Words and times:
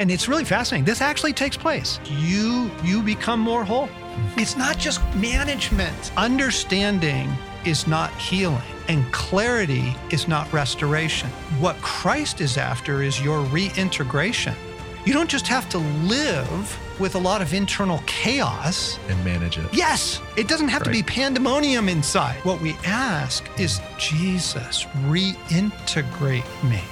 And 0.00 0.10
it's 0.10 0.28
really 0.28 0.44
fascinating. 0.44 0.86
This 0.86 1.02
actually 1.02 1.34
takes 1.34 1.58
place. 1.58 2.00
You 2.06 2.70
you 2.82 3.02
become 3.02 3.38
more 3.38 3.64
whole. 3.64 3.88
It's 4.36 4.56
not 4.56 4.78
just 4.78 5.00
management. 5.14 6.12
Understanding 6.16 7.30
is 7.66 7.86
not 7.86 8.10
healing 8.16 8.62
and 8.88 9.04
clarity 9.12 9.94
is 10.10 10.26
not 10.26 10.50
restoration. 10.54 11.28
What 11.60 11.76
Christ 11.82 12.40
is 12.40 12.56
after 12.56 13.02
is 13.02 13.20
your 13.20 13.42
reintegration. 13.42 14.54
You 15.04 15.12
don't 15.12 15.30
just 15.30 15.46
have 15.48 15.68
to 15.68 15.78
live 15.78 16.78
with 16.98 17.14
a 17.14 17.18
lot 17.18 17.42
of 17.42 17.52
internal 17.52 18.02
chaos 18.06 18.98
and 19.08 19.22
manage 19.22 19.58
it. 19.58 19.66
Yes, 19.72 20.20
it 20.36 20.48
doesn't 20.48 20.68
have 20.68 20.80
right. 20.80 20.86
to 20.86 20.90
be 20.90 21.02
pandemonium 21.02 21.90
inside. 21.90 22.36
What 22.44 22.60
we 22.62 22.72
ask 22.84 23.46
is 23.58 23.80
Jesus, 23.98 24.84
reintegrate 25.06 26.70
me. 26.70 26.82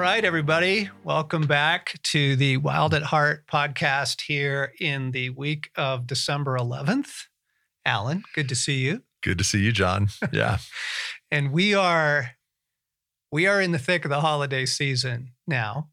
Right, 0.00 0.24
everybody. 0.24 0.88
Welcome 1.04 1.42
back 1.42 2.00
to 2.04 2.34
the 2.34 2.56
Wild 2.56 2.94
at 2.94 3.02
Heart 3.02 3.46
podcast 3.46 4.22
here 4.22 4.72
in 4.80 5.10
the 5.10 5.28
week 5.28 5.68
of 5.76 6.06
December 6.06 6.56
11th. 6.56 7.26
Allen, 7.84 8.22
good 8.34 8.48
to 8.48 8.54
see 8.54 8.78
you. 8.78 9.02
Good 9.22 9.36
to 9.36 9.44
see 9.44 9.58
you, 9.58 9.72
John. 9.72 10.08
Yeah. 10.32 10.56
and 11.30 11.52
we 11.52 11.74
are 11.74 12.30
we 13.30 13.46
are 13.46 13.60
in 13.60 13.72
the 13.72 13.78
thick 13.78 14.06
of 14.06 14.08
the 14.08 14.22
holiday 14.22 14.64
season 14.64 15.32
now, 15.46 15.90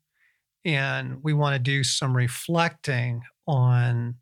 and 0.63 1.21
we 1.21 1.33
want 1.33 1.55
to 1.55 1.59
do 1.59 1.83
some 1.83 2.15
reflecting 2.15 3.23
on 3.45 4.15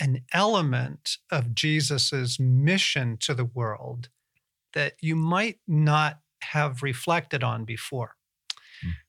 an 0.00 0.22
element 0.32 1.18
of 1.30 1.54
Jesus's 1.54 2.40
mission 2.40 3.18
to 3.20 3.34
the 3.34 3.44
world 3.44 4.08
that 4.72 4.94
you 5.02 5.16
might 5.16 5.58
not 5.68 6.20
have 6.42 6.82
reflected 6.82 7.42
on 7.42 7.64
before. 7.64 8.15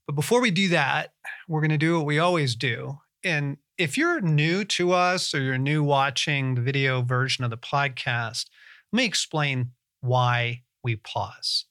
But 0.07 0.15
before 0.15 0.41
we 0.41 0.51
do 0.51 0.69
that, 0.69 1.11
we're 1.47 1.59
going 1.59 1.69
to 1.69 1.77
do 1.77 1.97
what 1.97 2.05
we 2.05 2.17
always 2.17 2.55
do. 2.55 2.99
And 3.23 3.57
if 3.77 3.97
you're 3.97 4.21
new 4.21 4.63
to 4.65 4.93
us 4.93 5.35
or 5.35 5.41
you're 5.41 5.57
new 5.57 5.83
watching 5.83 6.55
the 6.55 6.61
video 6.61 7.01
version 7.01 7.43
of 7.43 7.51
the 7.51 7.57
podcast, 7.57 8.45
let 8.91 8.97
me 8.97 9.05
explain 9.05 9.71
why 9.99 10.63
we 10.83 10.95
pause. 10.95 11.65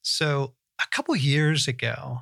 So, 0.00 0.54
a 0.80 0.86
couple 0.90 1.14
years 1.14 1.68
ago, 1.68 2.20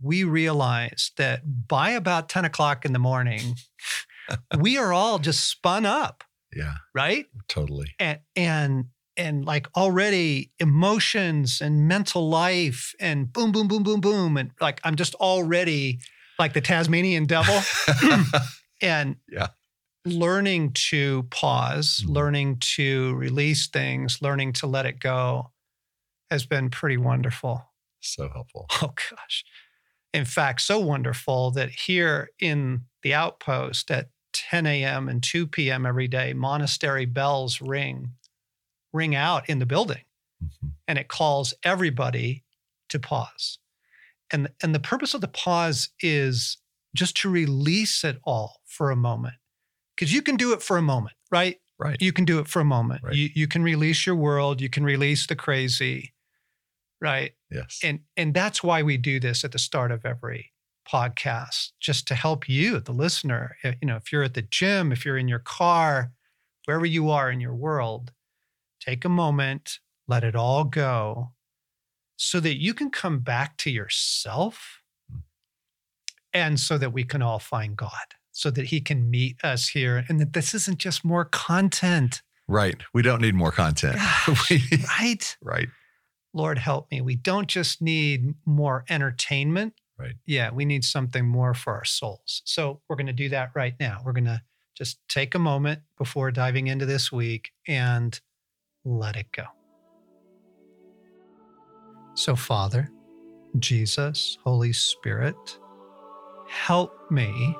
we 0.00 0.22
realized 0.22 1.16
that 1.16 1.66
by 1.66 1.90
about 1.90 2.28
10 2.28 2.44
o'clock 2.44 2.84
in 2.84 2.92
the 2.92 2.98
morning, 2.98 3.56
we 4.58 4.78
are 4.78 4.92
all 4.92 5.18
just 5.18 5.48
spun 5.48 5.84
up. 5.84 6.22
Yeah. 6.54 6.74
Right? 6.94 7.26
Totally. 7.48 7.94
And, 7.98 8.20
and 8.36 8.84
and 9.20 9.44
like 9.44 9.68
already 9.76 10.50
emotions 10.58 11.60
and 11.60 11.86
mental 11.86 12.30
life 12.30 12.94
and 12.98 13.30
boom, 13.30 13.52
boom, 13.52 13.68
boom, 13.68 13.82
boom, 13.82 14.00
boom. 14.00 14.36
And 14.38 14.50
like 14.60 14.80
I'm 14.82 14.96
just 14.96 15.14
already 15.16 16.00
like 16.38 16.54
the 16.54 16.62
Tasmanian 16.62 17.26
devil. 17.26 17.60
and 18.82 19.16
yeah. 19.28 19.48
learning 20.06 20.72
to 20.72 21.24
pause, 21.24 22.00
mm-hmm. 22.02 22.12
learning 22.12 22.56
to 22.60 23.14
release 23.16 23.68
things, 23.68 24.22
learning 24.22 24.54
to 24.54 24.66
let 24.66 24.86
it 24.86 25.00
go 25.00 25.50
has 26.30 26.46
been 26.46 26.70
pretty 26.70 26.96
wonderful. 26.96 27.62
So 28.00 28.28
helpful. 28.28 28.66
Oh 28.82 28.94
gosh. 29.10 29.44
In 30.14 30.24
fact, 30.24 30.62
so 30.62 30.78
wonderful 30.80 31.50
that 31.52 31.68
here 31.68 32.30
in 32.40 32.86
the 33.02 33.14
outpost 33.14 33.90
at 33.90 34.08
10 34.32 34.66
a.m. 34.66 35.08
and 35.08 35.22
2 35.22 35.46
p.m. 35.46 35.84
every 35.84 36.08
day, 36.08 36.32
monastery 36.32 37.04
bells 37.04 37.60
ring 37.60 38.12
ring 38.92 39.14
out 39.14 39.48
in 39.48 39.58
the 39.58 39.66
building 39.66 40.04
mm-hmm. 40.42 40.68
and 40.88 40.98
it 40.98 41.08
calls 41.08 41.54
everybody 41.64 42.44
to 42.88 42.98
pause. 42.98 43.58
And, 44.32 44.50
and 44.62 44.74
the 44.74 44.80
purpose 44.80 45.14
of 45.14 45.20
the 45.20 45.28
pause 45.28 45.90
is 46.00 46.58
just 46.94 47.16
to 47.18 47.30
release 47.30 48.04
it 48.04 48.18
all 48.24 48.60
for 48.66 48.90
a 48.90 48.96
moment. 48.96 49.34
Because 49.96 50.12
you 50.12 50.22
can 50.22 50.36
do 50.36 50.52
it 50.52 50.62
for 50.62 50.76
a 50.76 50.82
moment, 50.82 51.16
right? 51.30 51.58
Right. 51.78 51.96
You 52.00 52.12
can 52.12 52.24
do 52.24 52.38
it 52.38 52.48
for 52.48 52.60
a 52.60 52.64
moment. 52.64 53.02
Right. 53.02 53.14
You, 53.14 53.28
you 53.34 53.48
can 53.48 53.62
release 53.62 54.06
your 54.06 54.14
world, 54.14 54.60
you 54.60 54.68
can 54.68 54.84
release 54.84 55.26
the 55.26 55.36
crazy, 55.36 56.12
right? 57.00 57.32
Yes. 57.50 57.80
And 57.82 58.00
and 58.16 58.34
that's 58.34 58.62
why 58.62 58.82
we 58.82 58.96
do 58.96 59.18
this 59.18 59.44
at 59.44 59.52
the 59.52 59.58
start 59.58 59.90
of 59.90 60.04
every 60.04 60.52
podcast, 60.90 61.70
just 61.80 62.06
to 62.08 62.14
help 62.14 62.48
you, 62.48 62.80
the 62.80 62.92
listener. 62.92 63.56
You 63.64 63.88
know, 63.88 63.96
if 63.96 64.12
you're 64.12 64.22
at 64.22 64.34
the 64.34 64.42
gym, 64.42 64.92
if 64.92 65.04
you're 65.04 65.18
in 65.18 65.28
your 65.28 65.38
car, 65.38 66.12
wherever 66.66 66.86
you 66.86 67.10
are 67.10 67.30
in 67.30 67.40
your 67.40 67.54
world, 67.54 68.12
Take 68.80 69.04
a 69.04 69.08
moment, 69.08 69.78
let 70.08 70.24
it 70.24 70.34
all 70.34 70.64
go 70.64 71.32
so 72.16 72.38
that 72.40 72.60
you 72.60 72.74
can 72.74 72.90
come 72.90 73.20
back 73.20 73.56
to 73.56 73.70
yourself 73.70 74.82
and 76.34 76.60
so 76.60 76.76
that 76.76 76.92
we 76.92 77.02
can 77.02 77.22
all 77.22 77.38
find 77.38 77.76
God, 77.76 78.14
so 78.30 78.50
that 78.50 78.66
He 78.66 78.80
can 78.80 79.10
meet 79.10 79.42
us 79.42 79.68
here 79.68 80.04
and 80.08 80.20
that 80.20 80.34
this 80.34 80.54
isn't 80.54 80.78
just 80.78 81.04
more 81.04 81.24
content. 81.24 82.20
Right. 82.46 82.76
We 82.92 83.00
don't 83.02 83.22
need 83.22 83.34
more 83.34 83.52
content. 83.52 83.96
Gosh, 83.96 84.50
right. 85.00 85.36
Right. 85.40 85.68
Lord, 86.34 86.58
help 86.58 86.90
me. 86.90 87.00
We 87.00 87.16
don't 87.16 87.48
just 87.48 87.80
need 87.80 88.34
more 88.44 88.84
entertainment. 88.90 89.74
Right. 89.98 90.14
Yeah, 90.26 90.50
we 90.50 90.64
need 90.64 90.84
something 90.84 91.26
more 91.26 91.54
for 91.54 91.74
our 91.74 91.84
souls. 91.84 92.42
So 92.44 92.80
we're 92.88 92.96
going 92.96 93.06
to 93.06 93.12
do 93.12 93.28
that 93.30 93.50
right 93.54 93.74
now. 93.80 94.02
We're 94.04 94.12
going 94.12 94.24
to 94.24 94.42
just 94.76 94.98
take 95.08 95.34
a 95.34 95.38
moment 95.38 95.80
before 95.98 96.30
diving 96.30 96.68
into 96.68 96.86
this 96.86 97.10
week 97.10 97.50
and 97.66 98.18
let 98.84 99.16
it 99.16 99.26
go. 99.32 99.44
So, 102.14 102.36
Father, 102.36 102.90
Jesus, 103.58 104.38
Holy 104.44 104.72
Spirit, 104.72 105.58
help 106.48 107.10
me 107.10 107.56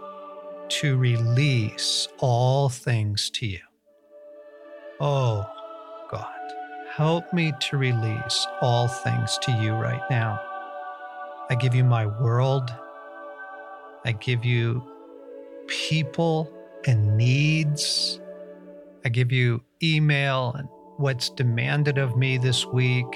to 0.69 0.97
release 0.97 2.09
all 2.19 2.69
things 2.69 3.31
to 3.31 3.47
you. 3.47 3.61
Oh, 5.01 5.47
God, 6.11 6.53
help 6.95 7.33
me 7.33 7.53
to 7.61 7.77
release 7.77 8.47
all 8.61 8.87
things 8.87 9.39
to 9.43 9.53
you 9.53 9.73
right 9.73 10.03
now. 10.11 10.41
I 11.49 11.55
give 11.55 11.75
you 11.75 11.85
my 11.85 12.07
world. 12.07 12.73
I 14.05 14.13
give 14.13 14.45
you 14.45 14.83
people 15.67 16.53
and 16.87 17.17
needs. 17.17 18.21
I 19.05 19.09
give 19.09 19.33
you 19.33 19.63
email 19.83 20.55
and 20.57 20.69
what's 21.01 21.31
demanded 21.31 21.97
of 21.97 22.17
me 22.17 22.37
this 22.37 22.67
week. 22.67 23.07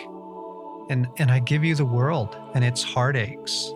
And, 0.89 1.07
and 1.19 1.31
I 1.31 1.39
give 1.39 1.65
you 1.65 1.75
the 1.75 1.85
world 1.85 2.37
and 2.55 2.65
its 2.65 2.83
heartaches. 2.83 3.73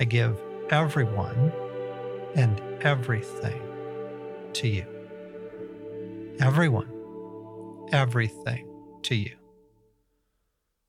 I 0.00 0.04
give 0.04 0.38
everyone 0.70 1.52
and 2.34 2.60
everything 2.82 3.60
to 4.52 4.68
you. 4.68 4.86
Everyone, 6.40 6.88
everything 7.90 8.68
to 9.02 9.14
you. 9.14 9.34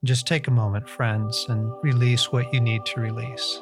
Just 0.03 0.27
take 0.27 0.47
a 0.47 0.51
moment, 0.51 0.87
friends, 0.87 1.45
and 1.49 1.71
release 1.81 2.31
what 2.31 2.53
you 2.53 2.61
need 2.61 2.85
to 2.85 3.01
release. 3.01 3.61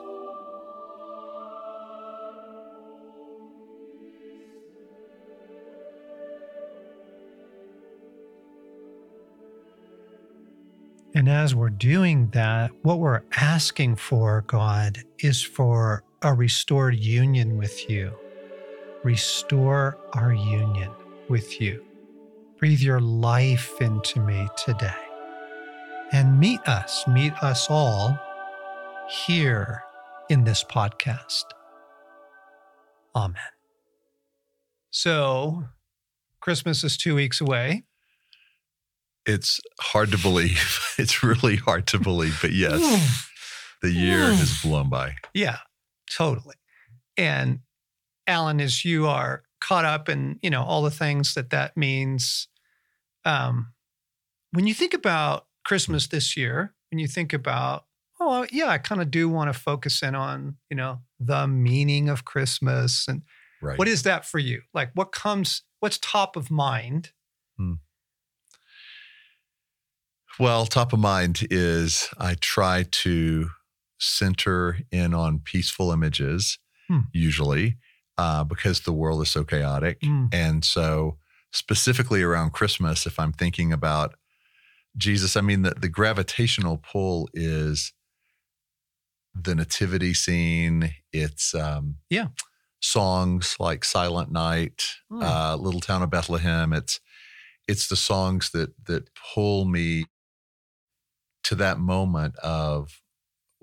And 11.17 11.28
as 11.28 11.55
we're 11.55 11.72
doing 11.72 12.29
that, 12.33 12.69
what 12.83 13.00
we're 13.00 13.23
asking 13.38 13.95
for, 13.95 14.44
God, 14.45 15.00
is 15.17 15.41
for 15.41 16.03
a 16.22 16.31
restored 16.31 16.95
union 16.95 17.57
with 17.57 17.89
you. 17.89 18.13
Restore 19.03 19.97
our 20.13 20.31
union 20.31 20.91
with 21.28 21.59
you. 21.59 21.84
Breathe 22.59 22.81
your 22.81 22.99
life 22.99 23.81
into 23.81 24.19
me 24.19 24.47
today. 24.64 24.93
And 26.11 26.40
meet 26.40 26.61
us, 26.67 27.08
meet 27.08 27.34
us 27.41 27.66
all 27.67 28.16
here 29.25 29.81
in 30.29 30.43
this 30.43 30.64
podcast. 30.64 31.46
Amen. 33.16 33.41
So, 34.91 35.64
Christmas 36.41 36.84
is 36.84 36.96
two 36.96 37.16
weeks 37.16 37.41
away 37.41 37.85
it's 39.28 39.59
hard 39.79 40.12
to 40.12 40.18
believe. 40.18 40.84
It's 41.00 41.22
really 41.22 41.58
hard 41.58 41.85
to 41.88 42.00
believe, 42.00 42.40
but 42.41 42.53
yes, 42.53 42.82
the 43.84 43.91
year 43.91 44.32
hmm. 44.32 44.38
has 44.38 44.62
blown 44.64 44.90
by. 44.90 45.14
Yeah, 45.32 45.58
totally. 46.12 46.56
And 47.16 47.59
Allen, 48.26 48.59
as 48.59 48.84
you 48.84 49.06
are 49.06 49.44
caught 49.62 49.85
up 49.85 50.09
in 50.09 50.40
you 50.41 50.50
know 50.50 50.64
all 50.64 50.82
the 50.82 50.90
things 50.90 51.35
that 51.35 51.52
that 51.52 51.78
means, 51.78 52.47
um, 53.26 53.74
when 54.53 54.66
you 54.66 54.74
think 54.74 54.96
about 54.96 55.46
Christmas 55.64 56.08
hmm. 56.08 56.16
this 56.16 56.35
year, 56.35 56.74
when 56.90 56.97
you 56.97 57.08
think 57.08 57.32
about 57.32 57.85
oh 58.20 58.41
uh, 58.41 58.47
yeah, 58.52 58.70
I 58.70 58.79
kind 58.79 59.02
of 59.02 59.12
do 59.12 59.29
want 59.29 59.53
to 59.53 59.59
focus 59.59 60.02
in 60.02 60.16
on 60.16 60.56
you 60.72 60.78
know 60.78 61.02
the 61.20 61.46
meaning 61.47 62.09
of 62.09 62.26
Christmas 62.26 63.08
and 63.08 63.22
Right. 63.62 63.78
What 63.78 63.88
is 63.88 64.03
that 64.03 64.26
for 64.26 64.40
you? 64.40 64.62
Like 64.74 64.91
what 64.94 65.12
comes, 65.12 65.64
what's 65.79 65.97
top 65.97 66.35
of 66.35 66.52
mind? 66.52 67.12
Hmm. 67.58 67.74
Well, 70.39 70.66
top 70.66 70.93
of 70.93 70.99
mind 70.99 71.47
is 71.49 72.09
I 72.17 72.35
try 72.35 72.85
to 72.91 73.49
center 73.99 74.79
in 74.91 75.13
on 75.13 75.39
peaceful 75.39 75.91
images, 75.91 76.59
Hmm. 76.87 77.01
usually, 77.11 77.78
uh, 78.17 78.43
because 78.43 78.81
the 78.81 78.93
world 78.93 79.22
is 79.23 79.29
so 79.29 79.43
chaotic. 79.43 79.99
Mm. 80.01 80.29
And 80.34 80.63
so, 80.63 81.17
specifically 81.51 82.22
around 82.22 82.51
Christmas, 82.53 83.05
if 83.07 83.19
I'm 83.19 83.31
thinking 83.34 83.73
about 83.73 84.16
Jesus, 84.95 85.35
I 85.35 85.41
mean, 85.41 85.63
the, 85.63 85.72
the 85.72 85.89
gravitational 85.89 86.78
pull 86.78 87.29
is 87.33 87.93
the 89.33 89.55
nativity 89.55 90.13
scene. 90.13 90.93
It's, 91.11 91.53
um, 91.55 91.97
Yeah. 92.09 92.28
songs 92.79 93.55
like 93.59 93.83
Silent 93.83 94.31
Night, 94.31 94.85
Mm. 95.11 95.23
uh, 95.23 95.55
Little 95.55 95.81
Town 95.81 96.03
of 96.03 96.09
Bethlehem. 96.11 96.73
It's, 96.73 96.99
it's 97.67 97.87
the 97.87 97.95
songs 97.95 98.51
that, 98.51 98.85
that 98.85 99.09
pull 99.33 99.66
me 99.66 100.05
to 101.47 101.55
that 101.55 101.79
moment 101.79 102.35
of 102.38 103.02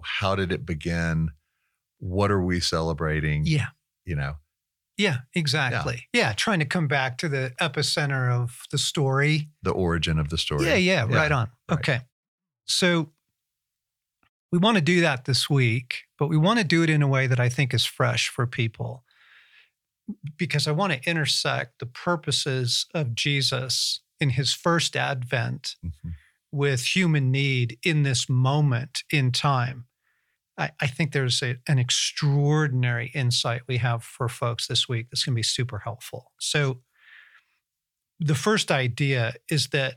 how 0.03 0.35
did 0.35 0.53
it 0.53 0.67
begin? 0.67 1.31
What 1.99 2.31
are 2.31 2.43
we 2.43 2.61
celebrating? 2.61 3.45
Yeah. 3.47 3.69
You 4.05 4.17
know, 4.17 4.35
Yeah, 4.99 5.19
exactly. 5.35 6.09
Yeah. 6.13 6.33
Trying 6.35 6.59
to 6.61 6.65
come 6.67 6.87
back 6.89 7.17
to 7.19 7.29
the 7.29 7.53
epicenter 7.61 8.31
of 8.31 8.63
the 8.71 8.79
story. 8.79 9.49
the 9.63 9.71
origin 9.73 10.19
of 10.19 10.29
the 10.29 10.39
story. 10.39 10.67
Yeah, 10.67 10.75
yeah, 10.75 11.07
Yeah, 11.09 11.17
right 11.17 11.33
on. 11.33 11.51
right. 11.71 11.79
Okay. 11.79 12.01
So 12.67 13.11
we 14.53 14.59
want 14.59 14.77
to 14.77 14.83
do 14.83 15.01
that 15.01 15.25
this 15.25 15.49
week, 15.51 16.05
but 16.19 16.29
we 16.29 16.37
want 16.37 16.59
to 16.59 16.65
do 16.65 16.83
it 16.83 16.91
in 16.91 17.03
a 17.03 17.09
way 17.09 17.27
that 17.27 17.41
I 17.41 17.49
think 17.49 17.73
is 17.75 17.85
fresh 17.87 18.29
for 18.29 18.47
people 18.47 19.05
because 20.37 20.69
I 20.69 20.73
want 20.73 20.93
to 20.93 21.11
intersect 21.11 21.79
the 21.81 21.87
purposes 21.87 22.87
of 22.95 23.15
Jesus 23.15 24.01
in 24.21 24.31
his 24.31 24.53
first 24.53 24.97
advent 24.97 25.77
Mhm. 25.85 26.15
With 26.55 26.95
human 26.97 27.33
need 27.33 27.79
in 27.83 28.05
this 28.05 28.29
moment 28.29 29.03
in 29.11 29.33
time. 29.33 29.87
I, 30.57 30.71
I 30.81 30.87
think 30.87 31.11
there's 31.13 31.43
a, 31.43 31.57
an 31.67 31.81
extraordinary 31.81 33.11
insight 33.13 33.63
we 33.67 33.79
have 33.79 34.05
for 34.05 34.29
folks 34.29 34.69
this 34.69 34.89
week 34.89 35.09
that's 35.11 35.25
going 35.25 35.35
to 35.35 35.39
be 35.39 35.43
super 35.43 35.81
helpful. 35.81 36.31
So, 36.39 36.81
the 38.21 38.37
first 38.37 38.71
idea 38.71 39.35
is 39.51 39.69
that 39.69 39.97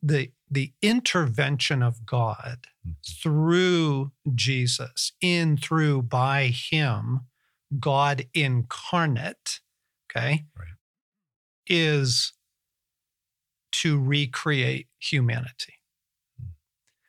the 0.00 0.30
the 0.50 0.72
intervention 0.80 1.82
of 1.82 2.06
God 2.06 2.68
Mhm. 2.86 2.94
through 3.22 4.12
Jesus, 4.34 5.12
in 5.20 5.56
through 5.56 6.02
by 6.02 6.46
Him, 6.46 7.22
God 7.80 8.26
incarnate, 8.32 9.60
okay, 10.08 10.46
Right. 10.56 10.68
is 11.66 12.32
to 13.72 14.00
recreate 14.00 14.88
humanity. 14.98 15.74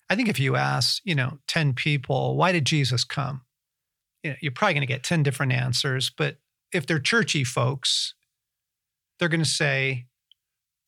I 0.09 0.15
think 0.15 0.27
if 0.29 0.39
you 0.39 0.55
ask, 0.55 1.01
you 1.05 1.13
know, 1.15 1.37
10 1.47 1.73
people, 1.73 2.35
why 2.35 2.51
did 2.51 2.65
Jesus 2.65 3.03
come? 3.03 3.41
You 4.23 4.31
know, 4.31 4.35
you're 4.41 4.51
probably 4.51 4.73
going 4.73 4.81
to 4.81 4.87
get 4.87 5.03
10 5.03 5.23
different 5.23 5.51
answers, 5.51 6.09
but 6.09 6.37
if 6.73 6.85
they're 6.87 6.99
churchy 6.99 7.43
folks, 7.43 8.13
they're 9.19 9.29
going 9.29 9.43
to 9.43 9.49
say, 9.49 10.05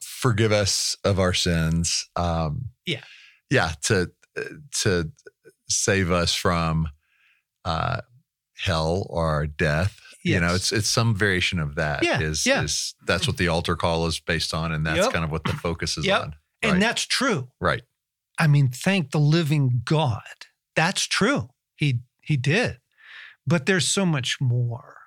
Forgive 0.03 0.51
us 0.51 0.97
of 1.03 1.19
our 1.19 1.33
sins. 1.33 2.09
Um, 2.15 2.69
Yeah. 2.85 3.03
Yeah. 3.49 3.73
To, 3.83 4.11
to 4.81 5.11
save 5.69 6.11
us 6.11 6.33
from 6.33 6.87
uh, 7.65 8.01
hell 8.57 9.05
or 9.09 9.45
death. 9.47 9.99
You 10.23 10.39
know, 10.39 10.53
it's 10.53 10.71
it's 10.71 10.87
some 10.87 11.15
variation 11.15 11.57
of 11.57 11.75
that. 11.75 12.03
Yeah, 12.03 12.19
Is 12.21 12.45
yeah. 12.45 12.61
is 12.61 12.93
that's 13.07 13.25
what 13.27 13.37
the 13.37 13.47
altar 13.47 13.75
call 13.75 14.05
is 14.05 14.19
based 14.19 14.53
on, 14.53 14.71
and 14.71 14.85
that's 14.85 14.99
Yep. 14.99 15.13
kind 15.13 15.25
of 15.25 15.31
what 15.31 15.43
the 15.45 15.53
focus 15.53 15.97
is 15.97 16.05
Yep. 16.05 16.21
on. 16.21 16.35
and 16.61 16.79
that's 16.81 17.07
true. 17.07 17.49
Right. 17.59 17.81
I 18.39 18.47
mean, 18.47 18.69
thank 18.69 19.11
the 19.11 19.19
living 19.19 19.81
God. 19.85 20.21
That's 20.75 21.05
true. 21.05 21.49
He 21.75 21.99
he 22.21 22.37
did. 22.37 22.77
But 23.45 23.65
there's 23.65 23.87
so 23.87 24.05
much 24.05 24.39
more 24.39 24.97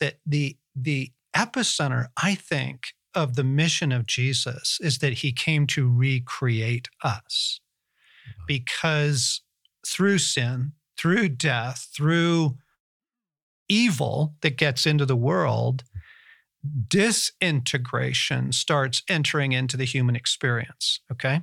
that 0.00 0.18
the 0.26 0.56
the 0.74 1.12
epicenter, 1.34 2.08
I 2.16 2.34
think, 2.34 2.94
of 3.14 3.34
the 3.34 3.44
mission 3.44 3.92
of 3.92 4.06
Jesus 4.06 4.78
is 4.80 4.98
that 4.98 5.14
he 5.14 5.32
came 5.32 5.66
to 5.68 5.90
recreate 5.90 6.88
us. 7.02 7.60
Uh-huh. 8.26 8.44
Because 8.46 9.42
through 9.86 10.18
sin, 10.18 10.72
through 10.96 11.30
death, 11.30 11.88
through 11.94 12.58
evil 13.68 14.34
that 14.42 14.56
gets 14.56 14.86
into 14.86 15.06
the 15.06 15.16
world, 15.16 15.84
disintegration 16.88 18.52
starts 18.52 19.02
entering 19.08 19.52
into 19.52 19.76
the 19.76 19.84
human 19.84 20.14
experience. 20.14 21.00
Okay. 21.10 21.40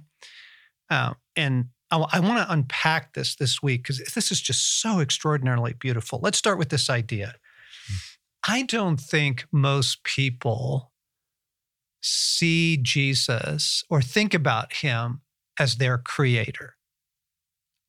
Uh, 0.89 1.13
and 1.35 1.65
I, 1.91 2.19
want 2.19 2.37
to 2.37 2.51
unpack 2.51 3.13
this 3.13 3.35
this 3.35 3.63
week 3.63 3.83
because 3.83 3.99
this 4.13 4.31
is 4.31 4.39
just 4.39 4.81
so 4.81 4.99
extraordinarily 4.99 5.73
beautiful. 5.73 6.19
Let's 6.21 6.37
start 6.37 6.57
with 6.57 6.69
this 6.69 6.89
idea. 6.89 7.35
I 8.47 8.63
don't 8.63 8.99
think 8.99 9.45
most 9.51 10.03
people 10.03 10.91
see 12.01 12.77
Jesus 12.77 13.83
or 13.89 14.01
think 14.01 14.33
about 14.33 14.73
him 14.73 15.21
as 15.59 15.75
their 15.75 15.97
creator. 15.97 16.75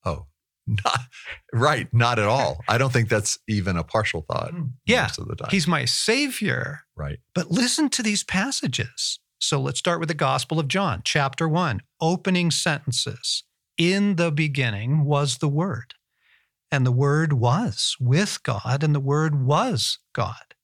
Oh, 0.05 0.26
not 0.67 1.00
right. 1.52 1.88
Not 1.93 2.19
at 2.19 2.26
all. 2.26 2.61
I 2.69 2.79
don't 2.79 2.93
think 2.93 3.08
that's 3.08 3.38
even 3.49 3.76
a 3.76 3.85
partial 3.85 4.23
thought. 4.23 4.52
Yeah, 4.87 5.02
most 5.02 5.19
of 5.19 5.29
the 5.29 5.37
time. 5.37 5.50
he's 5.50 5.69
my 5.69 5.85
savior. 5.85 6.81
right. 6.97 7.19
But 7.35 7.50
listen 7.50 7.88
to 7.91 8.02
these 8.02 8.25
passages. 8.25 9.19
So 9.40 9.58
let's 9.58 9.78
start 9.78 10.00
with 10.00 10.08
the 10.08 10.14
Gospel 10.14 10.60
of 10.60 10.69
John, 10.69 11.00
chapter 11.02 11.48
one, 11.48 11.81
opening 11.98 12.50
sentences. 12.50 13.42
In 13.78 14.16
the 14.16 14.31
beginning 14.31 15.04
was 15.06 15.38
the 15.38 15.48
Word, 15.48 15.94
and 16.70 16.84
the 16.84 16.92
Word 16.92 17.32
was 17.32 17.96
with 17.98 18.42
God, 18.42 18.84
and 18.84 18.94
the 18.94 19.00
Word 19.00 19.42
was 19.42 19.98
God. 20.12 20.54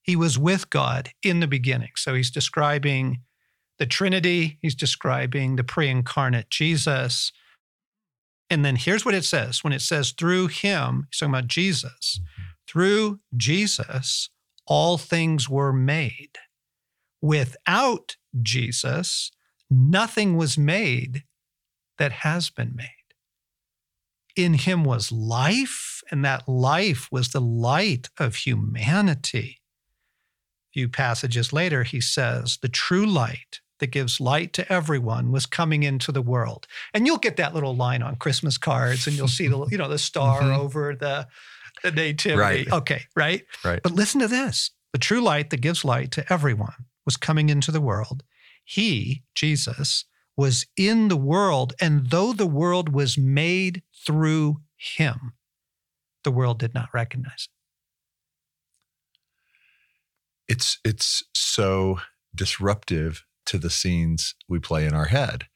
He 0.00 0.14
was 0.14 0.38
with 0.38 0.70
God 0.70 1.10
in 1.24 1.40
the 1.40 1.48
beginning. 1.48 1.90
So 1.96 2.14
he's 2.14 2.30
describing 2.30 3.22
the 3.80 3.86
Trinity, 3.86 4.58
he's 4.62 4.76
describing 4.76 5.56
the 5.56 5.64
pre 5.64 5.88
incarnate 5.88 6.50
Jesus. 6.50 7.32
And 8.48 8.64
then 8.64 8.76
here's 8.76 9.04
what 9.04 9.14
it 9.14 9.24
says 9.24 9.64
when 9.64 9.72
it 9.72 9.82
says 9.82 10.12
through 10.12 10.48
him, 10.48 11.08
he's 11.10 11.18
talking 11.18 11.34
about 11.34 11.48
Jesus, 11.48 12.20
through 12.68 13.18
Jesus, 13.36 14.30
all 14.66 14.98
things 14.98 15.48
were 15.48 15.72
made. 15.72 16.38
Without 17.20 18.16
Jesus, 18.42 19.30
nothing 19.70 20.36
was 20.36 20.56
made 20.58 21.24
that 21.98 22.12
has 22.12 22.50
been 22.50 22.74
made. 22.74 22.86
In 24.36 24.54
him 24.54 24.84
was 24.84 25.10
life, 25.12 26.02
and 26.10 26.24
that 26.24 26.48
life 26.48 27.08
was 27.10 27.28
the 27.30 27.40
light 27.40 28.08
of 28.18 28.36
humanity. 28.36 29.60
A 30.70 30.72
few 30.72 30.88
passages 30.88 31.52
later, 31.52 31.82
he 31.82 32.00
says, 32.00 32.58
The 32.62 32.68
true 32.68 33.04
light 33.06 33.60
that 33.80 33.88
gives 33.88 34.20
light 34.20 34.52
to 34.52 34.72
everyone 34.72 35.32
was 35.32 35.46
coming 35.46 35.82
into 35.82 36.12
the 36.12 36.22
world. 36.22 36.66
And 36.94 37.06
you'll 37.06 37.16
get 37.18 37.36
that 37.38 37.54
little 37.54 37.74
line 37.74 38.02
on 38.02 38.16
Christmas 38.16 38.56
cards, 38.56 39.06
and 39.06 39.16
you'll 39.16 39.26
see 39.28 39.48
the, 39.48 39.66
you 39.70 39.78
know, 39.78 39.88
the 39.88 39.98
star 39.98 40.42
Mhm. 40.42 40.58
over 40.58 40.94
the, 40.94 41.26
the 41.82 41.90
nativity. 41.90 42.38
Right. 42.40 42.72
Okay, 42.72 43.02
right? 43.16 43.44
Right. 43.64 43.80
But 43.82 43.92
listen 43.92 44.20
to 44.20 44.28
this 44.28 44.70
the 44.92 44.98
true 44.98 45.20
light 45.20 45.50
that 45.50 45.60
gives 45.60 45.84
light 45.84 46.10
to 46.12 46.32
everyone 46.32 46.74
was 47.10 47.16
coming 47.16 47.48
into 47.48 47.72
the 47.72 47.80
world. 47.80 48.22
He, 48.64 49.24
Jesus, 49.34 50.04
was 50.36 50.64
in 50.76 51.08
the 51.08 51.16
world, 51.16 51.72
and 51.80 52.08
though 52.10 52.32
the 52.32 52.46
world 52.46 52.90
was 52.90 53.18
made 53.18 53.82
through 54.06 54.60
him, 54.76 55.32
the 56.22 56.30
world 56.30 56.60
did 56.60 56.72
not 56.72 56.88
recognize 56.94 57.48
it. 60.46 60.52
It's 60.52 60.78
it's 60.84 61.24
so 61.34 61.98
disruptive 62.32 63.24
to 63.46 63.58
the 63.58 63.70
scenes 63.70 64.36
we 64.48 64.60
play 64.60 64.86
in 64.86 64.94
our 64.94 65.06
head. 65.06 65.46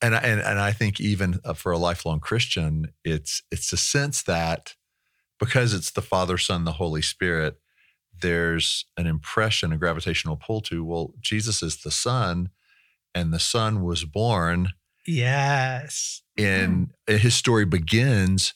And 0.00 0.14
and 0.14 0.40
and 0.40 0.58
I 0.58 0.72
think 0.72 1.00
even 1.00 1.38
uh, 1.44 1.52
for 1.52 1.70
a 1.70 1.76
lifelong 1.76 2.20
Christian, 2.20 2.94
it's 3.04 3.42
it's 3.52 3.74
a 3.74 3.76
sense 3.76 4.22
that 4.22 4.74
because 5.38 5.74
it's 5.74 5.90
the 5.90 6.00
Father, 6.00 6.38
Son, 6.38 6.64
the 6.64 6.72
Holy 6.72 7.02
Spirit, 7.02 7.60
there's 8.20 8.84
an 8.96 9.06
impression, 9.06 9.72
a 9.72 9.76
gravitational 9.78 10.36
pull 10.36 10.60
to 10.62 10.84
well, 10.84 11.14
Jesus 11.20 11.62
is 11.62 11.78
the 11.82 11.90
Son, 11.90 12.50
and 13.14 13.32
the 13.32 13.40
Son 13.40 13.82
was 13.82 14.04
born. 14.04 14.72
Yes. 15.06 16.22
and 16.36 16.90
his 17.06 17.34
story 17.34 17.64
begins 17.64 18.52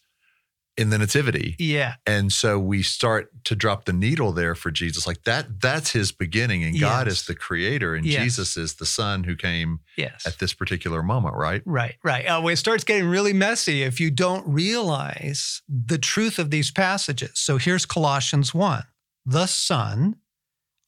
in 0.76 0.88
the 0.90 0.97
Nativity. 0.99 1.54
Yeah. 1.59 1.95
And 2.07 2.33
so 2.33 2.59
we 2.59 2.83
start 2.83 3.31
to 3.45 3.54
drop 3.57 3.85
the 3.87 3.92
needle 3.92 4.33
there 4.33 4.54
for 4.54 4.71
Jesus. 4.71 5.07
Like 5.07 5.25
that, 5.25 5.61
that's 5.61 5.90
his 5.92 6.12
beginning. 6.12 6.62
And 6.64 6.78
God 6.78 7.09
is 7.09 7.26
the 7.26 7.35
creator, 7.35 7.95
and 7.95 8.04
Yes. 8.07 8.23
Jesus 8.23 8.57
is 8.57 8.75
the 8.75 8.87
son 8.87 9.25
who 9.25 9.35
came 9.37 9.81
Yes. 9.97 10.26
at 10.26 10.38
this 10.38 10.54
particular 10.54 11.02
moment, 11.02 11.35
right? 11.37 11.62
Right, 11.66 11.97
right. 12.02 12.25
Uh, 12.25 12.40
well, 12.42 12.52
it 12.52 12.57
starts 12.57 12.85
getting 12.85 13.07
really 13.07 13.33
messy 13.35 13.83
if 13.83 14.00
you 14.00 14.11
don't 14.11 14.47
realize 14.47 15.61
the 15.69 15.99
truth 15.99 16.38
of 16.38 16.50
these 16.50 16.71
passages. 16.71 17.33
So 17.35 17.59
here's 17.59 17.85
Colossians 17.85 18.54
1. 18.54 18.85
The 19.25 19.47
Son 19.47 20.17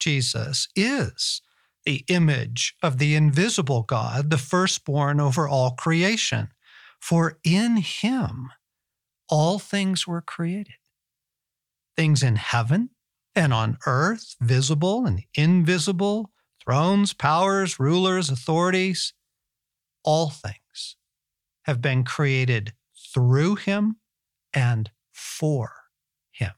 Jesus, 0.00 0.68
is 0.76 1.40
the 1.86 2.04
image 2.08 2.74
of 2.82 2.98
the 2.98 3.14
invisible 3.14 3.82
God, 3.82 4.28
the 4.28 4.36
firstborn 4.36 5.18
over 5.18 5.48
all 5.48 5.70
creation. 5.70 6.48
For 7.00 7.38
in 7.42 7.78
him 7.78 8.50
all 9.28 9.58
things 9.58 10.06
were 10.06 10.20
created 10.20 10.74
things 11.96 12.22
in 12.22 12.36
heaven 12.36 12.90
and 13.36 13.54
on 13.54 13.78
earth, 13.86 14.34
visible 14.40 15.06
and 15.06 15.22
invisible, 15.34 16.30
thrones, 16.62 17.12
powers, 17.12 17.78
rulers, 17.78 18.30
authorities, 18.30 19.14
all 20.02 20.28
things 20.30 20.96
have 21.62 21.80
been 21.80 22.04
created 22.04 22.74
through 23.14 23.54
him 23.54 23.96
and 24.52 24.90
for 25.12 25.72
him. 26.32 26.50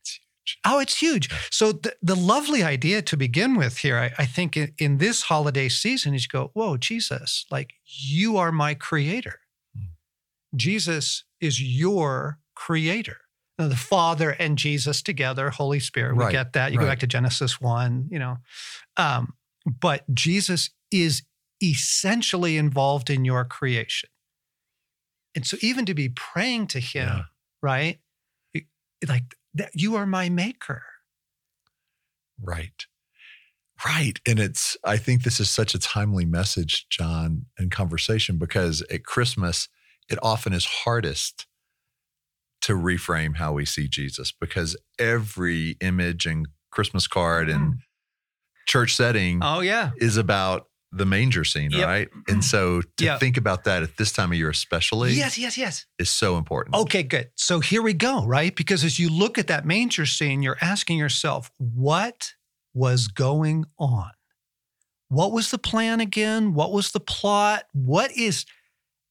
It's 0.00 0.20
huge. 0.52 0.60
Oh, 0.64 0.78
it's 0.80 0.98
huge. 0.98 1.30
So 1.50 1.72
the, 1.72 1.94
the 2.02 2.14
lovely 2.16 2.62
idea 2.62 3.02
to 3.02 3.16
begin 3.16 3.56
with 3.56 3.78
here, 3.78 3.96
I, 3.98 4.10
I 4.18 4.26
think 4.26 4.56
in, 4.56 4.72
in 4.78 4.98
this 4.98 5.22
holiday 5.22 5.68
season 5.68 6.14
is 6.14 6.24
you 6.24 6.28
go, 6.28 6.50
whoa, 6.54 6.76
Jesus, 6.76 7.46
like 7.50 7.74
you 7.84 8.36
are 8.36 8.52
my 8.52 8.74
creator. 8.74 9.40
Jesus 10.54 11.24
is 11.40 11.62
your 11.62 12.38
creator. 12.54 13.18
Now, 13.58 13.68
the 13.68 13.76
Father 13.76 14.30
and 14.30 14.56
Jesus 14.56 15.02
together, 15.02 15.50
Holy 15.50 15.80
Spirit, 15.80 16.16
we 16.16 16.24
Right, 16.24 16.32
get 16.32 16.54
that. 16.54 16.72
You 16.72 16.78
go 16.78 16.86
back 16.86 17.00
to 17.00 17.06
Genesis 17.06 17.60
1, 17.60 18.08
you 18.10 18.18
know. 18.18 18.38
Um, 18.96 19.34
but 19.66 20.02
Jesus 20.14 20.70
is 20.90 21.22
essentially 21.62 22.56
involved 22.56 23.10
in 23.10 23.24
your 23.24 23.44
creation. 23.44 24.08
And 25.34 25.46
so 25.46 25.56
even 25.60 25.84
to 25.86 25.94
be 25.94 26.08
praying 26.08 26.68
to 26.68 26.80
him, 26.80 27.08
Yeah. 27.08 27.22
right? 27.62 28.00
it- 28.54 28.64
Like 29.06 29.34
that 29.54 29.70
you 29.74 29.96
are 29.96 30.06
my 30.06 30.28
maker. 30.28 30.82
Right. 32.40 32.86
Right. 33.84 34.20
And 34.26 34.38
it's, 34.38 34.76
I 34.84 34.96
think 34.98 35.22
this 35.22 35.40
is 35.40 35.48
such 35.48 35.74
a 35.74 35.78
timely 35.78 36.24
message, 36.24 36.86
John, 36.90 37.46
and 37.58 37.70
conversation 37.70 38.36
because 38.36 38.82
at 38.90 39.04
Christmas, 39.04 39.68
it 40.10 40.18
often 40.22 40.52
is 40.52 40.64
hardest 40.66 41.46
to 42.62 42.74
reframe 42.74 43.36
how 43.36 43.52
we 43.54 43.64
see 43.64 43.88
Jesus 43.88 44.32
because 44.32 44.76
every 44.98 45.76
image 45.80 46.26
and 46.26 46.46
Christmas 46.70 47.06
card 47.06 47.48
and 47.48 47.62
hmm. 47.62 47.78
church 48.66 48.94
setting 48.94 49.40
Oh 49.42 49.60
yeah. 49.60 49.90
is 49.96 50.16
about 50.16 50.66
the 50.92 51.06
manger 51.06 51.44
scene, 51.44 51.70
Yep. 51.70 51.86
right? 51.86 52.08
And 52.28 52.44
so 52.44 52.82
to 52.96 53.04
Yeah. 53.04 53.18
think 53.18 53.36
about 53.36 53.64
that 53.64 53.82
at 53.82 53.96
this 53.96 54.10
time 54.12 54.32
of 54.32 54.38
year, 54.38 54.50
especially, 54.50 55.12
Yes, 55.12 55.38
yes, 55.38 55.56
yes. 55.56 55.86
is 55.98 56.10
so 56.10 56.36
important. 56.36 56.74
Okay, 56.74 57.02
good. 57.04 57.30
So 57.36 57.60
here 57.60 57.80
we 57.82 57.92
go, 57.92 58.26
right? 58.26 58.54
Because 58.54 58.82
as 58.82 58.98
you 58.98 59.08
look 59.08 59.38
at 59.38 59.46
that 59.46 59.64
manger 59.64 60.04
scene, 60.06 60.42
you're 60.42 60.58
asking 60.60 60.98
yourself, 60.98 61.50
what 61.58 62.32
was 62.74 63.06
going 63.08 63.66
on? 63.78 64.10
What 65.08 65.32
was 65.32 65.50
the 65.50 65.58
plan 65.58 66.00
again? 66.00 66.54
What 66.54 66.72
was 66.72 66.90
the 66.92 67.00
plot? 67.00 67.64
What 67.72 68.10
is 68.12 68.44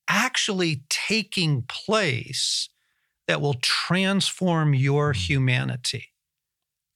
actually 0.08 0.84
taking 0.90 1.62
place 1.64 2.70
that 3.28 3.42
will 3.42 3.56
transform 3.56 4.74
your 4.74 5.14
Mhm. 5.14 5.18
humanity? 5.18 6.14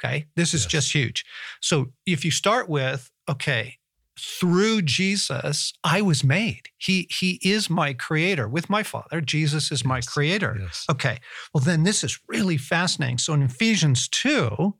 Okay, 0.03 0.25
this 0.35 0.53
is 0.53 0.63
Yes. 0.63 0.71
just 0.71 0.91
huge. 0.93 1.23
So 1.61 1.93
if 2.05 2.25
you 2.25 2.31
start 2.31 2.67
with, 2.67 3.09
okay, 3.29 3.77
through 4.19 4.83
Jesus, 4.83 5.73
I 5.83 6.01
was 6.01 6.23
made. 6.23 6.69
He 6.77 7.07
he 7.09 7.39
is 7.41 7.69
my 7.69 7.93
creator. 7.93 8.47
With 8.47 8.69
my 8.69 8.83
Father, 8.83 9.21
Jesus 9.21 9.71
is 9.71 9.83
my 9.83 10.01
creator. 10.01 10.57
Yes. 10.59 10.85
Okay. 10.89 11.19
Well, 11.53 11.63
then 11.63 11.83
this 11.83 12.03
is 12.03 12.19
really 12.27 12.57
fascinating. 12.57 13.17
So 13.17 13.33
in 13.33 13.41
Ephesians 13.41 14.07
2, 14.09 14.75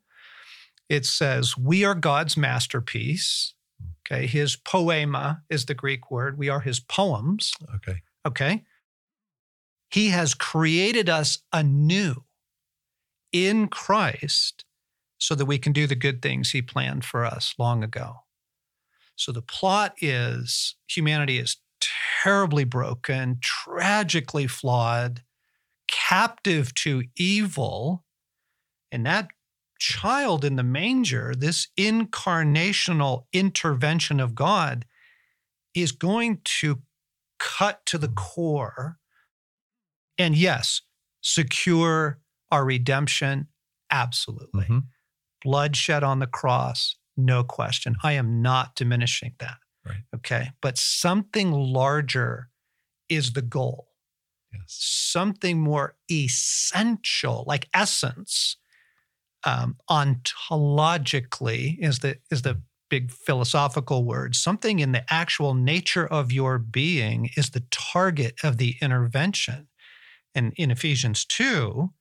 it 0.90 1.06
says, 1.06 1.58
We 1.58 1.84
are 1.84 1.96
God's 1.96 2.38
masterpiece. 2.38 3.56
Okay. 4.06 4.28
His 4.28 4.56
poiema 4.56 5.42
is 5.50 5.66
the 5.66 5.74
Greek 5.74 6.12
word. 6.12 6.38
We 6.38 6.50
are 6.50 6.60
his 6.60 6.80
poems. 6.80 7.54
Okay. 7.76 8.02
Okay. 8.26 8.64
He 9.90 10.10
has 10.10 10.34
created 10.34 11.10
us 11.10 11.40
anew 11.52 12.24
in 13.32 13.68
Christ 13.68 14.66
so 15.18 15.36
that 15.36 15.46
we 15.46 15.58
can 15.58 15.72
do 15.72 15.88
the 15.88 15.96
good 15.96 16.22
things 16.22 16.52
he 16.52 16.62
planned 16.62 17.06
for 17.06 17.26
us 17.26 17.56
long 17.58 17.84
ago. 17.84 18.23
So 19.16 19.32
the 19.32 19.42
plot 19.42 19.96
is 20.02 20.76
humanity 20.88 21.38
is 21.38 21.58
terribly 22.24 22.64
broken, 22.64 23.40
tragically 23.42 24.48
flawed, 24.48 25.24
captive 25.88 26.74
to 26.76 27.04
evil. 27.16 28.04
And 28.92 29.06
that 29.06 29.30
child 29.80 30.46
in 30.46 30.56
the 30.56 30.64
manger, 30.64 31.34
this 31.36 31.68
incarnational 31.78 33.26
intervention 33.34 34.20
of 34.20 34.36
God, 34.36 34.86
is 35.76 35.92
going 35.92 36.42
to 36.44 36.82
cut 37.40 37.86
to 37.88 37.98
the 37.98 38.08
core 38.10 38.98
and 40.18 40.36
yes, 40.36 40.82
secure 41.22 42.20
our 42.52 42.64
redemption. 42.66 43.48
Absolutely. 43.92 44.66
Mhm. 44.66 44.84
Bloodshed 45.44 46.04
on 46.04 46.20
the 46.20 46.28
cross, 46.28 46.96
no 47.18 47.44
question. 47.44 47.96
I 48.04 48.14
am 48.14 48.42
not 48.42 48.76
diminishing 48.76 49.34
that. 49.40 49.58
Right. 49.86 50.04
Okay. 50.16 50.52
But 50.62 50.78
something 50.78 51.52
larger 51.52 52.50
is 53.10 53.34
the 53.34 53.42
goal, 53.42 53.90
Yes. 54.54 54.64
something 54.68 55.60
more 55.60 55.96
essential, 56.10 57.44
like 57.48 57.68
essence, 57.74 58.58
um, 59.44 59.76
ontologically 59.90 61.78
is 61.80 62.00
the 62.00 62.18
is 62.32 62.44
the 62.44 62.62
big 62.90 63.12
philosophical 63.12 64.06
word. 64.06 64.36
Something 64.36 64.80
in 64.80 64.92
the 64.92 65.04
actual 65.12 65.54
nature 65.54 66.06
of 66.06 66.32
your 66.32 66.60
being 66.60 67.32
is 67.36 67.50
the 67.50 67.64
target 67.72 68.36
of 68.44 68.58
the 68.58 68.76
intervention. 68.82 69.68
And 70.36 70.54
in 70.58 70.72
Ephesians 70.72 71.26
2, 71.26 71.92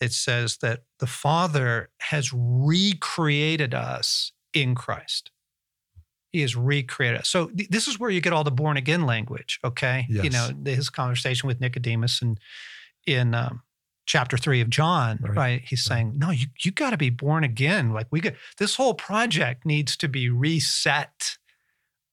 it 0.00 0.12
says 0.12 0.58
that 0.58 0.80
the 1.00 1.06
Father 1.06 1.90
has 2.00 2.32
recreated 2.32 3.74
us 3.74 4.32
in 4.54 4.74
Christ. 4.74 5.30
He 6.30 6.42
has 6.42 6.54
recreated 6.54 7.20
us. 7.20 7.28
So 7.28 7.46
th- 7.48 7.68
this 7.70 7.88
is 7.88 7.98
where 7.98 8.10
you 8.10 8.20
get 8.20 8.32
all 8.32 8.44
the 8.44 8.50
born 8.50 8.76
again 8.76 9.06
language, 9.06 9.58
okay? 9.64 10.06
You 10.08 10.30
know, 10.30 10.50
his 10.64 10.90
conversation 10.90 11.46
with 11.46 11.60
Nicodemus 11.60 12.20
and 12.22 12.38
in 13.06 13.34
um, 13.34 13.62
chapter 14.06 14.36
three 14.36 14.60
of 14.60 14.68
John, 14.70 15.18
right? 15.22 15.36
Right. 15.36 15.62
He's 15.66 15.88
Right. 15.88 15.96
saying, 15.96 16.14
no, 16.18 16.30
you, 16.30 16.46
you 16.62 16.70
got 16.70 16.90
to 16.90 16.96
be 16.98 17.10
born 17.10 17.44
again. 17.44 17.92
Like 17.92 18.06
we 18.10 18.20
got 18.20 18.34
this 18.58 18.76
whole 18.76 18.94
project 18.94 19.64
needs 19.64 19.96
to 19.96 20.08
be 20.08 20.28
reset, 20.28 21.38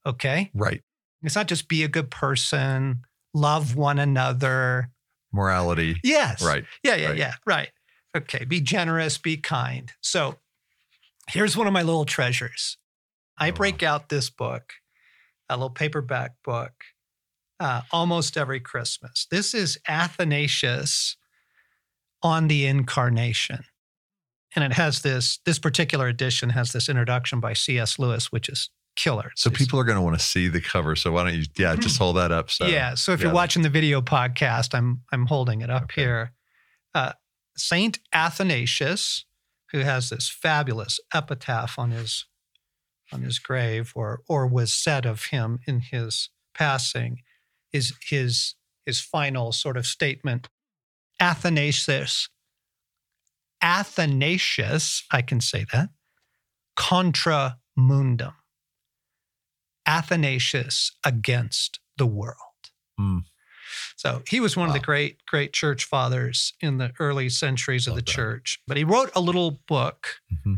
okay? 0.06 0.50
Right. 0.54 0.82
It's 1.22 1.36
not 1.36 1.48
just 1.48 1.68
be 1.68 1.84
a 1.84 1.88
good 1.90 2.10
person, 2.10 3.02
love 3.34 3.76
one 3.76 4.00
another. 4.00 4.92
Morality. 5.34 5.98
Yes. 6.04 6.42
Right. 6.42 6.64
Yeah, 6.84 6.96
yeah, 6.96 7.08
Right. 7.10 7.18
yeah. 7.18 7.34
Right. 7.46 7.70
Okay. 8.16 8.46
Be 8.46 8.62
generous, 8.62 9.18
be 9.18 9.38
kind. 9.38 9.92
So 10.02 10.36
here's 11.30 11.58
one 11.58 11.68
of 11.68 11.74
my 11.74 11.82
little 11.84 12.06
treasures. 12.06 12.78
I 13.38 13.50
Oh. 13.50 13.52
break 13.52 13.84
out 13.84 14.10
this 14.10 14.30
book, 14.30 14.74
a 15.50 15.56
little 15.58 15.70
paperback 15.70 16.32
book, 16.44 16.72
uh, 17.60 17.82
almost 17.92 18.38
every 18.38 18.60
Christmas. 18.60 19.28
This 19.30 19.54
is 19.54 19.78
Athanasius 19.88 21.18
on 22.24 22.48
the 22.48 22.66
Incarnation. 22.66 23.66
And 24.56 24.64
it 24.64 24.74
has 24.74 25.02
this, 25.02 25.40
this 25.46 25.60
particular 25.60 26.08
edition 26.08 26.52
has 26.52 26.72
this 26.72 26.88
introduction 26.88 27.42
by 27.42 27.52
C.S. 27.54 28.00
Lewis, 28.00 28.32
which 28.32 28.48
is 28.48 28.70
killer. 28.96 29.32
So 29.36 29.50
It's- 29.50 29.62
people 29.62 29.78
are 29.80 29.84
going 29.84 29.98
to 29.98 30.02
want 30.02 30.18
to 30.18 30.26
see 30.26 30.48
the 30.48 30.62
cover. 30.62 30.96
So 30.96 31.12
why 31.12 31.24
don't 31.26 31.34
you, 31.36 31.44
yeah, 31.58 31.76
just 31.76 31.98
hold 31.98 32.16
that 32.16 32.32
up. 32.32 32.50
So 32.50 32.66
yeah. 32.68 32.96
So 32.96 33.12
if 33.12 33.20
you're 33.20 33.34
watching 33.34 33.64
the 33.64 33.70
video 33.70 34.02
podcast, 34.02 34.74
I'm 34.74 35.02
I'm 35.12 35.26
holding 35.26 35.60
it 35.60 35.70
up 35.70 35.84
Okay. 35.84 36.02
here. 36.04 36.32
Uh, 36.94 37.12
Saint 37.58 38.00
Athanasius, 38.14 39.26
who 39.72 39.80
has 39.80 40.10
this 40.10 40.30
fabulous 40.30 41.00
epitaph 41.14 41.78
on 41.80 41.92
his 41.92 42.26
on 43.12 43.22
his 43.22 43.40
grave, 43.40 43.94
or 43.96 44.22
or 44.28 44.48
was 44.48 44.74
said 44.74 45.06
of 45.06 45.26
him 45.26 45.60
in 45.68 45.80
his 45.80 46.30
passing, 46.54 47.22
is 47.72 47.94
his 48.02 48.56
his 48.86 49.00
final 49.00 49.52
sort 49.52 49.78
of 49.78 49.86
statement. 49.86 50.50
Athanasius, 51.20 52.30
Athanasius, 53.62 55.04
I 55.12 55.22
can 55.22 55.40
say 55.40 55.66
that, 55.72 55.90
contra 56.76 57.58
mundum. 57.76 58.34
Athanasius 59.86 60.92
against 61.06 61.80
the 61.98 62.06
world. 62.06 62.36
Hmm. 62.98 63.20
So 64.06 64.22
he 64.28 64.40
was 64.40 64.56
one 64.56 64.68
of 64.68 64.74
the 64.74 64.80
great, 64.80 65.26
great 65.26 65.52
church 65.54 65.86
fathers 65.86 66.54
in 66.62 66.78
the 66.78 66.94
early 67.00 67.30
centuries 67.30 67.88
of 67.88 67.96
the 67.96 68.02
that. 68.02 68.08
church. 68.08 68.60
But 68.68 68.78
he 68.78 68.84
wrote 68.84 69.12
a 69.16 69.20
little 69.22 69.62
book 69.68 70.22
Mhm. 70.32 70.58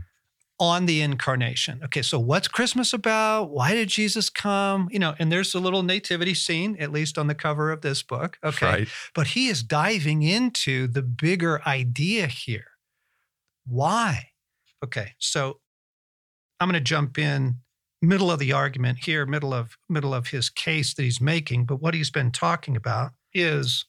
on 0.60 0.86
the 0.86 1.02
incarnation. 1.02 1.82
Okay, 1.84 2.02
so 2.02 2.20
what's 2.20 2.48
Christmas 2.48 2.92
about? 2.92 3.52
Why 3.52 3.74
did 3.74 3.90
Jesus 3.90 4.30
come? 4.30 4.90
You 4.92 5.00
know, 5.00 5.16
and 5.20 5.32
there's 5.32 5.54
a 5.54 5.60
little 5.60 5.84
nativity 5.84 6.34
scene, 6.34 6.76
at 6.80 6.92
least 6.92 7.18
on 7.18 7.28
the 7.28 7.36
cover 7.36 7.72
of 7.72 7.82
this 7.82 8.04
book. 8.04 8.38
Okay. 8.44 8.66
Right. 8.66 8.88
But 9.14 9.28
he 9.28 9.48
is 9.48 9.64
diving 9.64 10.24
into 10.24 10.88
the 10.88 11.02
bigger 11.04 11.62
idea 11.68 12.28
here. 12.28 12.72
Why? 13.66 14.32
Okay, 14.84 15.14
so 15.20 15.60
I'm 16.60 16.68
going 16.70 16.74
to 16.82 16.84
jump 16.84 17.18
in 17.18 17.58
middle 18.02 18.32
of 18.32 18.40
the 18.40 18.52
argument 18.54 19.00
here, 19.06 19.26
middle 19.26 19.54
of 19.54 19.78
middle 19.90 20.14
of 20.14 20.28
his 20.28 20.50
case 20.50 20.94
that 20.96 21.04
he's 21.04 21.22
making, 21.22 21.66
but 21.66 21.82
what 21.82 21.94
he's 21.94 22.12
been 22.12 22.32
talking 22.32 22.76
about 22.76 23.14
is 23.34 23.86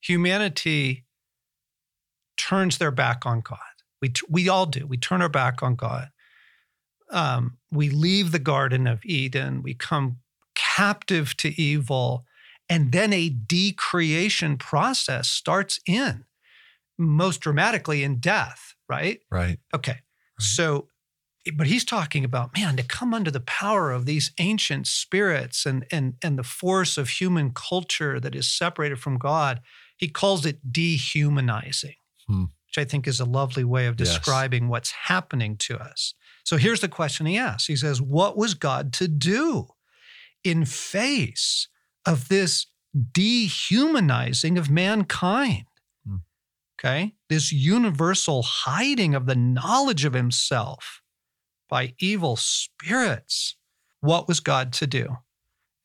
humanity 0.00 1.04
turns 2.36 2.78
their 2.78 2.90
back 2.90 3.24
on 3.24 3.40
God. 3.40 3.58
We 4.00 4.12
we 4.28 4.48
all 4.48 4.66
do. 4.66 4.86
We 4.86 4.96
turn 4.96 5.22
our 5.22 5.28
back 5.28 5.62
on 5.62 5.76
God. 5.76 6.10
Um, 7.10 7.58
we 7.70 7.88
leave 7.90 8.32
the 8.32 8.38
Garden 8.38 8.86
of 8.86 9.04
Eden. 9.04 9.62
We 9.62 9.74
come 9.74 10.16
captive 10.54 11.36
to 11.38 11.60
evil, 11.60 12.24
and 12.68 12.90
then 12.90 13.12
a 13.12 13.28
decreation 13.28 14.56
process 14.56 15.28
starts 15.28 15.78
in, 15.86 16.24
most 16.98 17.40
dramatically 17.40 18.02
in 18.02 18.18
death. 18.18 18.74
Right. 18.88 19.20
Right. 19.30 19.58
Okay. 19.74 20.00
So, 20.38 20.88
but 21.56 21.66
he's 21.66 21.84
talking 21.84 22.24
about 22.24 22.56
man 22.56 22.76
to 22.76 22.82
come 22.82 23.12
under 23.12 23.30
the 23.30 23.40
power 23.40 23.90
of 23.90 24.06
these 24.06 24.30
ancient 24.38 24.86
spirits 24.86 25.66
and 25.66 25.84
and 25.90 26.14
and 26.22 26.38
the 26.38 26.44
force 26.44 26.96
of 26.96 27.08
human 27.08 27.50
culture 27.52 28.20
that 28.20 28.34
is 28.34 28.48
separated 28.48 28.98
from 29.00 29.18
God. 29.18 29.60
He 29.96 30.08
calls 30.08 30.46
it 30.46 30.72
dehumanizing, 30.72 31.94
Hmm. 32.26 32.44
which 32.66 32.78
I 32.78 32.84
think 32.84 33.06
is 33.08 33.20
a 33.20 33.24
lovely 33.24 33.64
way 33.64 33.86
of 33.86 33.98
Yes. 33.98 34.08
describing 34.08 34.68
what's 34.68 34.90
happening 34.92 35.56
to 35.58 35.78
us. 35.78 36.14
So 36.44 36.56
here's 36.56 36.80
the 36.80 36.88
question 36.88 37.26
he 37.26 37.38
asks. 37.38 37.66
He 37.66 37.76
says, 37.76 38.00
"What 38.00 38.36
was 38.36 38.54
God 38.54 38.92
to 38.94 39.08
do 39.08 39.68
in 40.44 40.64
face 40.64 41.68
of 42.06 42.28
this 42.28 42.66
dehumanizing 43.12 44.58
of 44.58 44.70
mankind?" 44.70 45.66
Hmm. 46.06 46.16
Okay? 46.78 47.14
This 47.28 47.52
universal 47.52 48.42
hiding 48.42 49.14
of 49.14 49.26
the 49.26 49.36
knowledge 49.36 50.04
of 50.04 50.14
himself 50.14 51.01
by 51.72 51.94
evil 51.98 52.36
spirits. 52.36 53.56
What 54.00 54.28
was 54.28 54.40
God 54.40 54.74
to 54.74 54.86
do? 54.86 55.16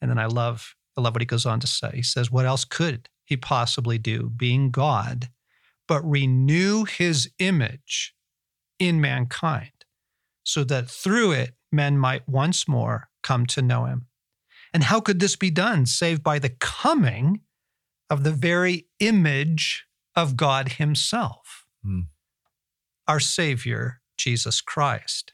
And 0.02 0.12
then 0.12 0.20
I 0.20 0.26
love, 0.26 0.76
I 0.98 1.02
love 1.02 1.14
what 1.14 1.22
he 1.22 1.26
goes 1.26 1.46
on 1.46 1.62
to 1.62 1.68
say. 1.68 1.92
He 1.94 2.04
says, 2.04 2.30
What 2.30 2.46
else 2.46 2.66
could 2.66 3.08
he 3.24 3.38
possibly 3.38 3.98
do, 3.98 4.30
being 4.36 4.70
God, 4.70 5.30
but 5.88 6.04
renew 6.04 6.84
his 6.84 7.32
image 7.40 8.14
in 8.78 9.00
mankind, 9.00 9.86
so 10.44 10.66
that 10.66 10.90
through 10.90 11.32
it 11.32 11.56
men 11.72 11.98
might 11.98 12.28
once 12.28 12.68
more 12.68 13.08
come 13.24 13.46
to 13.46 13.62
know 13.62 13.86
him? 13.86 14.08
And 14.74 14.84
how 14.84 15.00
could 15.00 15.22
this 15.22 15.38
be 15.38 15.50
done 15.50 15.86
save 15.86 16.22
by 16.22 16.38
the 16.38 16.50
coming 16.50 17.40
of 18.10 18.26
the 18.26 18.34
very 18.34 18.88
image 19.00 19.86
of 20.18 20.36
God 20.36 20.74
Himself, 20.74 21.66
Hmm. 21.82 22.02
our 23.08 23.22
Savior, 23.22 24.02
Jesus 24.18 24.60
Christ. 24.60 25.32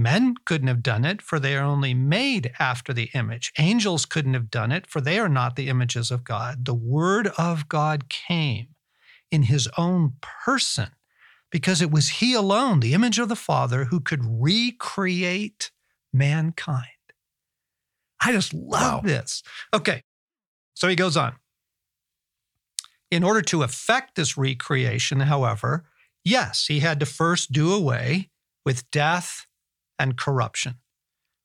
Men 0.00 0.34
couldn't 0.46 0.68
have 0.68 0.82
done 0.82 1.04
it, 1.04 1.20
for 1.20 1.38
they 1.38 1.54
are 1.56 1.64
only 1.64 1.92
made 1.92 2.52
after 2.58 2.94
the 2.94 3.10
image. 3.12 3.52
Angels 3.58 4.06
couldn't 4.06 4.32
have 4.32 4.50
done 4.50 4.72
it, 4.72 4.86
for 4.86 5.02
they 5.02 5.18
are 5.18 5.28
not 5.28 5.56
the 5.56 5.68
images 5.68 6.10
of 6.10 6.24
God. 6.24 6.64
The 6.64 6.74
Word 6.74 7.26
of 7.36 7.68
God 7.68 8.08
came 8.08 8.68
in 9.30 9.42
His 9.42 9.68
own 9.76 10.14
person 10.22 10.92
because 11.50 11.82
it 11.82 11.90
was 11.90 12.08
He 12.08 12.32
alone, 12.32 12.80
the 12.80 12.94
image 12.94 13.18
of 13.18 13.28
the 13.28 13.36
Father, 13.36 13.84
who 13.84 14.00
could 14.00 14.24
recreate 14.24 15.70
mankind. 16.14 16.86
I 18.24 18.32
just 18.32 18.54
love 18.54 19.02
Wow. 19.04 19.08
this. 19.08 19.42
Okay, 19.74 20.02
so 20.74 20.88
he 20.88 20.96
goes 20.96 21.16
on. 21.16 21.36
In 23.10 23.22
order 23.22 23.42
to 23.42 23.62
effect 23.64 24.14
this 24.14 24.38
recreation, 24.38 25.20
however, 25.20 25.84
yes, 26.24 26.66
he 26.68 26.80
had 26.80 27.00
to 27.00 27.06
first 27.06 27.52
do 27.52 27.72
away 27.74 28.30
with 28.64 28.90
death 28.90 29.46
and 30.00 30.16
corruption. 30.16 30.76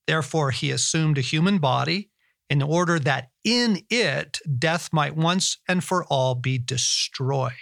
Therefore, 0.06 0.50
he 0.50 0.70
assumed 0.70 1.18
a 1.18 1.20
human 1.22 1.58
body 1.58 2.10
in 2.48 2.62
order 2.62 2.98
that 2.98 3.30
in 3.44 3.82
it 3.90 4.40
death 4.58 4.88
might 4.92 5.14
once 5.14 5.58
and 5.68 5.84
for 5.84 6.04
all 6.04 6.34
be 6.34 6.58
destroyed, 6.58 7.52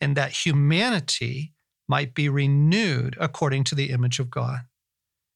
and 0.00 0.16
that 0.16 0.44
humanity 0.44 1.52
might 1.88 2.14
be 2.14 2.28
renewed 2.28 3.16
according 3.20 3.64
to 3.64 3.74
the 3.74 3.90
image 3.90 4.18
of 4.18 4.30
God. 4.30 4.60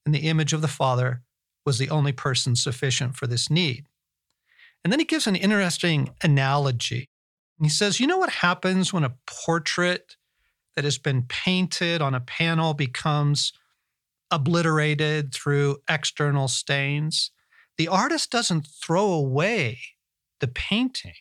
And 0.05 0.15
the 0.15 0.29
image 0.29 0.53
of 0.53 0.61
the 0.61 0.69
Father 0.69 1.23
was 1.65 1.79
the 1.79 1.91
only 1.91 2.13
person 2.13 2.57
sufficient 2.57 3.17
for 3.17 3.27
this 3.27 3.51
need. 3.51 3.87
And 4.83 4.93
then 4.93 4.99
he 4.99 5.07
gives 5.07 5.27
an 5.27 5.37
interesting 5.37 6.11
analogy. 6.23 7.09
He 7.63 7.69
says, 7.69 8.01
You 8.01 8.07
know 8.07 8.19
what 8.19 8.31
happens 8.31 8.93
when 8.93 9.05
a 9.05 9.15
portrait 9.27 10.17
that 10.75 10.85
has 10.85 10.99
been 10.99 11.23
painted 11.23 12.03
on 12.03 12.15
a 12.15 12.21
panel 12.21 12.75
becomes 12.75 13.53
obliterated 14.31 15.33
through 15.35 15.79
external 15.89 16.49
stains? 16.49 17.31
The 17.79 17.89
artist 17.89 18.31
doesn't 18.31 18.67
throw 18.83 19.11
away 19.13 19.79
the 20.41 20.49
painting, 20.49 21.15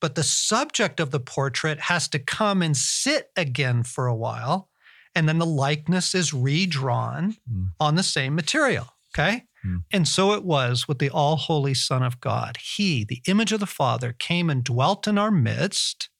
but 0.00 0.14
the 0.14 0.22
subject 0.22 1.00
of 1.00 1.10
the 1.10 1.20
portrait 1.20 1.80
has 1.80 2.08
to 2.08 2.18
come 2.18 2.62
and 2.62 2.76
sit 2.76 3.30
again 3.36 3.82
for 3.82 4.06
a 4.06 4.14
while. 4.14 4.68
And 5.14 5.28
then 5.28 5.38
the 5.38 5.46
likeness 5.46 6.14
is 6.14 6.34
redrawn 6.34 7.36
Hmm. 7.48 7.64
on 7.80 7.94
the 7.94 8.02
same 8.02 8.34
material. 8.34 8.88
Okay. 9.14 9.44
Hmm. 9.62 9.78
And 9.90 10.06
so 10.06 10.32
it 10.32 10.44
was 10.44 10.86
with 10.86 10.98
the 10.98 11.08
all 11.08 11.36
holy 11.36 11.72
Son 11.72 12.02
of 12.02 12.20
God. 12.20 12.58
He, 12.58 13.04
the 13.04 13.22
image 13.26 13.52
of 13.52 13.60
the 13.60 13.66
Father, 13.66 14.12
came 14.12 14.50
and 14.50 14.62
dwelt 14.62 15.08
in 15.08 15.16
our 15.16 15.30
midst 15.30 16.10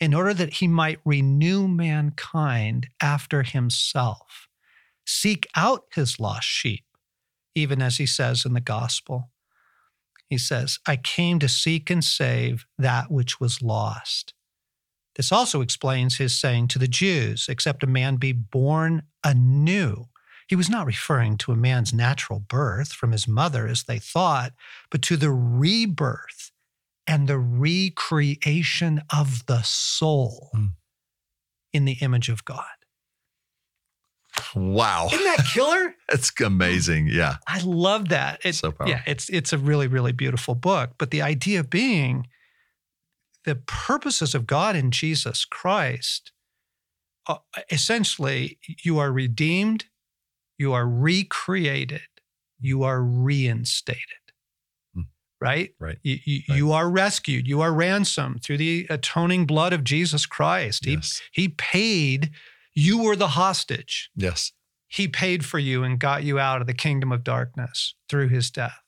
in 0.00 0.12
order 0.14 0.34
that 0.34 0.54
he 0.54 0.66
might 0.66 0.98
renew 1.04 1.68
mankind 1.68 2.88
after 3.00 3.42
himself, 3.42 4.48
seek 5.10 5.46
out 5.56 5.84
his 5.94 6.20
lost 6.20 6.46
sheep, 6.48 6.84
even 7.54 7.82
as 7.82 7.96
he 7.96 8.06
says 8.06 8.44
in 8.44 8.52
the 8.54 8.60
gospel. 8.60 9.30
He 10.28 10.38
says, 10.38 10.78
I 10.86 10.96
came 10.96 11.38
to 11.40 11.48
seek 11.48 11.90
and 11.90 12.04
save 12.04 12.64
that 12.78 13.10
which 13.10 13.40
was 13.40 13.60
lost. 13.62 14.32
This 15.16 15.32
also 15.32 15.60
explains 15.60 16.16
his 16.18 16.38
saying 16.38 16.68
to 16.68 16.78
the 16.78 16.88
Jews, 16.88 17.46
except 17.48 17.82
a 17.82 17.88
man 17.88 18.16
be 18.16 18.32
born 18.32 19.02
anew. 19.24 20.06
He 20.48 20.56
was 20.56 20.70
not 20.70 20.86
referring 20.86 21.36
to 21.38 21.52
a 21.52 21.56
man's 21.56 21.92
natural 21.92 22.40
birth 22.40 22.92
from 22.92 23.12
his 23.12 23.26
mother, 23.26 23.66
as 23.66 23.84
they 23.84 23.98
thought, 23.98 24.52
but 24.90 25.02
to 25.02 25.16
the 25.16 25.30
rebirth 25.30 26.52
and 27.06 27.26
the 27.28 27.38
recreation 27.38 29.02
of 29.12 29.46
the 29.46 29.62
soul 29.62 30.50
Hmm. 30.52 30.66
in 31.72 31.84
the 31.84 31.98
image 32.00 32.28
of 32.28 32.44
God. 32.44 32.79
Wow. 34.54 35.08
Isn't 35.12 35.24
that 35.24 35.44
killer? 35.52 35.94
That's 36.08 36.32
amazing. 36.40 37.08
Yeah. 37.08 37.36
I 37.46 37.60
love 37.62 38.08
that. 38.10 38.40
It, 38.44 38.54
So 38.54 38.72
powerful. 38.72 38.90
yeah, 38.94 39.02
it's 39.06 39.28
it's 39.28 39.52
a 39.52 39.58
really 39.58 39.86
really 39.86 40.12
beautiful 40.12 40.54
book. 40.54 40.90
But 40.98 41.10
the 41.10 41.22
idea 41.22 41.64
being, 41.64 42.26
the 43.44 43.54
purposes 43.56 44.34
of 44.34 44.46
God 44.46 44.76
in 44.76 44.90
Jesus 44.90 45.44
Christ, 45.44 46.32
uh, 47.26 47.36
essentially, 47.70 48.58
you 48.84 48.98
are 48.98 49.12
redeemed, 49.12 49.86
you 50.58 50.72
are 50.72 50.86
recreated, 50.86 52.02
you 52.60 52.82
are 52.82 53.02
reinstated. 53.02 54.04
Hmm. 54.94 55.02
Right? 55.40 55.74
Right. 55.78 55.98
You, 56.02 56.18
you, 56.24 56.40
Right. 56.48 56.56
you 56.58 56.72
are 56.72 56.90
rescued. 56.90 57.46
You 57.48 57.60
are 57.60 57.72
ransomed 57.72 58.42
through 58.42 58.58
the 58.58 58.86
atoning 58.90 59.46
blood 59.46 59.72
of 59.72 59.84
Jesus 59.84 60.26
Christ. 60.26 60.86
Yes. 60.86 61.22
He, 61.32 61.42
he 61.42 61.48
paid. 61.48 62.30
You 62.74 63.02
were 63.02 63.16
the 63.16 63.28
hostage 63.28 64.10
Yes. 64.14 64.52
he 64.88 65.08
paid 65.08 65.44
for 65.44 65.58
you 65.58 65.82
and 65.84 65.98
got 65.98 66.22
you 66.24 66.38
out 66.38 66.60
of 66.60 66.66
the 66.66 66.74
kingdom 66.74 67.12
of 67.12 67.24
darkness 67.24 67.94
through 68.08 68.28
his 68.28 68.50
death. 68.50 68.80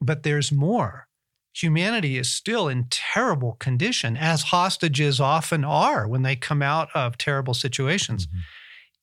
But 0.00 0.22
there's 0.22 0.50
more. 0.52 1.08
Humanity 1.54 2.16
is 2.18 2.32
still 2.32 2.68
in 2.68 2.86
terrible 2.88 3.52
condition, 3.54 4.16
as 4.16 4.42
hostages 4.44 5.20
often 5.20 5.64
are 5.64 6.08
when 6.08 6.22
they 6.22 6.34
come 6.36 6.62
out 6.62 6.88
of 6.94 7.18
terrible 7.18 7.54
situations. 7.54 8.26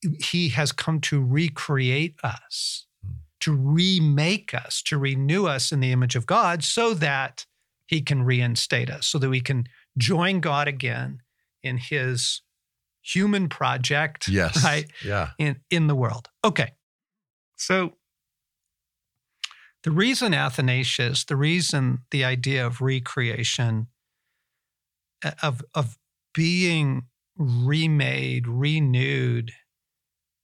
Mhm. 0.04 0.24
He 0.24 0.50
has 0.50 0.72
come 0.72 1.00
to 1.02 1.24
recreate 1.24 2.16
us, 2.24 2.86
Hmm. 3.04 3.12
to 3.42 3.54
remake 3.56 4.54
us, 4.54 4.82
to 4.84 4.98
renew 4.98 5.46
us 5.46 5.72
in 5.72 5.80
the 5.80 5.92
image 5.92 6.16
of 6.16 6.26
God 6.26 6.64
so 6.64 6.94
that 6.96 7.46
he 7.86 8.02
can 8.02 8.24
reinstate 8.24 8.90
us, 8.90 9.06
so 9.08 9.20
that 9.20 9.30
we 9.30 9.42
can 9.42 9.68
join 9.98 10.40
God 10.40 10.68
again 10.68 11.22
in 11.62 11.78
his 11.78 12.42
human 13.14 13.50
project. 13.50 14.28
Yes. 14.28 14.64
Right? 14.64 14.86
Yeah. 15.04 15.30
in, 15.38 15.58
in 15.70 15.88
the 15.88 15.96
world. 15.96 16.30
Okay. 16.44 16.74
So 17.56 17.94
the 19.84 19.92
reason 19.92 20.34
Athanasius, 20.34 21.26
the 21.26 21.36
reason 21.36 22.00
the 22.12 22.24
idea 22.24 22.66
of 22.66 22.82
recreation, 22.82 23.88
uh, 25.24 25.32
of, 25.42 25.62
of 25.74 25.98
being 26.34 27.04
remade, 27.38 28.48
renewed 28.48 29.54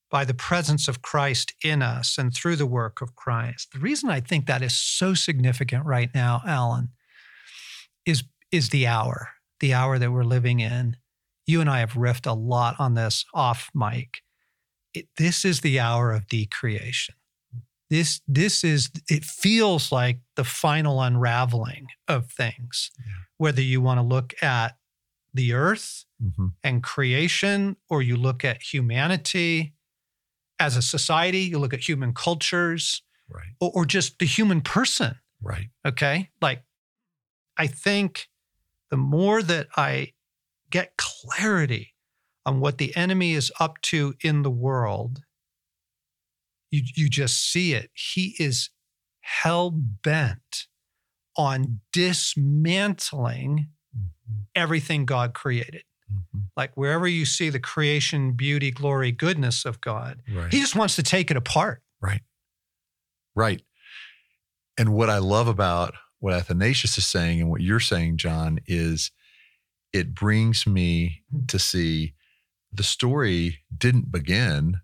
by 0.09 0.23
the 0.23 0.33
presence 0.33 0.87
of 0.87 1.01
Christ 1.01 1.53
in 1.63 1.81
us 1.81 2.17
and 2.17 2.33
through 2.33 2.55
the 2.55 2.65
work 2.65 3.01
of 3.01 3.15
Christ, 3.15 3.73
the 3.73 3.79
reason 3.79 4.09
I 4.09 4.21
think 4.21 4.45
that 4.45 4.61
is 4.61 4.73
so 4.73 5.13
significant 5.13 5.85
right 5.85 6.09
now, 6.13 6.41
Allen, 6.45 6.89
is, 8.05 8.23
is 8.51 8.69
the 8.69 8.87
hour, 8.87 9.29
the 9.59 9.73
hour 9.73 9.99
that 9.99 10.11
we're 10.11 10.23
living 10.23 10.61
in. 10.61 10.95
You 11.45 11.61
and 11.61 11.69
I 11.69 11.79
have 11.79 11.93
riffed 11.93 12.25
a 12.27 12.33
lot 12.33 12.75
on 12.79 12.93
this 12.95 13.25
off 13.33 13.69
mic. 13.73 14.21
It, 14.93 15.07
this 15.17 15.43
is 15.45 15.61
the 15.61 15.79
hour 15.79 16.11
of 16.11 16.27
decreation. 16.27 17.15
This 17.89 18.21
this 18.27 18.63
is 18.63 18.89
it 19.09 19.23
feels 19.23 19.91
like 19.91 20.19
the 20.35 20.43
final 20.43 21.01
unraveling 21.01 21.87
of 22.07 22.31
things. 22.31 22.91
Yeah. 22.97 23.13
Whether 23.37 23.61
you 23.61 23.79
want 23.81 23.99
to 23.99 24.01
look 24.03 24.33
at 24.41 24.77
the 25.33 25.53
earth 25.53 26.05
Mhm. 26.23 26.53
and 26.63 26.81
creation, 26.81 27.75
or 27.89 28.01
you 28.01 28.15
look 28.15 28.45
at 28.45 28.61
humanity 28.63 29.73
as 30.59 30.77
a 30.77 30.81
society, 30.81 31.41
you 31.41 31.59
look 31.59 31.73
at 31.73 31.81
human 31.87 32.13
cultures, 32.13 33.01
Right. 33.27 33.53
or, 33.59 33.71
or 33.75 33.85
just 33.85 34.17
the 34.19 34.25
human 34.25 34.61
person. 34.61 35.19
Right. 35.41 35.69
Okay. 35.85 36.29
Like, 36.41 36.63
I 37.57 37.67
think 37.67 38.29
the 38.89 38.97
more 38.97 39.43
that 39.43 39.67
I 39.75 40.13
get 40.75 40.97
clarity 40.97 41.93
on 42.45 42.59
what 42.59 42.77
the 42.79 42.93
enemy 42.97 43.31
is 43.31 43.49
up 43.61 43.79
to 43.81 44.13
in 44.21 44.41
the 44.41 44.51
world, 44.51 45.21
you, 46.69 46.81
you 46.95 47.09
just 47.09 47.49
see 47.49 47.71
it. 47.73 47.89
He 47.93 48.35
is 48.39 48.69
hell 49.21 49.71
bent 49.71 50.67
on 51.37 51.79
dismantling 51.93 53.69
Mhm. 53.97 54.47
everything 54.53 55.05
God 55.05 55.33
created. 55.33 55.83
Mhm. 56.11 56.49
Like, 56.57 56.75
wherever 56.75 57.07
you 57.07 57.25
see 57.25 57.49
the 57.49 57.59
creation, 57.59 58.33
beauty, 58.33 58.69
glory, 58.69 59.13
goodness 59.13 59.63
of 59.63 59.79
God, 59.79 60.21
Right. 60.29 60.51
he 60.51 60.59
just 60.59 60.75
wants 60.75 60.97
to 60.97 61.03
take 61.03 61.31
it 61.31 61.37
apart. 61.37 61.83
Right. 62.01 62.21
Right. 63.33 63.61
And 64.77 64.93
what 64.93 65.09
I 65.09 65.19
love 65.19 65.47
about 65.47 65.95
what 66.19 66.33
Athanasius 66.33 66.97
is 66.97 67.05
saying 67.07 67.39
and 67.39 67.49
what 67.49 67.61
you're 67.61 67.79
saying, 67.79 68.17
John, 68.17 68.59
is 68.67 69.11
it 69.93 70.13
brings 70.13 70.67
me 70.67 71.23
hmm. 71.31 71.45
to 71.47 71.59
see 71.59 72.13
the 72.71 72.83
story 72.83 73.59
didn't 73.75 74.11
begin 74.11 74.81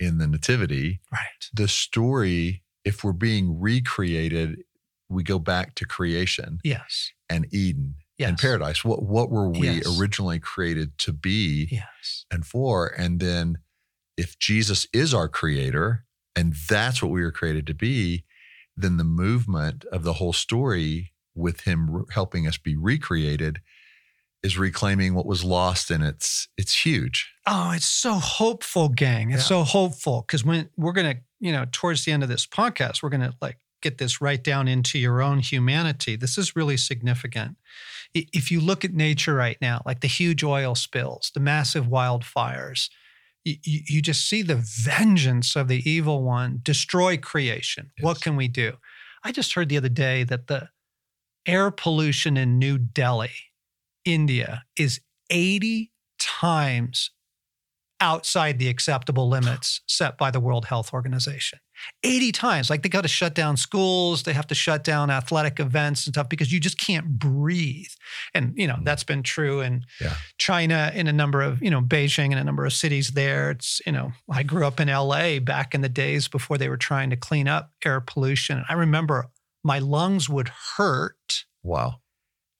in 0.00 0.18
the 0.18 0.26
Nativity. 0.26 1.00
Right. 1.12 1.48
The 1.52 1.68
story, 1.68 2.62
if 2.84 3.04
we're 3.04 3.12
being 3.12 3.60
recreated, 3.60 4.62
we 5.08 5.22
go 5.22 5.38
back 5.38 5.74
to 5.76 5.84
creation 5.84 6.58
Yes. 6.64 7.12
and 7.28 7.46
Eden 7.52 7.96
Yes. 8.18 8.30
and 8.30 8.38
paradise. 8.38 8.84
What 8.84 9.02
what 9.02 9.30
were 9.30 9.50
we 9.50 9.68
Yes. 9.68 9.98
originally 9.98 10.38
created 10.38 10.98
to 10.98 11.12
be? 11.12 11.68
Yes. 11.70 12.24
and 12.30 12.44
for. 12.46 12.88
And 12.88 13.20
then 13.20 13.58
if 14.16 14.38
Jesus 14.38 14.86
is 14.92 15.12
our 15.12 15.28
creator 15.28 16.04
and 16.34 16.54
that's 16.68 17.02
what 17.02 17.12
we 17.12 17.22
were 17.22 17.32
created 17.32 17.66
to 17.66 17.74
be, 17.74 18.24
then 18.76 18.96
the 18.96 19.04
movement 19.04 19.84
of 19.86 20.02
the 20.02 20.14
whole 20.14 20.32
story 20.32 21.12
with 21.34 21.62
him 21.62 22.04
helping 22.10 22.46
us 22.46 22.58
be 22.58 22.76
recreated 22.76 23.60
is 24.46 24.56
reclaiming 24.56 25.14
what 25.14 25.26
was 25.26 25.44
lost 25.44 25.90
and 25.90 26.02
it's 26.02 26.48
it's 26.56 26.86
huge. 26.86 27.30
Oh, 27.46 27.72
it's 27.72 27.84
so 28.04 28.14
hopeful, 28.14 28.88
gang. 28.88 29.30
It's 29.32 29.42
Yeah. 29.42 29.48
so 29.48 29.62
hopeful 29.64 30.22
because 30.26 30.44
when 30.44 30.70
we're 30.76 30.92
gonna, 30.92 31.16
you 31.40 31.52
know, 31.52 31.66
towards 31.70 32.04
the 32.04 32.12
end 32.12 32.22
of 32.22 32.28
this 32.30 32.46
podcast, 32.46 33.02
we're 33.02 33.10
gonna 33.10 33.34
like 33.42 33.58
get 33.82 33.98
this 33.98 34.20
right 34.22 34.42
down 34.42 34.66
into 34.68 34.98
your 34.98 35.20
own 35.20 35.38
humanity. 35.40 36.16
This 36.16 36.38
is 36.38 36.56
really 36.56 36.76
significant. 36.78 37.56
If 38.14 38.50
you 38.50 38.60
look 38.60 38.84
at 38.84 38.94
nature 38.94 39.34
right 39.34 39.58
now, 39.60 39.82
like 39.84 40.00
the 40.00 40.08
huge 40.08 40.42
oil 40.42 40.74
spills, 40.74 41.30
the 41.34 41.40
massive 41.40 41.86
wildfires, 41.86 42.88
you, 43.44 43.56
you 43.64 43.80
you 43.88 44.02
just 44.02 44.28
see 44.28 44.42
the 44.42 44.56
vengeance 44.56 45.54
of 45.56 45.68
the 45.68 45.88
evil 45.88 46.22
one 46.22 46.60
destroy 46.62 47.16
creation. 47.18 47.90
What 48.00 48.20
can 48.22 48.34
we 48.36 48.48
do? 48.48 48.78
I 49.22 49.32
just 49.32 49.52
heard 49.54 49.68
the 49.68 49.76
other 49.76 49.90
day 49.90 50.24
that 50.24 50.46
the 50.46 50.68
air 51.46 51.70
pollution 51.70 52.36
in 52.36 52.58
New 52.58 52.78
Delhi, 52.78 53.30
India, 54.06 54.62
is 54.78 55.00
80 55.30 55.92
times 56.18 57.10
outside 58.00 58.58
the 58.58 58.68
acceptable 58.68 59.28
limits 59.28 59.80
set 59.86 60.18
by 60.18 60.30
the 60.30 60.40
World 60.40 60.66
Health 60.66 60.92
Organization. 60.92 61.58
80 62.02 62.32
times. 62.32 62.70
Like 62.70 62.82
they 62.82 62.88
got 62.88 63.02
to 63.02 63.08
shut 63.08 63.34
down 63.34 63.56
schools, 63.56 64.22
they 64.22 64.32
have 64.32 64.46
to 64.48 64.54
shut 64.54 64.84
down 64.84 65.10
athletic 65.10 65.58
events 65.60 66.06
and 66.06 66.14
stuff 66.14 66.28
because 66.28 66.52
you 66.52 66.60
just 66.60 66.78
can't 66.78 67.18
breathe. 67.18 67.88
And, 68.34 68.52
you 68.56 68.66
know, 68.66 68.74
mm. 68.74 68.84
that's 68.84 69.04
been 69.04 69.22
true 69.22 69.60
in 69.60 69.84
Yeah. 70.00 70.14
China, 70.38 70.92
in 70.94 71.06
a 71.06 71.12
number 71.12 71.40
of, 71.42 71.62
you 71.62 71.70
know, 71.70 71.80
Beijing 71.80 72.30
and 72.30 72.38
a 72.38 72.44
number 72.44 72.64
of 72.66 72.72
cities 72.72 73.10
there. 73.12 73.50
It's, 73.50 73.80
you 73.86 73.92
know, 73.92 74.12
I 74.30 74.42
grew 74.42 74.66
up 74.66 74.78
in 74.78 74.88
LA 74.88 75.38
back 75.38 75.74
in 75.74 75.80
the 75.80 75.88
days 75.88 76.28
before 76.28 76.58
they 76.58 76.68
were 76.68 76.76
trying 76.76 77.10
to 77.10 77.16
clean 77.16 77.48
up 77.48 77.72
air 77.84 78.00
pollution. 78.00 78.62
I 78.68 78.74
remember 78.74 79.26
my 79.64 79.78
lungs 79.78 80.28
would 80.28 80.50
hurt 80.76 81.44
Wow. 81.62 82.00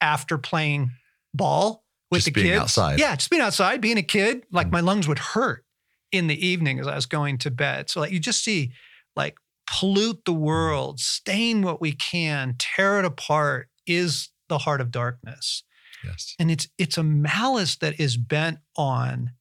after 0.01 0.39
playing 0.39 0.91
ball 1.37 1.85
with 2.11 2.19
Just 2.19 2.27
the 2.27 2.33
being 2.33 2.47
kids. 2.53 2.63
outside. 2.63 2.99
Yeah, 2.99 3.15
just 3.17 3.31
being 3.31 3.43
outside, 3.43 3.81
being 3.81 3.99
a 3.99 4.03
kid. 4.03 4.45
Like 4.51 4.69
Mm. 4.69 4.73
my 4.73 4.81
lungs 4.81 5.09
would 5.09 5.19
hurt 5.19 5.65
in 6.13 6.27
the 6.29 6.47
evening 6.47 6.79
as 6.79 6.87
I 6.87 6.95
was 6.95 7.07
going 7.07 7.39
to 7.39 7.51
bed. 7.51 7.91
So 7.91 8.01
like 8.01 8.13
you 8.13 8.21
just 8.21 8.43
see 8.45 8.73
like 9.17 9.37
pollute 9.67 10.25
the 10.25 10.33
world, 10.33 11.01
stain 11.01 11.63
what 11.63 11.81
we 11.81 11.93
can, 11.93 12.55
tear 12.59 12.99
it 13.01 13.05
apart 13.05 13.69
is 13.87 14.31
the 14.49 14.59
heart 14.59 14.81
of 14.81 14.91
darkness. 14.93 15.65
Yes. 16.05 16.35
And 16.39 16.51
it's 16.51 16.69
it's 16.79 16.97
a 16.99 17.03
malice 17.03 17.77
that 17.77 17.99
is 17.99 18.17
bent 18.17 18.59
on 18.77 19.33